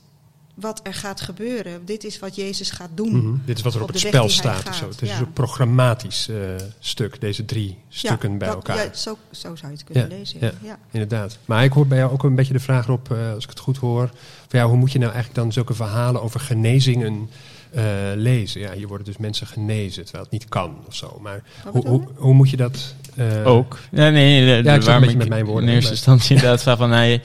wat 0.55 0.79
er 0.83 0.93
gaat 0.93 1.21
gebeuren. 1.21 1.85
Dit 1.85 2.03
is 2.03 2.19
wat 2.19 2.35
Jezus 2.35 2.71
gaat 2.71 2.89
doen. 2.93 3.15
Mhm. 3.15 3.35
Dit 3.45 3.57
is 3.57 3.63
wat 3.63 3.73
er 3.73 3.81
op, 3.81 3.87
Op 3.87 3.93
het 3.93 4.01
de 4.01 4.07
spel 4.07 4.21
hij 4.23 4.31
staat. 4.31 4.67
Of 4.67 4.75
zo. 4.75 4.85
gaat, 4.85 4.91
Het 4.93 5.01
is 5.01 5.09
ja. 5.09 5.19
een 5.19 5.33
programmatisch 5.33 6.27
eh, 6.29 6.35
stuk, 6.79 7.21
deze 7.21 7.45
drie 7.45 7.77
stukken 7.89 8.37
bij 8.37 8.47
dat- 8.47 8.55
elkaar. 8.55 8.77
Ja, 8.85 8.93
zo, 8.93 9.17
zo 9.31 9.55
zou 9.55 9.71
je 9.71 9.77
het 9.77 9.83
kunnen 9.83 10.07
lezen. 10.07 10.37
ja. 10.41 10.51
Ja. 10.63 10.77
Inderdaad. 10.91 11.37
Maar 11.45 11.63
ik 11.63 11.71
hoor 11.71 11.87
bij 11.87 11.97
jou 11.97 12.11
ook 12.11 12.23
een 12.23 12.35
beetje 12.35 12.53
de 12.53 12.59
vraag 12.59 12.89
op, 12.89 13.11
eh, 13.11 13.33
als 13.33 13.43
ik 13.43 13.49
het 13.49 13.59
goed 13.59 13.77
hoor. 13.77 14.09
Van 14.47 14.59
ja, 14.59 14.65
hoe 14.67 14.77
moet 14.77 14.91
je 14.91 14.99
nou 14.99 15.11
eigenlijk 15.11 15.41
dan 15.43 15.51
zulke 15.53 15.73
verhalen 15.73 16.21
over 16.21 16.39
genezingen 16.39 17.29
eh, 17.71 17.83
lezen? 18.15 18.61
Ja, 18.61 18.73
hier 18.73 18.87
worden 18.87 19.05
dus 19.05 19.17
mensen 19.17 19.47
genezen, 19.47 20.03
terwijl 20.03 20.23
het 20.23 20.33
niet 20.33 20.49
kan 20.49 20.77
of 20.87 20.95
zo. 20.95 21.19
Maar 21.21 21.43
hoe, 21.71 21.87
hoe, 21.87 22.07
hoe 22.15 22.33
moet 22.33 22.49
je 22.49 22.57
dat... 22.57 22.93
eh, 23.15 23.47
Ook. 23.47 23.79
Ja, 23.91 24.09
nee, 24.09 24.45
de, 24.45 24.57
ik 24.57 24.63
de- 24.63 24.69
zeg 24.69 24.77
een 24.79 24.83
waarom 24.83 25.01
beetje 25.01 25.13
ik 25.15 25.21
met 25.21 25.29
mijn 25.29 25.45
woorden, 25.45 25.69
In 25.69 25.75
eerste 25.75 25.91
instantie 25.91 26.35
inderdaad 26.35 26.77
van... 26.77 26.89
Nou, 26.89 27.03
je- 27.05 27.21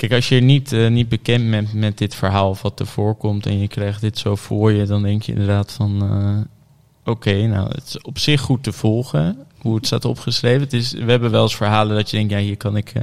kijk, 0.00 0.12
als 0.12 0.28
je 0.28 0.40
niet, 0.40 0.72
eh, 0.72 0.88
niet 0.88 1.08
bekend 1.08 1.50
bent 1.50 1.72
met 1.72 1.98
dit 1.98 2.14
verhaal 2.14 2.48
of 2.50 2.62
wat 2.62 2.80
er 2.80 2.86
voorkomt... 2.86 3.46
en 3.46 3.58
je 3.60 3.68
krijgt 3.68 4.00
dit 4.00 4.18
zo 4.18 4.36
voor 4.36 4.72
je, 4.72 4.86
dan 4.86 5.02
denk 5.02 5.22
je 5.22 5.32
inderdaad 5.32 5.72
van... 5.72 6.02
eh, 6.02 7.12
Oké, 7.12 7.46
nou, 7.46 7.68
het 7.68 7.84
is 7.86 8.00
op 8.00 8.18
zich 8.18 8.40
goed 8.40 8.62
te 8.62 8.72
volgen 8.72 9.38
hoe 9.58 9.74
het 9.74 9.86
staat 9.86 10.04
opgeschreven. 10.04 10.60
Het 10.60 10.72
is, 10.72 10.92
we 10.92 11.10
hebben 11.10 11.30
wel 11.30 11.42
eens 11.42 11.56
verhalen 11.56 11.96
dat 11.96 12.10
je 12.10 12.16
denkt... 12.16 12.32
ja, 12.32 12.38
hier 12.38 12.56
kan 12.56 12.76
ik 12.76 12.92
eh, 12.94 13.02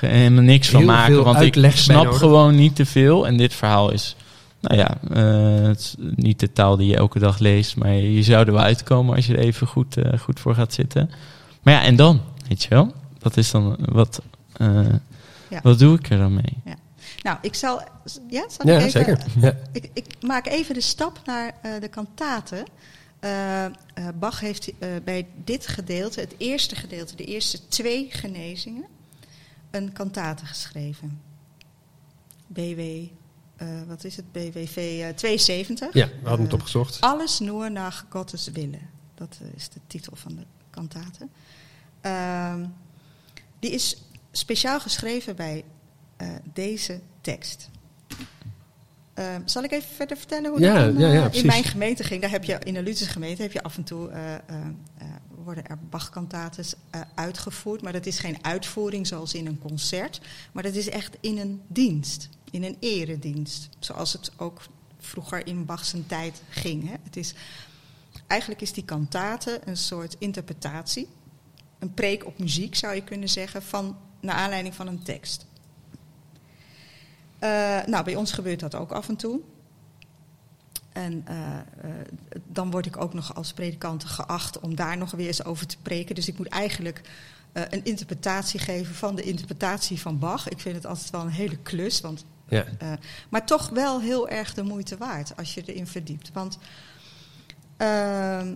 helemaal 0.10 0.42
niks 0.42 0.68
van 0.68 0.80
Heel 0.80 0.88
maken... 0.88 1.24
want 1.24 1.40
ik 1.40 1.70
snap 1.70 2.10
gewoon 2.10 2.54
niet 2.54 2.76
te 2.76 2.86
veel. 2.86 3.26
En 3.26 3.36
dit 3.36 3.54
verhaal 3.54 3.92
is... 3.92 4.16
Nou 4.60 4.76
ja, 4.76 5.18
het 5.68 5.78
is 5.78 5.94
niet 6.14 6.40
de 6.40 6.52
taal 6.52 6.76
die 6.76 6.88
je 6.88 6.96
elke 6.96 7.18
dag 7.18 7.38
leest... 7.38 7.76
maar 7.76 7.92
je 7.92 8.22
zou 8.22 8.46
er 8.46 8.52
wel 8.52 8.62
uitkomen 8.62 9.16
als 9.16 9.26
je 9.26 9.32
er 9.32 9.44
even 9.44 9.66
goed, 9.66 9.96
goed 10.20 10.40
voor 10.40 10.54
gaat 10.54 10.72
zitten. 10.72 11.10
Maar 11.62 11.74
ja, 11.74 11.82
en 11.82 11.96
dan, 11.96 12.20
weet 12.48 12.62
je 12.62 12.68
wel? 12.68 12.92
Dat 13.18 13.36
is 13.36 13.50
dan 13.50 13.76
wat... 13.80 14.22
Ja. 15.50 15.60
Wat 15.62 15.78
doe 15.78 15.98
ik 15.98 16.10
er 16.10 16.18
dan 16.18 16.34
mee? 16.34 16.76
Nou, 17.22 17.38
ik 17.42 17.54
zal. 17.54 17.82
Ja, 18.28 18.48
zal 18.48 18.66
Ja, 18.66 18.78
ik 18.78 18.78
even, 18.78 18.90
zeker. 18.90 19.24
Ja. 19.40 19.56
Ik, 19.72 19.90
ik 19.92 20.06
maak 20.20 20.46
even 20.46 20.74
de 20.74 20.80
stap 20.80 21.20
naar 21.24 21.54
eh, 21.62 21.80
de 21.80 21.88
kantaten. 21.88 22.64
Eh, 23.20 23.64
eh, 23.64 23.70
Bach 24.18 24.40
heeft 24.40 24.72
eh, 24.78 24.88
bij 25.04 25.26
dit 25.44 25.66
gedeelte, 25.66 26.20
het 26.20 26.34
eerste 26.36 26.76
gedeelte, 26.76 27.16
de 27.16 27.24
eerste 27.24 27.68
twee 27.68 28.06
genezingen, 28.10 28.84
een 29.70 29.92
kantate 29.92 30.46
geschreven. 30.46 31.20
BW, 32.46 32.80
eh, 33.56 33.68
wat 33.86 34.04
is 34.04 34.16
het? 34.16 34.32
BWV 34.32 35.00
eh, 35.02 35.14
72. 35.14 35.92
ja, 35.94 36.08
we 36.22 36.28
hadden 36.28 36.46
het 36.46 36.54
opgezocht. 36.54 37.00
alles 37.00 37.38
nur 37.38 37.72
naar 37.72 38.04
Gottes 38.08 38.48
willen. 38.52 38.90
Dat 39.14 39.38
is 39.56 39.68
de 39.68 39.80
titel 39.86 40.16
van 40.16 40.34
de 40.34 40.44
kantate. 40.70 41.28
Ehm, 42.00 42.64
die 43.58 43.70
is 43.70 44.02
speciaal 44.38 44.80
geschreven 44.80 45.36
bij 45.36 45.64
eh, 46.16 46.28
deze 46.52 47.00
tekst. 47.20 47.70
Ehm, 49.14 49.40
zal 49.44 49.62
ik 49.62 49.72
even 49.72 49.88
verder 49.88 50.16
vertellen 50.16 50.50
hoe 50.50 50.60
Ja, 50.60 50.74
dat 50.74 50.94
in, 50.94 50.98
ja, 50.98 51.12
ja, 51.12 51.30
eh, 51.30 51.38
in 51.38 51.46
mijn 51.46 51.64
gemeente 51.64 52.04
ging? 52.04 52.20
Daar 52.20 52.30
heb 52.30 52.44
je, 52.44 52.58
in 52.64 52.74
de 52.74 52.82
Lutherse 52.82 53.12
gemeente 53.12 53.42
heb 53.42 53.52
je 53.52 53.62
af 53.62 53.76
en 53.76 53.84
toe, 53.84 54.08
eh, 54.08 54.34
worden 55.44 55.66
er 55.66 55.78
Bach-kantates 55.90 56.74
uitgevoerd. 57.14 57.82
Maar 57.82 57.92
dat 57.92 58.06
is 58.06 58.18
geen 58.18 58.44
uitvoering 58.44 59.06
zoals 59.06 59.34
in 59.34 59.46
een 59.46 59.58
concert. 59.58 60.20
Maar 60.52 60.62
dat 60.62 60.74
is 60.74 60.88
echt 60.88 61.16
in 61.20 61.38
een 61.38 61.60
dienst, 61.66 62.28
in 62.50 62.64
een 62.64 62.76
eredienst. 62.80 63.68
Zoals 63.78 64.12
het 64.12 64.32
ook 64.36 64.60
vroeger 64.98 65.46
in 65.46 65.64
Bach's 65.64 65.94
tijd 66.06 66.42
ging. 66.48 66.88
Hè. 66.88 66.94
Het 67.02 67.16
is, 67.16 67.34
eigenlijk 68.26 68.60
is 68.60 68.72
die 68.72 68.84
kantate 68.84 69.60
een 69.64 69.76
soort 69.76 70.16
interpretatie. 70.18 71.08
Een 71.78 71.94
preek 71.94 72.26
op 72.26 72.38
muziek 72.38 72.74
zou 72.74 72.94
je 72.94 73.04
kunnen 73.04 73.28
zeggen, 73.28 73.62
van, 73.62 73.96
naar 74.20 74.34
aanleiding 74.34 74.74
van 74.74 74.86
een 74.86 75.02
tekst. 75.02 75.46
Eh, 77.38 77.84
nou, 77.86 78.04
bij 78.04 78.16
ons 78.16 78.32
gebeurt 78.32 78.60
dat 78.60 78.74
ook 78.74 78.92
af 78.92 79.08
en 79.08 79.16
toe. 79.16 79.40
En 80.92 81.22
eh, 81.26 81.56
eh, 81.56 81.62
dan 82.46 82.70
word 82.70 82.86
ik 82.86 82.96
ook 82.96 83.14
nog 83.14 83.34
als 83.34 83.52
predikant 83.52 84.04
geacht 84.04 84.60
om 84.60 84.74
daar 84.74 84.96
nog 84.96 85.10
weer 85.10 85.26
eens 85.26 85.44
over 85.44 85.66
te 85.66 85.78
preken. 85.82 86.14
Dus 86.14 86.28
ik 86.28 86.38
moet 86.38 86.48
eigenlijk 86.48 87.00
een 87.52 87.84
interpretatie 87.84 88.60
geven 88.60 88.94
van 88.94 89.14
de 89.14 89.22
interpretatie 89.22 90.00
van 90.00 90.18
Bach. 90.18 90.48
Ik 90.48 90.60
vind 90.60 90.74
het 90.74 90.86
altijd 90.86 91.10
wel 91.10 91.20
een 91.20 91.28
hele 91.28 91.56
klus, 91.56 92.00
want, 92.00 92.24
Ja. 92.48 92.64
maar 93.28 93.46
toch 93.46 93.68
wel 93.68 94.00
heel 94.00 94.28
erg 94.28 94.54
de 94.54 94.62
moeite 94.62 94.96
waard 94.96 95.36
als 95.36 95.54
je 95.54 95.62
erin 95.64 95.86
verdiept. 95.86 96.30
Want 96.32 96.58
ehm, 97.76 98.54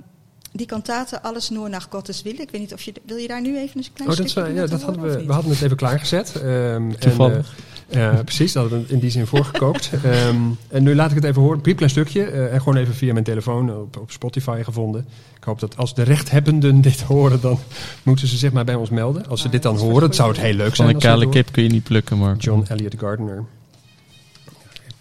die 0.53 0.67
kantaten, 0.67 1.23
alles 1.23 1.51
nur 1.51 1.71
nach 1.71 1.87
Gottes 1.91 2.23
Wille. 2.23 2.43
Ik 2.43 2.51
weet 2.51 2.61
niet 2.61 2.73
of 2.73 2.83
je, 2.83 2.93
wil 3.07 3.17
je 3.17 3.29
daar 3.29 3.41
nu 3.43 3.59
even 3.59 3.79
een 3.81 3.87
klein 3.93 4.11
Oh, 4.11 4.17
dat, 4.17 4.25
is, 4.25 4.31
stukje 4.31 4.53
wel- 4.53 4.59
doen 4.59 4.65
ja, 4.65 4.71
dat 4.71 4.83
hadden 4.83 5.03
we, 5.19 5.27
we 5.27 5.33
hadden 5.33 5.51
het 5.53 5.62
even 5.62 5.77
klaargezet. 5.77 6.33
Ehm, 6.37 6.45
en, 6.47 6.97
Toevallig. 6.99 7.55
eh, 7.88 8.01
ja, 8.01 8.23
precies, 8.25 8.53
dat 8.53 8.62
hadden 8.62 8.87
we 8.87 8.93
in 8.93 8.99
die 8.99 9.11
zin 9.11 9.27
voorgekookt. 9.27 9.91
Ehm, 10.05 10.37
en 10.69 10.83
nu 10.83 10.95
laat 10.95 11.09
ik 11.11 11.17
het 11.17 11.25
even 11.25 11.41
horen, 11.43 11.57
een 11.57 11.62
piepklein 11.62 11.91
stukje. 11.91 12.25
eh, 12.25 12.53
en 12.53 12.59
gewoon 12.59 12.77
even 12.77 12.95
via 12.95 13.12
mijn 13.12 13.25
telefoon 13.25 13.77
op, 13.77 13.97
op 13.97 14.11
Spotify 14.11 14.61
gevonden. 14.65 15.07
Ik 15.37 15.45
hoop 15.45 15.61
dat 15.61 15.77
als 15.77 15.95
de 15.95 16.03
rechthebbenden 16.03 16.81
dit 16.81 17.01
horen, 17.03 17.41
dan 17.41 17.59
moeten 18.03 18.29
ze 18.29 18.37
zich 18.37 18.53
maar 18.53 18.65
bij 18.65 18.75
ons 18.75 18.91
melden. 18.91 19.27
Als 19.29 19.41
ze 19.41 19.47
Ah, 19.47 19.53
dit 19.53 19.62
dan 19.62 19.77
horen, 19.77 20.03
het 20.03 20.15
zou 20.17 20.29
het 20.31 20.41
heel 20.41 20.55
leuk 20.55 20.67
Van 20.67 20.77
zijn. 20.77 20.88
een 20.95 21.01
ze 21.01 21.07
het 21.09 21.17
kale 21.19 21.29
kip 21.29 21.53
kun 21.53 21.62
je 21.62 21.69
niet 21.69 21.85
plukken, 21.85 22.19
Mark. 22.19 22.43
John 22.43 22.65
Elliot 22.69 22.95
Gardner. 22.99 23.45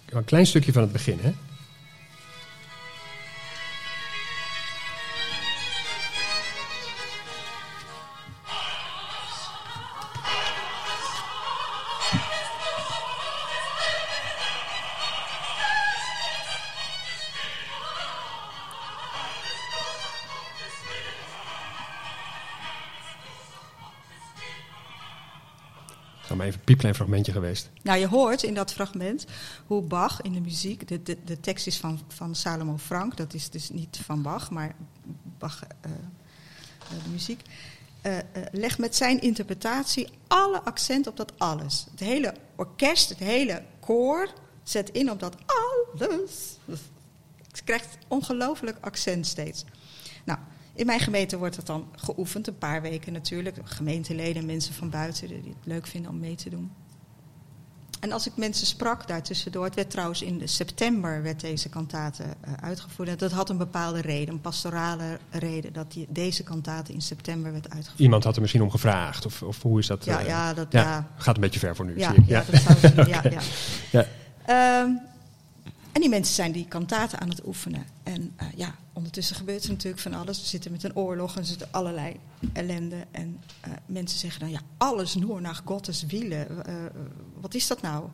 Een 0.10 0.24
klein 0.26 0.46
stukje 0.46 0.72
van 0.74 0.82
het 0.82 0.92
begin, 0.92 1.18
hè? 1.22 1.32
Even 26.42 26.60
een 26.60 26.66
piepklein 26.66 26.96
fragmentje 26.96 27.32
geweest. 27.32 27.70
Nou, 27.82 28.00
je 28.00 28.08
hoort 28.08 28.44
in 28.44 28.54
dat 28.54 28.74
fragment 28.74 29.26
hoe 29.66 29.82
Bach 29.82 30.22
in 30.22 30.34
de 30.34 30.42
muziek, 30.42 30.88
de, 30.88 31.04
de, 31.04 31.18
de 31.26 31.40
tekst 31.40 31.68
is 31.68 31.78
van, 31.78 32.00
van 32.08 32.36
Salomo 32.36 32.78
Frank, 32.78 33.18
dat 33.18 33.34
is 33.34 33.50
dus 33.50 33.70
niet 33.70 34.00
van 34.04 34.22
Bach, 34.22 34.52
maar 34.52 34.76
Bach, 35.38 35.64
eh, 35.64 35.92
eh, 35.92 37.04
de 37.04 37.10
muziek, 37.10 37.42
eh, 38.02 38.18
legt 38.52 38.78
met 38.78 38.96
zijn 38.96 39.22
interpretatie 39.22 40.08
alle 40.28 40.62
accent 40.62 41.08
op 41.08 41.18
dat 41.18 41.34
alles. 41.38 41.86
Het 41.92 42.00
hele 42.00 42.34
orkest, 42.56 43.10
het 43.10 43.18
hele 43.18 43.64
koor 43.80 44.30
zet 44.64 44.90
in 44.90 45.12
op 45.12 45.20
dat 45.20 45.36
alles. 45.46 46.58
Het 47.48 47.64
krijgt 47.64 47.98
ongelooflijk 48.08 48.78
accent 48.82 49.28
steeds. 49.28 49.66
In 50.74 50.86
mijn 50.86 51.00
gemeente 51.00 51.38
wordt 51.38 51.56
dat 51.56 51.66
dan 51.66 51.88
geoefend, 51.96 52.48
een 52.48 52.58
paar 52.58 52.82
weken 52.82 53.14
natuurlijk. 53.14 53.58
Gemeenteleden, 53.64 54.46
mensen 54.46 54.74
van 54.74 54.90
buiten 54.90 55.28
die 55.28 55.38
het 55.38 55.66
leuk 55.66 55.88
vinden 55.88 56.12
om 56.12 56.20
mee 56.20 56.36
te 56.36 56.50
doen. 56.50 56.72
En 58.02 58.12
als 58.12 58.28
ik 58.28 58.32
mensen 58.36 58.68
sprak 58.68 59.08
daartussendoor, 59.08 59.64
het 59.64 59.76
werd 59.76 59.90
trouwens 59.90 60.22
in 60.22 60.42
september 60.44 61.24
werd 61.24 61.40
deze 61.40 61.70
kantate 61.70 62.24
uh, 62.24 62.54
uitgevoerd. 62.62 63.10
En 63.10 63.18
dat 63.18 63.32
had 63.32 63.50
een 63.50 63.58
bepaalde 63.58 64.02
reden, 64.02 64.34
een 64.34 64.42
pastorale 64.42 65.20
reden, 65.30 65.74
dat 65.74 65.92
die, 65.92 66.06
deze 66.10 66.44
kantate 66.44 66.94
in 66.94 67.02
september 67.02 67.52
werd 67.52 67.70
uitgevoerd. 67.70 68.00
Iemand 68.00 68.24
had 68.24 68.36
er 68.36 68.42
misschien 68.42 68.62
om 68.62 68.72
gevraagd, 68.72 69.26
of, 69.26 69.42
of 69.42 69.62
hoe 69.62 69.80
is 69.80 69.88
dat? 69.88 70.06
Ja, 70.06 70.22
uh, 70.22 70.28
ja, 70.28 70.54
dat 70.54 70.68
ja. 70.70 71.08
gaat 71.16 71.36
een 71.36 71.42
beetje 71.42 71.60
ver 71.60 71.76
voor 71.76 71.86
nu, 71.86 71.98
ja, 71.98 72.14
zie 72.14 72.22
ik. 72.22 72.28
Ja, 72.28 72.44
dat 72.52 72.62
zou 72.62 72.78
ik, 72.78 72.92
okay. 72.92 73.08
ja, 73.08 73.22
ja. 73.30 73.42
ja. 74.48 74.82
Um, 74.82 75.00
en 75.92 76.02
die 76.02 76.10
mensen 76.10 76.36
zijn 76.36 76.52
die 76.52 76.68
kantaten 76.68 77.20
aan 77.20 77.30
het 77.30 77.46
oefenen. 77.48 77.86
En 78.04 78.22
uh, 78.22 78.48
ja, 78.56 78.76
ondertussen 78.94 79.36
gebeurt 79.36 79.64
er 79.64 79.70
natuurlijk 79.70 80.02
van 80.02 80.14
alles. 80.14 80.40
We 80.40 80.48
zitten 80.48 80.72
met 80.72 80.84
een 80.84 80.96
oorlog 80.96 81.36
en 81.36 81.42
er 81.42 81.48
zitten 81.48 81.68
allerlei 81.72 82.16
ellende. 82.54 83.06
En 83.12 83.40
uh, 83.68 83.74
mensen 83.86 84.20
zeggen 84.20 84.40
dan, 84.40 84.50
ja, 84.50 84.62
alles 84.78 85.16
nur 85.16 85.42
naar 85.42 85.62
Gottes 85.66 86.06
wielen. 86.06 86.48
Uh, 86.52 86.76
wat 87.42 87.54
is 87.54 87.68
dat 87.68 87.82
nou? 87.82 88.06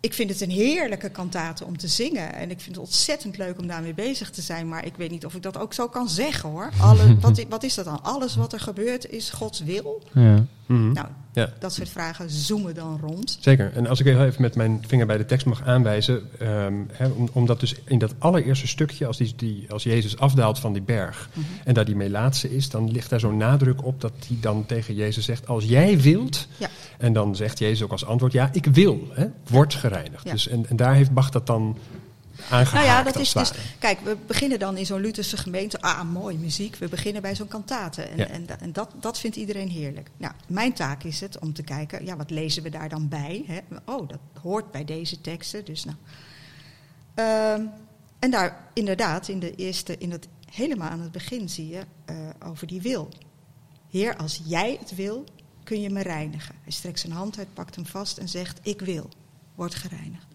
Ik 0.00 0.14
vind 0.14 0.30
het 0.30 0.40
een 0.40 0.50
heerlijke 0.50 1.10
kantate 1.10 1.64
om 1.64 1.76
te 1.76 1.88
zingen. 1.88 2.34
En 2.34 2.50
ik 2.50 2.60
vind 2.60 2.76
het 2.76 2.84
ontzettend 2.84 3.36
leuk 3.36 3.58
om 3.58 3.66
daarmee 3.66 3.94
bezig 3.94 4.30
te 4.30 4.42
zijn. 4.42 4.68
Maar 4.68 4.86
ik 4.86 4.96
weet 4.96 5.10
niet 5.10 5.24
of 5.24 5.34
ik 5.34 5.42
dat 5.42 5.56
ook 5.56 5.74
zo 5.74 5.88
kan 5.88 6.08
zeggen 6.08 6.50
hoor. 6.50 6.70
Alle, 6.80 7.16
wat, 7.20 7.44
wat, 7.48 7.62
is 7.62 7.74
dat 7.74 7.84
dan? 7.84 8.02
Alles 8.02 8.36
wat 8.36 8.52
er 8.52 8.60
gebeurt 8.60 9.10
is 9.10 9.30
Gods 9.30 9.60
wil? 9.60 10.02
Ja. 10.12 10.44
Mm-hmm. 10.68 10.92
Nou, 10.92 11.06
ja. 11.32 11.52
dat 11.58 11.72
soort 11.72 11.88
vragen 11.88 12.30
zoomen 12.30 12.74
dan 12.74 13.00
rond. 13.02 13.38
Zeker. 13.40 13.72
En 13.74 13.86
als 13.86 14.00
ik 14.00 14.06
even 14.06 14.34
met 14.38 14.54
mijn 14.54 14.84
vinger 14.86 15.06
bij 15.06 15.16
de 15.16 15.24
tekst 15.24 15.46
mag 15.46 15.62
aanwijzen. 15.62 16.22
Um, 16.42 16.88
he, 16.92 17.08
om, 17.08 17.28
omdat 17.32 17.60
dus 17.60 17.74
in 17.84 17.98
dat 17.98 18.14
allereerste 18.18 18.66
stukje, 18.66 19.06
als, 19.06 19.16
die, 19.16 19.32
die, 19.36 19.66
als 19.70 19.82
Jezus 19.82 20.18
afdaalt 20.18 20.58
van 20.58 20.72
die 20.72 20.82
berg. 20.82 21.28
Mm-hmm. 21.32 21.52
en 21.64 21.74
daar 21.74 21.84
die 21.84 21.96
Melaatse 21.96 22.56
is, 22.56 22.70
dan 22.70 22.90
ligt 22.90 23.10
daar 23.10 23.20
zo'n 23.20 23.36
nadruk 23.36 23.84
op 23.84 24.00
dat 24.00 24.12
hij 24.26 24.36
dan 24.40 24.66
tegen 24.66 24.94
Jezus 24.94 25.24
zegt: 25.24 25.46
Als 25.46 25.64
jij 25.64 26.00
wilt. 26.00 26.46
Ja. 26.56 26.68
En 26.98 27.12
dan 27.12 27.36
zegt 27.36 27.58
Jezus 27.58 27.82
ook 27.82 27.92
als 27.92 28.04
antwoord: 28.04 28.32
Ja, 28.32 28.48
ik 28.52 28.66
wil. 28.66 29.08
Hè, 29.12 29.26
word 29.48 29.74
gereinigd. 29.74 30.24
Ja. 30.24 30.32
Dus, 30.32 30.48
en, 30.48 30.68
en 30.68 30.76
daar 30.76 30.94
heeft 30.94 31.12
Bach 31.12 31.30
dat 31.30 31.46
dan 31.46 31.78
aangehaakt. 32.42 32.72
Nou 32.72 32.84
ja, 32.86 33.02
dat 33.02 33.16
is 33.16 33.32
dus. 33.32 33.52
Kijk, 33.78 34.00
we 34.00 34.16
beginnen 34.26 34.58
dan 34.58 34.76
in 34.76 34.86
zo'n 34.86 35.00
Lutherse 35.00 35.36
gemeente. 35.36 35.80
Ah, 35.80 36.02
mooi 36.02 36.38
muziek. 36.38 36.76
We 36.76 36.88
beginnen 36.88 37.22
bij 37.22 37.34
zo'n 37.34 37.48
kantate. 37.48 38.02
En, 38.02 38.16
Ja. 38.16 38.26
en, 38.26 38.60
en 38.60 38.72
dat, 38.72 38.90
dat 39.00 39.18
vindt 39.18 39.36
iedereen 39.36 39.68
heerlijk. 39.68 40.10
Nou, 40.16 40.32
mijn 40.46 40.72
taak 40.72 41.02
is 41.02 41.20
het 41.20 41.38
om 41.38 41.52
te 41.52 41.62
kijken, 41.62 42.04
ja, 42.04 42.16
wat 42.16 42.30
lezen 42.30 42.62
we 42.62 42.70
daar 42.70 42.88
dan 42.88 43.08
bij? 43.08 43.44
Hè? 43.46 43.58
Oh, 43.84 44.08
dat 44.08 44.18
hoort 44.42 44.70
bij 44.70 44.84
deze 44.84 45.20
teksten. 45.20 45.64
Dus 45.64 45.84
nou. 45.84 45.96
Ehm, 47.14 47.66
en 48.18 48.30
daar 48.30 48.64
inderdaad, 48.72 49.28
in 49.28 49.38
de 49.38 49.54
eerste, 49.54 49.98
in 49.98 50.10
het, 50.10 50.28
helemaal 50.50 50.88
aan 50.88 51.00
het 51.00 51.12
begin 51.12 51.48
zie 51.48 51.68
je 51.68 51.82
eh, 52.04 52.16
over 52.44 52.66
die 52.66 52.82
wil. 52.82 53.08
Heer, 53.90 54.16
als 54.16 54.40
jij 54.44 54.76
het 54.80 54.94
wil, 54.94 55.24
kun 55.64 55.80
je 55.80 55.90
me 55.90 56.02
reinigen. 56.02 56.54
Hij 56.62 56.72
strekt 56.72 57.00
zijn 57.00 57.12
hand 57.12 57.38
uit, 57.38 57.54
pakt 57.54 57.74
hem 57.74 57.86
vast 57.86 58.18
en 58.18 58.28
zegt: 58.28 58.58
Ik 58.62 58.80
wil. 58.80 59.08
Word 59.54 59.74
gereinigd. 59.74 60.26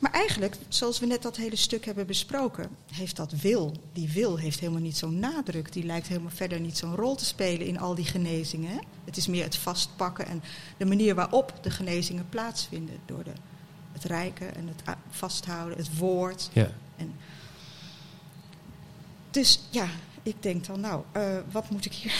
Maar 0.00 0.12
eigenlijk, 0.12 0.56
zoals 0.68 0.98
we 0.98 1.06
net 1.06 1.22
dat 1.22 1.36
hele 1.36 1.56
stuk 1.56 1.84
hebben 1.84 2.06
besproken, 2.06 2.68
heeft 2.92 3.16
dat 3.16 3.32
wil, 3.32 3.72
die 3.92 4.08
wil 4.08 4.36
heeft 4.36 4.60
helemaal 4.60 4.80
niet 4.80 4.96
zo'n 4.96 5.18
nadruk. 5.18 5.72
Die 5.72 5.84
lijkt 5.84 6.08
helemaal 6.08 6.30
verder 6.30 6.60
niet 6.60 6.78
zo'n 6.78 6.94
rol 6.94 7.14
te 7.14 7.24
spelen 7.24 7.66
in 7.66 7.78
al 7.78 7.94
die 7.94 8.04
genezingen. 8.04 8.70
Hè? 8.70 8.78
Het 9.04 9.16
is 9.16 9.26
meer 9.26 9.44
het 9.44 9.56
vastpakken 9.56 10.26
en 10.26 10.42
de 10.76 10.84
manier 10.84 11.14
waarop 11.14 11.54
de 11.62 11.70
genezingen 11.70 12.28
plaatsvinden. 12.28 12.98
Door 13.06 13.24
de, 13.24 13.32
het 13.92 14.04
rijken 14.04 14.54
en 14.54 14.68
het 14.68 14.96
vasthouden, 15.10 15.78
het 15.78 15.98
woord. 15.98 16.50
Ja. 16.52 16.70
En 16.96 17.14
dus 19.30 19.60
ja, 19.70 19.88
ik 20.22 20.42
denk 20.42 20.66
dan, 20.66 20.80
nou, 20.80 21.02
uh, 21.16 21.38
wat 21.50 21.70
moet 21.70 21.84
ik 21.84 21.92
hier, 21.92 22.14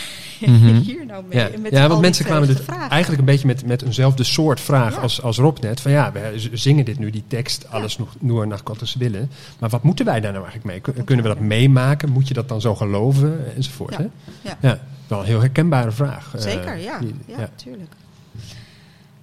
-hmm. 0.47 0.75
hier 0.91 1.05
nou 1.05 1.23
mee? 1.27 1.39
Ja, 1.39 1.49
Met 1.59 1.71
ja 1.71 1.81
al 1.83 1.89
want 1.89 2.01
mensen 2.01 2.25
kwamen 2.25 2.47
dus 2.47 2.65
eigenlijk 2.89 3.19
een 3.19 3.25
beetje 3.25 3.47
met, 3.47 3.65
met 3.65 3.81
eenzelfde 3.81 4.23
soort 4.23 4.59
vraag 4.59 4.95
Ja. 4.95 5.01
als, 5.01 5.21
als 5.21 5.37
Rob 5.37 5.57
net. 5.59 5.81
Van 5.81 5.91
ja, 5.91 6.11
we 6.11 6.49
zingen 6.53 6.85
dit 6.85 6.99
nu, 6.99 7.09
die 7.09 7.23
tekst, 7.27 7.69
alles 7.69 7.97
nog 7.97 8.15
nur 8.19 8.47
naar 8.47 8.59
Gottes 8.63 8.95
willen. 8.95 9.31
Maar 9.59 9.69
wat 9.69 9.83
moeten 9.83 10.05
wij 10.05 10.19
daar 10.21 10.31
nou 10.31 10.43
eigenlijk 10.45 10.73
mee? 10.73 10.93
Kun- 10.95 11.03
Kunnen 11.03 11.25
we 11.25 11.31
dat 11.33 11.39
meemaken? 11.43 12.09
Moet 12.09 12.27
je 12.27 12.33
dat 12.33 12.49
dan 12.49 12.61
zo 12.61 12.75
geloven? 12.75 13.55
Enzovoort. 13.55 13.91
Ja. 13.91 13.97
Hè? 13.97 14.07
Ja. 14.41 14.57
ja, 14.61 14.79
wel 15.07 15.19
een 15.19 15.25
heel 15.25 15.39
herkenbare 15.39 15.91
vraag. 15.91 16.35
eh, 16.35 16.41
Zeker, 16.41 16.77
ja. 16.77 16.99
ja, 17.25 17.37
natuurlijk. 17.37 17.91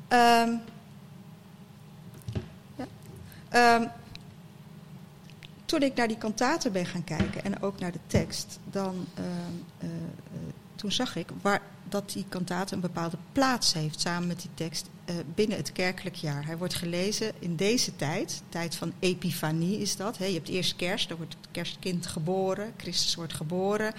Ehm, 0.09 0.49
ja. 2.77 2.87
Ehm, 3.49 3.83
toen 5.65 5.83
ik 5.83 5.95
naar 5.95 6.09
die 6.09 6.19
kantaten 6.19 6.73
ben 6.73 6.87
gaan 6.87 7.05
kijken 7.05 7.45
en 7.45 7.63
ook 7.63 7.81
naar 7.81 7.93
de 7.93 7.99
tekst, 8.07 8.59
dan 8.71 8.95
ehm, 9.15 9.27
eh, 9.79 9.89
eh, 9.89 10.39
toen 10.79 10.93
zag 10.93 11.17
ik 11.17 11.29
waar, 11.43 11.63
dat 11.89 12.13
die 12.13 12.25
kantate 12.29 12.75
een 12.75 12.81
bepaalde 12.81 13.17
plaats 13.33 13.73
heeft 13.73 14.01
samen 14.01 14.29
met 14.29 14.41
die 14.41 14.51
tekst 14.55 14.89
eh, 15.05 15.15
binnen 15.35 15.57
het 15.57 15.73
kerkelijk 15.73 16.17
jaar. 16.17 16.47
Hij 16.47 16.59
wordt 16.59 16.75
gelezen 16.75 17.33
in 17.39 17.57
deze 17.57 17.97
tijd, 17.97 18.43
tijd 18.49 18.75
van 18.75 18.93
Epifanie 18.99 19.79
is 19.79 19.97
dat. 19.97 20.17
Je 20.17 20.25
hebt 20.25 20.49
eerst 20.49 20.77
kerst, 20.77 21.09
dan 21.09 21.17
wordt 21.17 21.37
het 21.41 21.49
kerstkind 21.51 22.07
geboren, 22.07 22.73
Christus 22.77 23.15
wordt 23.15 23.35
geboren. 23.35 23.95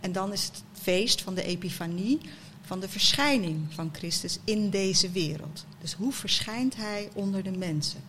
En 0.00 0.12
dan 0.12 0.32
is 0.32 0.44
het 0.44 0.62
feest 0.72 1.22
van 1.22 1.34
de 1.34 1.42
Epifanie, 1.42 2.20
van 2.62 2.80
de 2.80 2.88
verschijning 2.88 3.66
van 3.68 3.90
Christus 3.92 4.38
in 4.44 4.70
deze 4.70 5.10
wereld. 5.10 5.64
Dus 5.80 5.92
hoe 5.92 6.12
verschijnt 6.12 6.76
hij 6.76 7.10
onder 7.14 7.42
de 7.42 7.56
mensen? 7.58 8.00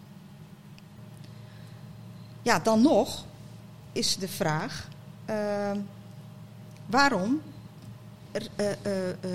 Ja, 2.42 2.60
dan 2.60 2.82
nog 2.82 3.26
is 3.92 4.16
de 4.18 4.28
vraag: 4.28 4.88
uh, 5.30 5.72
waarom 6.86 7.42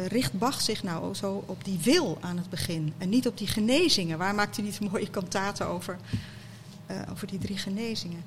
richt 0.08 0.32
Bach 0.32 0.60
zich 0.60 0.82
nou 0.82 1.14
zo 1.14 1.44
op 1.46 1.64
die 1.64 1.78
wil 1.82 2.18
aan 2.20 2.36
het 2.36 2.50
begin 2.50 2.92
en 2.98 3.08
niet 3.08 3.26
op 3.26 3.38
die 3.38 3.46
genezingen? 3.46 4.18
Waar 4.18 4.34
maakt 4.34 4.56
hij 4.56 4.64
niet 4.64 4.80
mooie 4.90 5.10
kantaten 5.10 5.66
over, 5.66 5.96
eh, 6.86 6.96
over 7.10 7.26
die 7.26 7.38
drie 7.38 7.58
genezingen? 7.58 8.24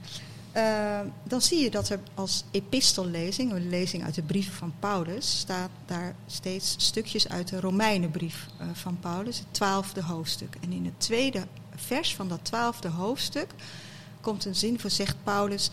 Dan 1.24 1.42
zie 1.42 1.64
je 1.64 1.70
dat 1.70 1.90
er 1.90 2.00
als 2.14 2.44
epistellezing, 2.52 3.52
een 3.52 3.70
lezing 3.70 4.04
uit 4.04 4.16
de 4.16 4.22
brieven 4.22 4.54
van 4.54 4.74
Paulus, 4.80 5.40
staat 5.40 5.70
daar 5.86 6.16
steeds 6.28 6.76
stukjes 6.78 7.28
uit 7.28 7.48
de 7.48 7.60
Romeinenbrief 7.60 8.46
uh, 8.62 8.68
van 8.74 9.00
Paulus, 9.00 9.38
het 9.38 9.48
twaalfde 9.52 10.04
hoofdstuk. 10.04 10.58
En 10.62 10.72
in 10.72 10.86
het 10.86 11.00
tweede 11.00 11.48
vers 11.76 12.16
van 12.16 12.28
dat 12.28 12.40
twaalfde 12.46 12.90
hoofdstuk 12.90 13.50
komt 14.22 14.46
een 14.46 14.56
zin 14.56 14.80
voor, 14.80 14.90
zegt 14.90 15.16
Paulus, 15.24 15.70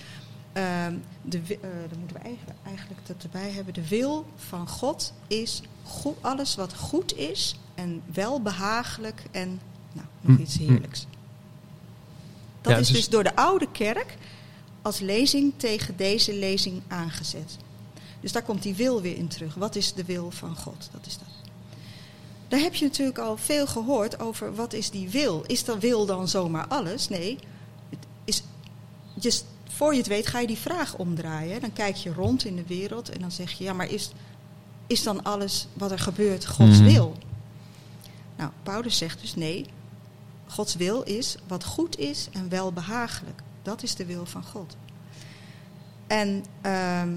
de, 0.53 1.59
dan 1.89 1.99
moeten 1.99 2.17
we 2.17 2.23
eigenlijk, 2.23 2.59
eigenlijk 2.65 3.07
dat 3.07 3.23
erbij 3.23 3.51
hebben, 3.51 3.75
de 3.75 3.89
wil 3.89 4.27
van 4.37 4.69
God 4.69 5.13
is 5.27 5.63
goed, 5.85 6.17
alles 6.21 6.55
wat 6.55 6.75
goed 6.75 7.17
is 7.17 7.59
en 7.75 8.03
welbehagelijk 8.13 9.23
en 9.31 9.61
nou, 9.93 10.07
nog 10.21 10.37
Hm, 10.37 10.43
iets 10.43 10.57
hm. 10.57 10.69
heerlijks. 10.69 11.07
Dat 12.61 12.73
Ja, 12.73 12.79
is 12.79 12.87
dus- 12.87 12.97
dus 12.97 13.09
door 13.09 13.23
de 13.23 13.37
oude 13.37 13.71
kerk 13.73 14.17
als 14.83 14.99
lezing 14.99 15.53
tegen 15.57 15.97
deze 15.97 16.35
lezing 16.35 16.83
aangezet. 16.89 17.57
Dus 18.21 18.33
daar 18.33 18.43
komt 18.43 18.63
die 18.63 18.75
wil 18.75 19.01
weer 19.01 19.17
in 19.17 19.29
terug. 19.29 19.55
Wat 19.55 19.77
is 19.77 19.93
de 19.95 20.05
wil 20.05 20.31
van 20.31 20.57
God? 20.57 20.89
Dat 20.93 21.07
is 21.07 21.19
dat. 21.19 21.29
Daar 22.49 22.61
heb 22.61 22.75
je 22.75 22.85
natuurlijk 22.85 23.19
al 23.19 23.37
veel 23.37 23.67
gehoord 23.67 24.21
over 24.21 24.55
wat 24.55 24.73
is 24.73 24.91
die 24.91 25.09
wil. 25.09 25.45
Is 25.47 25.65
dat 25.65 25.79
wil 25.79 26.07
dan 26.07 26.29
zomaar 26.29 26.67
alles? 26.67 27.09
Nee. 27.09 27.39
Het 27.91 28.07
is, 28.25 28.43
just, 29.15 29.45
voor 29.79 29.93
je 29.93 29.99
het 29.99 30.07
weet 30.09 30.27
ga 30.27 30.39
je 30.41 30.47
die 30.47 30.59
vraag 30.59 30.95
omdraaien. 30.97 31.61
Dan 31.61 31.73
kijk 31.73 31.97
je 31.97 32.13
rond 32.13 32.45
in 32.45 32.57
de 32.57 32.65
wereld 32.67 33.09
en 33.11 33.21
dan 33.21 33.31
zeg 33.31 33.51
je... 33.53 33.65
ja, 33.65 33.73
maar 33.73 33.91
is, 33.91 34.11
is 34.87 35.03
dan 35.03 35.23
alles 35.25 35.67
wat 35.73 35.91
er 35.91 35.99
gebeurt 35.99 36.47
Gods 36.47 36.79
Mhm. 36.79 36.85
wil? 36.93 37.17
Nou, 38.37 38.51
Paulus 38.63 38.99
zegt 38.99 39.21
dus 39.21 39.35
nee. 39.35 39.67
Gods 40.47 40.75
wil 40.75 41.03
is 41.03 41.37
wat 41.47 41.65
goed 41.65 41.99
is 41.99 42.29
en 42.33 42.49
welbehagelijk. 42.49 43.41
Dat 43.63 43.83
is 43.83 43.95
de 43.95 44.07
wil 44.07 44.27
van 44.27 44.43
God. 44.45 44.77
En 46.07 46.45
ehm, 46.61 47.09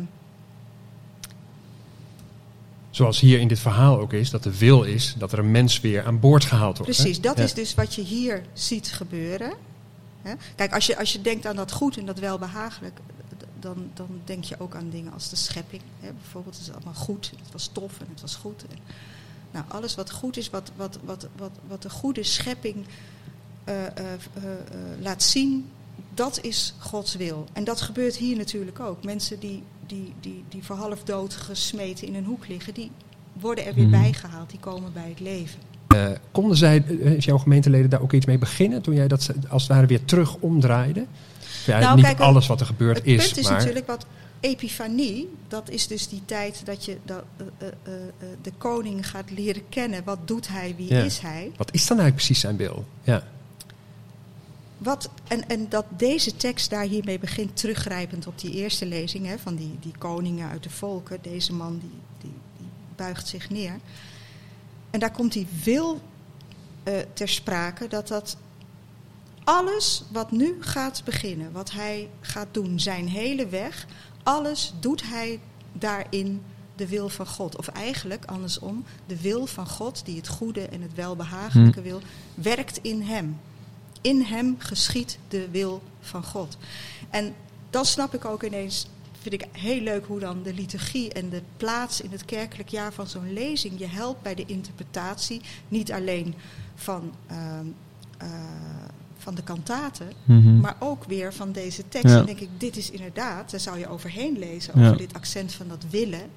Zoals 2.89 3.19
hier 3.19 3.39
in 3.39 3.47
dit 3.47 3.59
verhaal 3.59 3.99
ook 3.99 4.13
is, 4.13 4.29
dat 4.29 4.43
de 4.43 4.57
wil 4.57 4.83
is 4.83 5.15
dat 5.17 5.31
er 5.31 5.39
een 5.39 5.51
mens 5.51 5.79
weer 5.79 6.05
aan 6.05 6.19
boord 6.19 6.45
gehaald 6.45 6.77
wordt. 6.77 6.97
hè? 6.97 7.01
precies, 7.03 7.21
dat 7.21 7.37
Ja. 7.37 7.43
is 7.43 7.53
dus 7.53 7.73
wat 7.73 7.95
je 7.95 8.01
hier 8.01 8.41
ziet 8.53 8.91
gebeuren. 8.91 9.53
Hè? 10.21 10.33
Kijk, 10.55 10.73
als 10.73 10.85
je, 10.85 10.97
als 10.97 11.13
je 11.13 11.21
denkt 11.21 11.45
aan 11.45 11.55
dat 11.55 11.71
goed 11.71 11.97
en 11.97 12.05
dat 12.05 12.19
welbehagelijk, 12.19 12.99
dan, 13.59 13.89
dan 13.93 14.21
denk 14.25 14.43
je 14.43 14.59
ook 14.59 14.75
aan 14.75 14.89
dingen 14.89 15.13
als 15.13 15.29
de 15.29 15.35
schepping. 15.35 15.81
Hè? 15.99 16.11
Bijvoorbeeld, 16.13 16.55
het 16.57 16.67
is 16.67 16.73
allemaal 16.73 16.93
goed, 16.93 17.31
het 17.43 17.51
was 17.51 17.69
tof 17.71 17.99
en 17.99 18.07
het 18.09 18.21
was 18.21 18.35
goed. 18.35 18.65
En, 18.69 18.77
nou, 19.51 19.65
alles 19.67 19.95
wat 19.95 20.11
goed 20.11 20.37
is, 20.37 20.49
wat, 20.49 20.71
wat, 20.75 20.99
wat, 21.03 21.27
wat, 21.35 21.51
wat 21.67 21.81
de 21.81 21.89
goede 21.89 22.23
schepping 22.23 22.85
eh, 23.63 23.85
eh, 23.85 24.13
eh, 24.13 24.51
laat 24.99 25.23
zien, 25.23 25.69
dat 26.13 26.43
is 26.43 26.73
Gods 26.79 27.15
wil. 27.15 27.47
En 27.53 27.63
dat 27.63 27.81
gebeurt 27.81 28.15
hier 28.15 28.37
natuurlijk 28.37 28.79
ook. 28.79 29.03
Mensen 29.03 29.39
die, 29.39 29.63
die, 29.85 30.13
die, 30.19 30.43
die 30.49 30.63
voor 30.63 30.75
half 30.75 31.03
dood 31.03 31.33
gesmeten 31.33 32.07
in 32.07 32.15
een 32.15 32.25
hoek 32.25 32.47
liggen, 32.47 32.73
die 32.73 32.91
worden 33.33 33.65
er 33.65 33.73
weer 33.73 33.87
Mhm. 33.87 34.01
bijgehaald, 34.01 34.49
die 34.49 34.59
komen 34.59 34.93
bij 34.93 35.09
het 35.09 35.19
leven. 35.19 35.59
Eh, 35.95 36.05
konden 36.31 36.57
zij, 36.57 36.83
eh, 37.03 37.19
jouw 37.19 37.37
gemeenteleden, 37.37 37.89
daar 37.89 38.01
ook 38.01 38.13
iets 38.13 38.25
mee 38.25 38.37
beginnen 38.37 38.81
toen 38.81 38.93
jij 38.95 39.07
dat 39.07 39.29
als 39.49 39.63
het 39.63 39.71
ware 39.71 39.87
weer 39.87 40.05
terug 40.05 40.35
omdraaide? 40.35 41.05
Ja, 41.65 41.79
Nou, 41.79 41.95
niet 41.95 42.05
kijk, 42.05 42.19
alles 42.19 42.47
wat 42.47 42.59
er 42.59 42.65
gebeurd 42.65 42.97
Het 42.97 43.05
is, 43.05 43.25
punt 43.25 43.37
is 43.37 43.43
maar 43.49 43.57
natuurlijk 43.57 43.87
wat 43.87 44.05
epifanie, 44.39 45.29
dat 45.47 45.69
is 45.69 45.87
dus 45.87 46.07
die 46.07 46.21
tijd 46.25 46.65
dat 46.65 46.85
je 46.85 46.97
dat, 47.05 47.23
eh, 47.37 47.45
eh, 47.57 47.67
eh, 47.83 47.93
eh, 47.93 48.27
de 48.41 48.51
koning 48.57 49.09
gaat 49.09 49.31
leren 49.31 49.69
kennen. 49.69 50.03
Wat 50.03 50.27
doet 50.27 50.47
hij, 50.47 50.73
wie 50.77 50.93
Ja. 50.93 51.03
is 51.03 51.19
hij? 51.19 51.51
wat 51.57 51.73
is 51.73 51.87
dan 51.87 51.97
eigenlijk 51.97 52.15
precies 52.15 52.39
zijn 52.39 52.55
beeld? 52.55 52.85
Ja. 53.03 53.23
Wat, 54.77 55.09
en, 55.27 55.49
en 55.49 55.65
dat 55.69 55.85
deze 55.97 56.35
tekst 56.35 56.69
daar 56.69 56.85
hiermee 56.85 57.19
begint, 57.19 57.55
teruggrijpend 57.55 58.27
op 58.27 58.39
die 58.39 58.51
eerste 58.51 58.85
lezing 58.85 59.25
hè, 59.25 59.37
van 59.37 59.55
die, 59.55 59.77
die 59.81 59.93
koningen 59.97 60.49
uit 60.49 60.63
de 60.63 60.69
volken. 60.69 61.17
Deze 61.21 61.53
man 61.53 61.79
die, 61.79 61.99
die, 62.21 62.33
die 62.57 62.67
buigt 62.95 63.27
zich 63.27 63.49
neer. 63.49 63.73
En 64.91 64.99
daar 64.99 65.11
komt 65.11 65.33
die 65.33 65.47
wil 65.63 66.01
eh, 66.83 66.93
ter 67.13 67.29
sprake 67.29 67.87
dat 67.87 68.07
dat 68.07 68.37
alles 69.43 70.03
wat 70.11 70.31
nu 70.31 70.57
gaat 70.59 71.01
beginnen, 71.05 71.51
wat 71.51 71.71
hij 71.71 72.09
gaat 72.19 72.47
doen, 72.51 72.79
zijn 72.79 73.07
hele 73.07 73.47
weg, 73.47 73.87
alles 74.23 74.73
doet 74.79 75.03
hij 75.03 75.39
daarin 75.73 76.41
de 76.75 76.87
wil 76.87 77.09
van 77.09 77.27
God. 77.27 77.57
Of 77.57 77.67
eigenlijk 77.67 78.25
andersom, 78.25 78.83
de 79.05 79.21
wil 79.21 79.45
van 79.45 79.67
God, 79.67 80.05
die 80.05 80.15
het 80.15 80.27
goede 80.27 80.61
en 80.61 80.81
het 80.81 80.93
welbehagelijke 80.93 81.81
wil, 81.81 82.01
werkt 82.33 82.77
in 82.81 83.01
hem. 83.01 83.39
In 84.01 84.21
hem 84.21 84.55
geschiet 84.57 85.17
de 85.27 85.49
wil 85.51 85.81
van 85.99 86.23
God. 86.23 86.57
En 87.09 87.35
dan 87.69 87.85
snap 87.85 88.13
ik 88.13 88.25
ook 88.25 88.43
ineens, 88.43 88.87
vind 89.21 89.33
ik 89.33 89.45
heel 89.51 89.81
leuk 89.81 90.05
hoe 90.05 90.19
dan 90.19 90.43
de 90.43 90.53
liturgie 90.53 91.13
en 91.13 91.29
de 91.29 91.41
plaats 91.57 92.01
in 92.01 92.11
het 92.11 92.25
kerkelijk 92.25 92.69
jaar 92.69 92.93
van 92.93 93.07
zo'n 93.07 93.33
lezing 93.33 93.79
je 93.79 93.85
helpt 93.87 94.21
bij 94.21 94.35
de 94.35 94.43
interpretatie. 94.45 95.41
Niet 95.67 95.91
alleen 95.91 96.35
van, 96.75 97.13
ehm, 97.27 97.65
eh, 98.17 98.27
van 99.17 99.35
de 99.35 99.43
kantaten, 99.43 100.11
Mhm. 100.25 100.59
maar 100.59 100.75
ook 100.79 101.03
weer 101.03 101.33
van 101.33 101.51
deze 101.51 101.87
tekst. 101.89 102.07
Ja. 102.09 102.15
Dan 102.17 102.25
denk 102.25 102.39
ik, 102.39 102.49
dit 102.57 102.77
is 102.77 102.91
inderdaad, 102.91 103.51
daar 103.51 103.59
zou 103.59 103.79
je 103.79 103.87
overheen 103.89 104.37
lezen, 104.39 104.73
over 104.73 104.85
Ja. 104.85 104.95
dit 104.95 105.13
accent 105.13 105.53
van 105.53 105.67
dat 105.67 105.85
willen. 105.89 106.29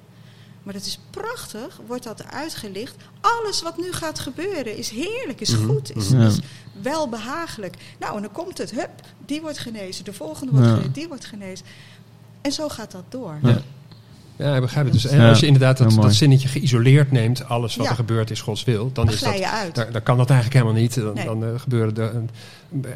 Maar 0.63 0.73
dat 0.73 0.85
is 0.85 0.99
prachtig, 1.09 1.79
wordt 1.87 2.03
dat 2.03 2.25
uitgelicht. 2.31 2.95
Alles 3.21 3.61
wat 3.61 3.77
nu 3.77 3.91
gaat 3.91 4.19
gebeuren 4.19 4.77
is 4.77 4.89
heerlijk, 4.89 5.41
is 5.41 5.49
Mhm, 5.57 5.65
goed, 5.65 5.95
is, 5.95 6.11
is 6.11 6.39
welbehagelijk. 6.81 7.75
Nou, 7.99 8.15
en 8.15 8.21
dan 8.21 8.31
komt 8.31 8.57
het, 8.57 8.71
hup, 8.71 8.91
die 9.25 9.41
wordt 9.41 9.57
genezen, 9.59 10.05
de 10.05 10.13
volgende 10.13 10.51
wordt 10.51 10.65
Ja. 10.67 10.71
genezen, 10.73 10.93
die 10.93 11.07
wordt 11.07 11.25
genezen. 11.25 11.65
En 12.45 12.51
zo 12.51 12.69
gaat 12.69 12.91
dat 12.91 13.03
door. 13.09 13.37
Ja. 13.43 13.57
Ja, 14.37 14.55
ik 14.55 14.61
begrijp 14.61 14.85
het. 14.85 14.93
Dus 14.93 15.05
en 15.05 15.19
Ja, 15.19 15.29
als 15.29 15.39
je 15.39 15.45
inderdaad 15.45 15.77
dat, 15.77 15.91
dat 16.01 16.13
zinnetje 16.13 16.47
geïsoleerd 16.47 17.11
neemt, 17.11 17.45
alles 17.47 17.75
wat 17.75 17.85
Ja. 17.85 17.91
er 17.91 17.97
gebeurt 17.97 18.31
is 18.31 18.41
Gods 18.41 18.63
wil, 18.63 18.89
dan 18.93 19.09
is 19.09 19.19
dat, 19.19 19.37
je 19.37 19.49
uit. 19.49 19.75
dan, 19.75 19.85
dan 19.91 20.03
kan 20.03 20.17
dat 20.17 20.29
eigenlijk 20.29 20.61
helemaal 20.61 20.81
niet. 20.81 20.95
Dan, 20.95 21.13
Nee. 21.13 21.25
dan 21.25 21.43
eh, 21.45 21.49
gebeuren 21.59 21.93
de 21.93 22.11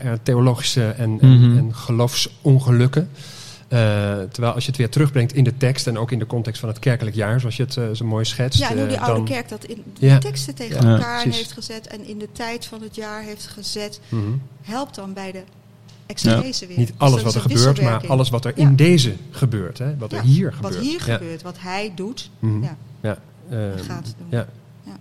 eh, 0.03 0.11
theologische 0.23 0.89
en, 0.89 1.09
Mhm. 1.09 1.23
en, 1.25 1.57
en 1.57 1.75
geloofsongelukken. 1.75 3.09
Eh, 3.67 3.79
terwijl 4.31 4.53
als 4.53 4.63
je 4.63 4.69
het 4.69 4.79
weer 4.79 4.89
terugbrengt 4.89 5.33
in 5.33 5.43
de 5.43 5.57
tekst 5.57 5.87
en 5.87 5.97
ook 5.97 6.11
in 6.11 6.19
de 6.19 6.25
context 6.25 6.59
van 6.59 6.69
het 6.69 6.79
kerkelijk 6.79 7.15
jaar, 7.15 7.39
zoals 7.39 7.55
je 7.57 7.63
het 7.63 7.77
eh, 7.77 7.83
zo 7.93 8.05
mooi 8.05 8.25
schetst. 8.25 8.59
Ja, 8.59 8.69
en 8.69 8.77
hoe 8.77 8.87
die 8.87 8.95
eh, 8.95 9.01
oude 9.03 9.15
dan- 9.17 9.25
kerk 9.25 9.49
dat 9.49 9.63
in 9.63 9.83
de 9.99 10.05
Ja. 10.05 10.17
teksten 10.17 10.55
tegen 10.55 10.81
Ja, 10.87 10.93
elkaar 10.93 11.23
heeft 11.23 11.51
gezet 11.51 11.87
en 11.87 12.07
in 12.07 12.17
de 12.19 12.27
tijd 12.31 12.65
van 12.65 12.81
het 12.81 12.95
jaar 12.95 13.21
heeft 13.21 13.47
gezet, 13.47 13.99
Mhm. 14.09 14.23
helpt 14.61 14.95
dan 14.95 15.13
bij 15.13 15.31
de 15.31 15.41
exegese 16.09 16.67
weer. 16.67 16.77
Niet 16.77 16.93
alles 16.97 17.21
wat 17.23 17.35
er 17.35 17.41
gebeurt, 17.41 17.81
maar 17.81 18.07
alles 18.07 18.29
wat 18.29 18.45
er 18.45 18.53
Ja. 18.55 18.61
in 18.63 18.75
deze 18.75 19.13
gebeurt. 19.31 19.77
Hè? 19.77 19.97
Wat 19.97 20.11
er 20.13 20.21
hier 20.21 20.53
gebeurt. 20.53 20.73
Wat 20.75 20.83
hier 20.83 21.01
Ja. 21.07 21.13
gebeurt, 21.13 21.41
wat 21.41 21.55
hij 21.59 21.91
doet, 21.95 22.29
Mhm. 22.39 22.63
ja, 22.63 22.77
Ja. 23.01 23.17
eh, 23.49 23.57
gaat 23.87 24.15
doen. 24.17 24.27
ja. 24.29 24.45
Ja. 24.85 24.91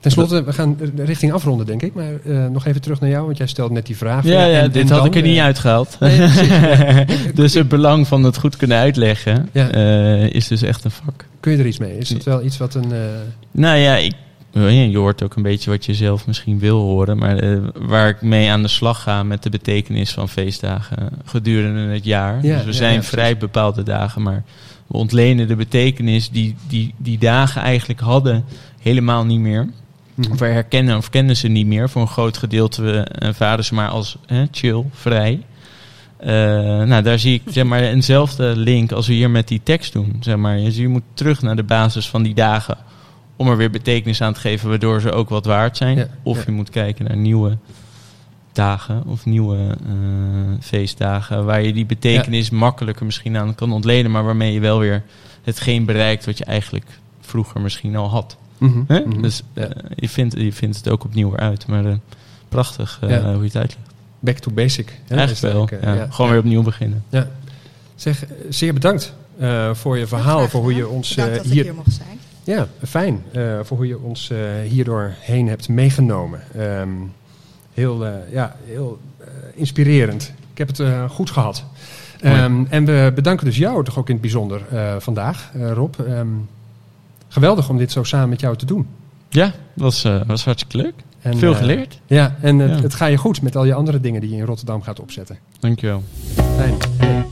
Ten 0.00 0.10
slotte, 0.10 0.44
we 0.44 0.52
gaan 0.52 0.76
richting 0.96 1.32
afronden, 1.32 1.66
denk 1.66 1.82
ik. 1.82 1.94
Maar 1.94 2.12
eh, 2.24 2.46
nog 2.46 2.66
even 2.66 2.80
terug 2.80 3.00
naar 3.00 3.10
jou, 3.10 3.24
want 3.24 3.36
jij 3.36 3.46
stelde 3.46 3.74
net 3.74 3.86
die 3.86 3.96
vraag. 3.96 4.24
Ja, 4.24 4.44
ja, 4.44 4.60
en- 4.60 4.72
dit 4.72 4.82
en 4.82 4.88
had 4.88 4.98
dan, 4.98 5.06
ik 5.06 5.14
er 5.14 5.22
niet 5.22 5.36
eh, 5.36 5.42
uitgehaald. 5.44 5.96
nee, 6.00 6.16
precies, 6.16 7.34
dus 7.34 7.54
het 7.54 7.68
belang 7.68 8.06
van 8.06 8.22
het 8.24 8.38
goed 8.38 8.56
kunnen 8.56 8.76
uitleggen 8.78 9.48
Ja. 9.52 9.70
eh, 9.70 10.30
is 10.32 10.48
dus 10.48 10.62
echt 10.62 10.84
een 10.84 10.90
vak. 10.90 11.24
Kun 11.40 11.52
je 11.52 11.58
er 11.58 11.66
iets 11.66 11.78
mee? 11.78 11.98
Is 11.98 12.08
dat 12.08 12.24
wel 12.24 12.44
iets 12.44 12.56
wat 12.58 12.74
een... 12.74 12.92
eh, 12.92 12.98
Nou 13.50 13.76
ja, 13.78 13.96
ik, 13.96 14.12
je 14.52 14.96
hoort 14.96 15.22
ook 15.22 15.36
een 15.36 15.42
beetje 15.42 15.70
wat 15.70 15.84
je 15.84 15.94
zelf 15.94 16.26
misschien 16.26 16.58
wil 16.58 16.80
horen. 16.80 17.18
Maar 17.18 17.36
eh, 17.36 17.58
waar 17.74 18.08
ik 18.08 18.22
mee 18.22 18.50
aan 18.50 18.62
de 18.62 18.68
slag 18.68 19.02
ga 19.02 19.22
met 19.22 19.42
de 19.42 19.50
betekenis 19.50 20.12
van 20.12 20.28
feestdagen 20.28 21.10
gedurende 21.24 21.80
het 21.80 22.04
jaar. 22.04 22.44
Ja, 22.44 22.56
dus 22.56 22.64
we 22.64 22.70
ja, 22.70 22.76
zijn 22.76 22.94
ja, 22.94 23.02
vrij 23.02 23.36
bepaalde 23.36 23.82
dagen, 23.82 24.22
maar 24.22 24.42
we 24.86 24.96
ontlenen 24.96 25.48
de 25.48 25.56
betekenis 25.56 26.30
die 26.30 26.56
die, 26.68 26.94
die 26.96 27.18
dagen 27.18 27.62
eigenlijk 27.62 28.00
hadden 28.00 28.44
helemaal 28.80 29.24
niet 29.24 29.40
meer. 29.40 29.68
mhm. 30.14 30.32
Of 30.32 30.38
we 30.38 30.46
herkennen 30.46 30.96
of 30.96 31.10
kennen 31.10 31.36
ze 31.36 31.48
niet 31.48 31.66
meer. 31.66 31.88
Voor 31.88 32.02
een 32.02 32.08
groot 32.08 32.36
gedeelte 32.36 32.82
we 32.82 32.98
ervaren 32.98 33.64
ze 33.64 33.74
maar 33.74 33.88
als 33.88 34.16
hè, 34.26 34.44
chill, 34.50 34.84
vrij. 34.92 35.42
Eh, 36.16 36.28
nou, 36.82 37.02
daar 37.02 37.18
zie 37.18 37.34
ik 37.34 37.42
zeg 37.52 37.64
maar, 37.64 37.82
eenzelfde 37.82 38.56
link 38.56 38.92
als 38.92 39.06
we 39.06 39.12
hier 39.12 39.30
met 39.30 39.48
die 39.48 39.60
tekst 39.62 39.92
doen. 39.92 40.16
Zeg 40.20 40.36
maar. 40.36 40.56
Dus 40.56 40.76
je 40.76 40.88
moet 40.88 41.02
terug 41.14 41.42
naar 41.42 41.56
de 41.56 41.62
basis 41.62 42.08
van 42.08 42.22
die 42.22 42.34
dagen 42.34 42.76
om 43.38 43.48
er 43.48 43.56
weer 43.56 43.70
betekenis 43.70 44.20
aan 44.22 44.32
te 44.32 44.40
geven, 44.40 44.68
waardoor 44.68 45.00
ze 45.00 45.12
ook 45.12 45.28
wat 45.28 45.44
waard 45.44 45.76
zijn. 45.76 45.96
Ja, 45.96 46.08
of 46.22 46.36
ja. 46.36 46.42
je 46.46 46.52
moet 46.52 46.70
kijken 46.70 47.04
naar 47.04 47.16
nieuwe 47.16 47.56
dagen 48.52 49.02
of 49.06 49.24
nieuwe 49.26 49.56
eh, 49.86 49.94
feestdagen, 50.60 51.44
waar 51.44 51.62
je 51.62 51.72
die 51.72 51.86
betekenis 51.86 52.50
makkelijker 52.50 53.06
misschien 53.06 53.36
aan 53.36 53.54
kan 53.54 53.72
ontleden, 53.72 54.10
maar 54.10 54.24
waarmee 54.24 54.52
je 54.52 54.60
wel 54.60 54.78
weer 54.78 55.02
hetgeen 55.42 55.84
bereikt 55.84 56.24
wat 56.26 56.38
je 56.38 56.44
eigenlijk 56.44 56.86
vroeger 57.20 57.60
misschien 57.60 57.96
al 57.96 58.08
had. 58.08 58.36
Mhm, 58.58 58.82
Hè? 58.86 59.00
mhm. 59.00 59.22
Dus 59.22 59.42
Ja. 59.52 59.62
eh, 59.62 59.70
je, 59.96 60.08
vindt, 60.08 60.34
je 60.38 60.52
vindt 60.52 60.76
het 60.76 60.88
ook 60.88 61.04
opnieuw 61.04 61.30
weer 61.30 61.38
uit. 61.40 61.66
Maar 61.66 61.84
eh, 61.86 61.92
prachtig 62.48 62.98
eh, 63.02 63.10
Ja. 63.10 63.22
hoe 63.22 63.38
je 63.38 63.44
het 63.44 63.56
uitlegt. 63.56 63.86
Back 64.20 64.38
to 64.38 64.50
basic. 64.50 64.88
hè, 65.06 65.16
Eigenlijk 65.16 65.30
het 65.30 65.40
wel. 65.52 65.60
eigenlijk, 65.68 65.84
ja. 65.98 66.04
ja. 66.04 66.10
Gewoon 66.10 66.30
weer 66.30 66.40
opnieuw 66.40 66.62
beginnen. 66.62 67.04
Ja. 67.08 67.28
Zeg, 67.94 68.24
zeer 68.48 68.72
bedankt 68.74 69.14
eh, 69.38 69.74
voor 69.74 69.98
je 69.98 70.06
verhaal, 70.06 70.48
voor 70.48 70.60
hoe 70.60 70.74
je 70.74 70.88
ons 70.88 71.14
hier... 71.14 71.40
hier 71.42 71.74
mocht 71.74 71.92
zijn. 71.92 72.18
Ja, 72.48 72.66
fijn. 72.86 73.22
eh, 73.32 73.58
voor 73.62 73.76
hoe 73.76 73.86
je 73.86 73.98
ons 73.98 74.30
eh, 74.30 74.38
hierdoor 74.68 75.14
heen 75.18 75.48
hebt 75.48 75.68
meegenomen. 75.68 76.40
Ehm, 76.54 76.88
heel 77.74 78.06
eh, 78.06 78.12
ja, 78.32 78.56
heel 78.64 78.98
inspirerend. 79.54 80.32
Ik 80.52 80.58
heb 80.58 80.68
het 80.68 81.10
goed 81.10 81.30
gehad. 81.30 81.64
Ehm, 82.20 82.64
en 82.68 82.84
we 82.84 83.12
bedanken 83.14 83.44
dus 83.46 83.56
jou 83.56 83.84
toch 83.84 83.98
ook 83.98 84.06
in 84.06 84.12
het 84.12 84.22
bijzonder 84.22 84.62
vandaag, 84.98 85.50
Rob. 85.72 85.94
Ehm, 86.00 86.26
geweldig 87.28 87.68
om 87.68 87.78
dit 87.78 87.92
zo 87.92 88.02
samen 88.02 88.28
met 88.28 88.40
jou 88.40 88.56
te 88.56 88.66
doen. 88.66 88.86
Ja, 89.28 89.52
was, 89.74 90.04
eh, 90.04 90.20
was 90.26 90.44
hartstikke 90.44 90.76
leuk. 90.76 90.94
En, 91.20 91.38
Veel 91.38 91.54
geleerd. 91.54 92.00
ja, 92.06 92.36
en 92.40 92.58
het, 92.58 92.76
Ja. 92.76 92.82
het 92.82 92.94
ga 92.94 93.06
je 93.06 93.16
goed 93.16 93.42
met 93.42 93.56
al 93.56 93.64
je 93.64 93.74
andere 93.74 94.00
dingen 94.00 94.20
die 94.20 94.30
je 94.30 94.36
in 94.36 94.44
Rotterdam 94.44 94.82
gaat 94.82 95.00
opzetten. 95.00 95.38
Dankjewel. 95.60 96.02
Fijn. 96.56 97.27